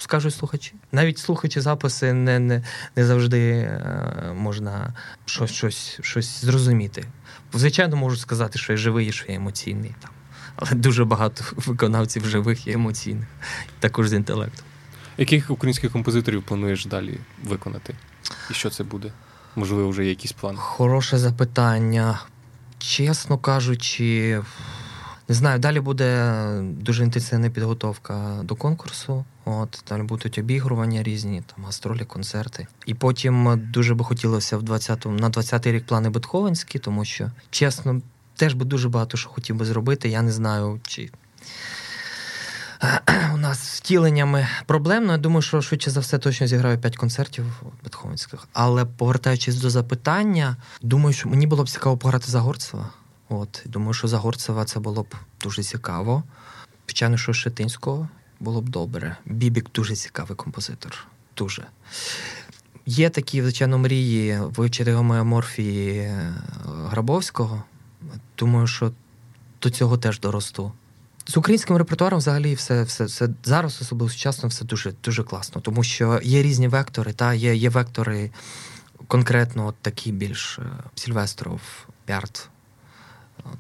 скажуть 0.02 0.34
слухачі. 0.34 0.74
Навіть 0.92 1.18
слухаючи 1.18 1.62
записи, 1.62 2.14
не, 2.14 2.40
не, 2.40 2.64
не 2.96 3.06
завжди 3.06 3.52
е, 3.52 4.34
можна 4.36 4.94
щось, 5.26 5.52
щось, 5.52 6.00
щось 6.02 6.42
зрозуміти. 6.46 7.06
Звичайно, 7.54 7.96
можу 7.96 8.18
сказати, 8.18 8.60
що 8.60 8.74
я 8.74 8.78
живий 8.78 9.08
і 9.08 9.12
що 9.12 9.26
я 9.28 9.36
емоційний. 9.36 9.96
Там. 10.00 10.12
Але 10.56 10.72
дуже 10.72 11.06
багато 11.06 11.44
виконавців 11.56 12.26
живих 12.26 12.68
і 12.68 12.72
емоційних, 12.72 13.28
також 13.80 14.10
з 14.10 14.14
інтелектом. 14.14 14.66
Яких 15.18 15.52
українських 15.52 15.92
композиторів 15.92 16.44
плануєш 16.44 16.86
далі 16.86 17.18
виконати? 17.44 17.96
І 18.52 18.54
що 18.54 18.70
це 18.70 18.84
буде? 18.84 19.12
Можливо, 19.56 19.90
вже 19.90 20.04
є 20.04 20.10
якісь 20.10 20.32
плани. 20.32 20.58
Хороше 20.58 21.18
запитання. 21.18 22.20
чесно 22.80 23.38
кажучи, 23.38 24.42
не 25.32 25.36
знаю, 25.36 25.60
далі 25.60 25.80
буде 25.80 26.34
дуже 26.62 27.04
інтенсивна 27.04 27.50
підготовка 27.50 28.40
до 28.44 28.56
конкурсу. 28.56 29.26
От 29.46 29.84
далі 29.90 30.04
будуть 30.04 30.38
обігрування 30.38 31.04
різні, 31.04 31.44
там 31.56 31.66
гастролі, 31.66 32.06
концерти. 32.06 32.68
І 32.86 32.94
потім 32.94 33.62
дуже 33.74 33.96
би 33.96 34.06
хотілося 34.06 34.58
в 34.58 34.64
20-му, 34.64 35.20
на 35.20 35.30
20-й 35.30 35.72
рік 35.72 35.86
плани 35.86 36.10
Бетховенські, 36.10 36.80
тому 36.80 37.06
що 37.06 37.32
чесно, 37.50 38.02
теж 38.36 38.54
би 38.54 38.66
дуже 38.66 38.90
багато 38.90 39.18
що 39.18 39.30
хотів 39.30 39.56
би 39.56 39.66
зробити. 39.66 40.10
Я 40.10 40.22
не 40.22 40.32
знаю, 40.32 40.80
чи 40.84 41.10
у 43.34 43.38
нас 43.38 43.60
з 43.60 43.80
втіленнями 43.80 44.48
проблемно. 44.66 45.12
Я 45.12 45.18
думаю, 45.18 45.42
що 45.42 45.62
швидше 45.62 45.92
за 45.92 46.00
все 46.00 46.18
точно 46.18 46.48
зіграю 46.48 46.78
5 46.78 46.98
концертів 46.98 47.46
Бетховенських. 47.84 48.48
Але 48.54 48.86
повертаючись 48.86 49.56
до 49.56 49.70
запитання, 49.70 50.58
думаю, 50.82 51.14
що 51.14 51.30
мені 51.30 51.48
було 51.48 51.64
б 51.64 51.70
цікаво 51.70 51.98
пограти 51.98 52.32
за 52.32 52.40
Горцева. 52.40 52.90
От, 53.32 53.62
Думаю, 53.66 53.94
що 53.94 54.08
за 54.08 54.18
Горцева 54.18 54.66
це 54.66 54.80
було 54.80 55.04
б 55.04 55.16
дуже 55.42 55.64
цікаво. 55.64 56.24
Звичайно, 56.88 57.18
що 57.18 57.34
Шетинського 57.34 58.10
було 58.40 58.62
б 58.62 58.70
добре. 58.70 59.18
Бібік 59.26 59.72
дуже 59.74 59.96
цікавий 59.96 60.36
композитор. 60.36 61.08
Дуже. 61.38 61.66
Є 62.86 63.10
такі, 63.10 63.42
звичайно, 63.42 63.78
мрії 63.78 64.40
вивчити 64.40 64.94
гомеоморфії 64.94 65.98
е, 65.98 66.34
Грабовського. 66.66 67.64
Думаю, 68.38 68.68
що 68.68 68.92
до 69.62 69.70
цього 69.70 69.98
теж 69.98 70.20
доросту. 70.20 70.72
З 71.28 71.38
українським 71.38 71.78
репертуаром 71.78 72.20
взагалі 72.20 72.54
все 72.54 72.84
все, 72.84 73.06
все 73.06 73.30
зараз, 73.44 73.82
особливо 73.82 74.10
сучасно, 74.10 74.50
все 74.50 74.66
дуже 74.66 74.94
дуже 75.04 75.24
класно, 75.24 75.62
тому 75.62 75.84
що 75.84 76.20
є 76.24 76.44
різні 76.44 76.68
вектори, 76.68 77.14
та 77.14 77.34
є 77.34 77.56
є 77.56 77.70
вектори 77.70 78.32
конкретно 79.08 79.68
от 79.68 79.76
такі 79.82 80.12
більш 80.12 80.60
е, 80.60 80.64
Сільвестров, 80.96 81.62
Пярт, 82.06 82.50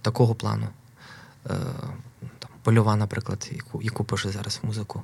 такого 0.01 0.35
плану. 0.35 0.67
Е, 1.45 1.55
там, 2.39 2.51
Польова, 2.63 2.95
наприклад, 2.95 3.49
яку 3.51 3.81
яку 3.81 4.03
пише 4.03 4.29
зараз 4.29 4.59
музику. 4.63 5.03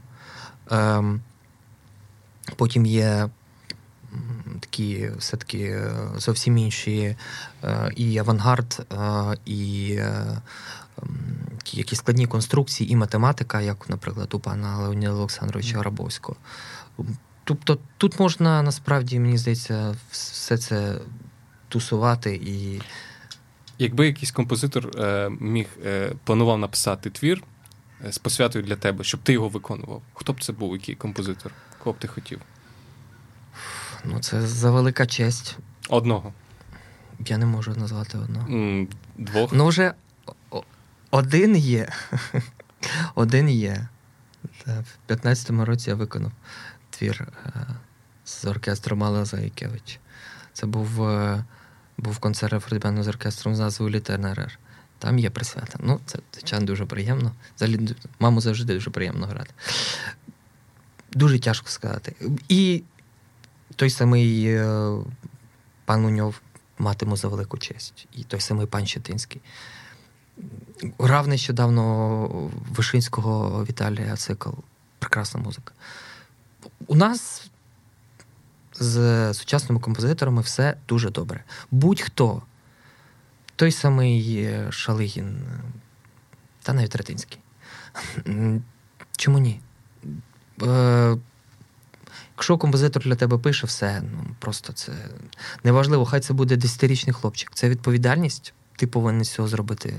Ем, 0.71 1.21
Потім 2.55 2.85
є 2.85 3.29
такі 4.59 5.09
все-таки 5.17 5.59
е, 5.59 5.91
зовсім 6.17 6.57
інші 6.57 7.15
е, 7.63 7.91
і 7.95 8.17
авангард, 8.17 8.87
і 9.45 9.99
якісь 11.73 11.99
складні 11.99 12.27
конструкції, 12.27 12.91
і 12.91 12.95
математика, 12.95 13.61
як, 13.61 13.89
наприклад, 13.89 14.33
у 14.33 14.39
пана 14.39 14.77
Леоніда 14.77 15.11
Олександровича 15.11 15.77
Грабовського. 15.77 16.37
Тобто 17.43 17.77
тут 17.97 18.19
можна 18.19 18.61
насправді, 18.61 19.19
мені 19.19 19.37
здається, 19.37 19.95
все 20.11 20.57
це 20.57 20.95
тусувати 21.69 22.35
і. 22.35 22.81
Якби 23.79 24.07
якийсь 24.07 24.31
композитор 24.31 24.91
е, 24.99 25.29
міг 25.39 25.67
е, 25.85 26.11
планував 26.23 26.59
написати 26.59 27.09
твір 27.09 27.43
е, 28.05 28.11
з 28.11 28.17
посвятою 28.17 28.65
для 28.65 28.75
тебе, 28.75 29.03
щоб 29.03 29.19
ти 29.19 29.33
його 29.33 29.49
виконував, 29.49 30.01
хто 30.13 30.33
б 30.33 30.43
це 30.43 30.53
був, 30.53 30.73
який 30.73 30.95
композитор? 30.95 31.51
Кого 31.83 31.93
б 31.93 31.99
ти 31.99 32.07
хотів? 32.07 32.41
Ну, 34.05 34.19
це 34.19 34.41
за 34.41 34.71
велика 34.71 35.05
честь. 35.05 35.57
Одного. 35.89 36.33
Я 37.25 37.37
не 37.37 37.45
можу 37.45 37.75
назвати 37.75 38.17
одного. 38.17 38.47
Mm, 38.47 38.87
двох. 39.17 39.53
Ну, 39.53 39.67
вже 39.67 39.93
один 41.11 41.55
є. 41.55 41.89
Один 43.15 43.49
є. 43.49 43.87
В 44.65 45.11
15-му 45.11 45.65
році 45.65 45.89
я 45.89 45.95
виконав 45.95 46.31
твір 46.89 47.27
з 48.25 48.45
оркестром 48.45 48.99
Мала 48.99 49.25
Заїкевич. 49.25 49.99
Це 50.53 50.65
був 50.65 51.01
був 51.97 52.19
концерт 52.19 52.63
фортепіано 52.63 53.03
з 53.03 53.07
оркестром 53.07 53.55
з 53.55 53.59
назвою 53.59 53.91
Літернерер. 53.91 54.59
Там 54.99 55.19
є 55.19 55.29
присвята. 55.29 55.79
Ну, 55.81 55.99
це, 56.05 56.19
звичайно, 56.33 56.65
дуже 56.65 56.85
приємно. 56.85 57.31
Взагалі, 57.55 57.95
маму 58.19 58.41
завжди 58.41 58.73
дуже 58.73 58.89
приємно 58.89 59.27
грати. 59.27 59.53
Дуже 61.11 61.39
тяжко 61.39 61.69
сказати. 61.69 62.15
І 62.49 62.83
той 63.75 63.89
самий 63.89 64.45
е, 64.45 64.91
пан 65.85 66.03
Луньов 66.03 66.41
матиму 66.77 67.17
за 67.17 67.27
велику 67.27 67.57
честь. 67.57 68.07
І 68.13 68.23
той 68.23 68.39
самий 68.39 68.67
пан 68.67 68.85
Щетинський. 68.85 69.41
Грав 70.99 71.27
нещодавно 71.27 72.27
Вишинського 72.69 73.65
Віталія 73.65 74.15
цикл. 74.15 74.49
Прекрасна 74.99 75.39
музика. 75.39 75.73
У 76.87 76.95
нас 76.95 77.49
з 78.79 79.33
сучасними 79.33 79.81
композиторами 79.81 80.41
все 80.41 80.77
дуже 80.87 81.09
добре. 81.09 81.43
Будь-хто, 81.71 82.41
той 83.55 83.71
самий 83.71 84.49
Шалигін, 84.69 85.39
та 86.63 86.73
навіть 86.73 86.95
Ретинський. 86.95 87.39
Чому 89.17 89.39
ні? 89.39 89.61
Е, 90.63 91.17
Якщо 92.37 92.57
композитор 92.57 93.03
для 93.03 93.15
тебе 93.15 93.37
пише 93.37 93.67
все, 93.67 94.01
ну 94.01 94.35
просто 94.39 94.73
це 94.73 94.91
неважливо, 95.63 96.05
хай 96.05 96.19
це 96.19 96.33
буде 96.33 96.55
десятирічний 96.55 97.13
хлопчик. 97.13 97.51
Це 97.53 97.69
відповідальність. 97.69 98.53
Ти 98.75 98.87
повинен 98.87 99.23
з 99.23 99.29
цього 99.29 99.47
зробити 99.47 99.93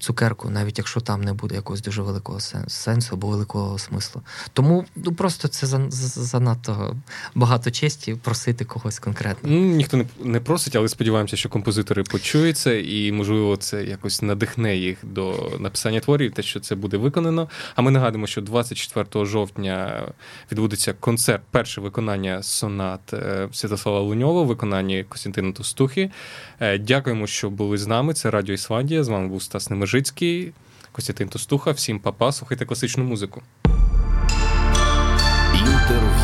цукерку, 0.00 0.50
навіть 0.50 0.78
якщо 0.78 1.00
там 1.00 1.22
не 1.22 1.32
буде 1.32 1.54
якогось 1.54 1.82
дуже 1.82 2.02
великого 2.02 2.40
сенсу 2.68 3.14
або 3.14 3.26
великого 3.26 3.78
смислу. 3.78 4.22
Тому 4.52 4.84
ну 4.96 5.12
просто 5.12 5.48
це 5.48 5.66
занадто 6.00 6.96
багато 7.34 7.70
честі 7.70 8.14
просити 8.14 8.64
когось 8.64 8.98
конкретно. 8.98 9.50
Ну, 9.50 9.60
Ніхто 9.60 9.96
не 9.96 10.04
не 10.24 10.40
просить, 10.40 10.76
але 10.76 10.88
сподіваємося, 10.88 11.36
що 11.36 11.48
композитори 11.48 12.02
почуються, 12.02 12.74
і 12.74 13.12
можливо 13.12 13.56
це 13.56 13.84
якось 13.84 14.22
надихне 14.22 14.76
їх 14.76 14.98
до 15.02 15.50
написання 15.58 16.00
творів, 16.00 16.32
те, 16.32 16.42
що 16.42 16.60
це 16.60 16.74
буде 16.74 16.96
виконано. 16.96 17.48
А 17.74 17.82
ми 17.82 17.90
нагадуємо, 17.90 18.26
що 18.26 18.40
24 18.40 19.26
жовтня 19.26 20.06
відбудеться 20.52 20.92
концерт, 20.92 21.42
перше 21.50 21.80
виконання 21.80 22.42
сонат 22.42 23.12
е, 23.12 23.48
Святослава 23.52 24.00
Луньова, 24.00 24.42
виконання 24.42 25.04
Костянтина 25.08 25.52
Тостухи. 25.52 26.10
Е, 26.60 26.78
дякуємо, 26.78 27.26
що 27.26 27.50
були 27.50 27.78
з 27.78 27.86
нами. 27.86 28.14
Це 28.14 28.30
Радіо 28.30 28.54
Ісландія. 28.54 29.04
З 29.04 29.08
вами 29.08 29.28
був 29.28 29.42
Стас 29.42 29.70
Немежицький, 29.70 30.52
Костянтин 30.92 31.28
Тостуха. 31.28 31.70
Всім 31.70 31.98
папа, 31.98 32.32
слухайте 32.32 32.64
класичну 32.64 33.04
музику. 33.04 33.42
Інтерв'ю. 35.54 36.19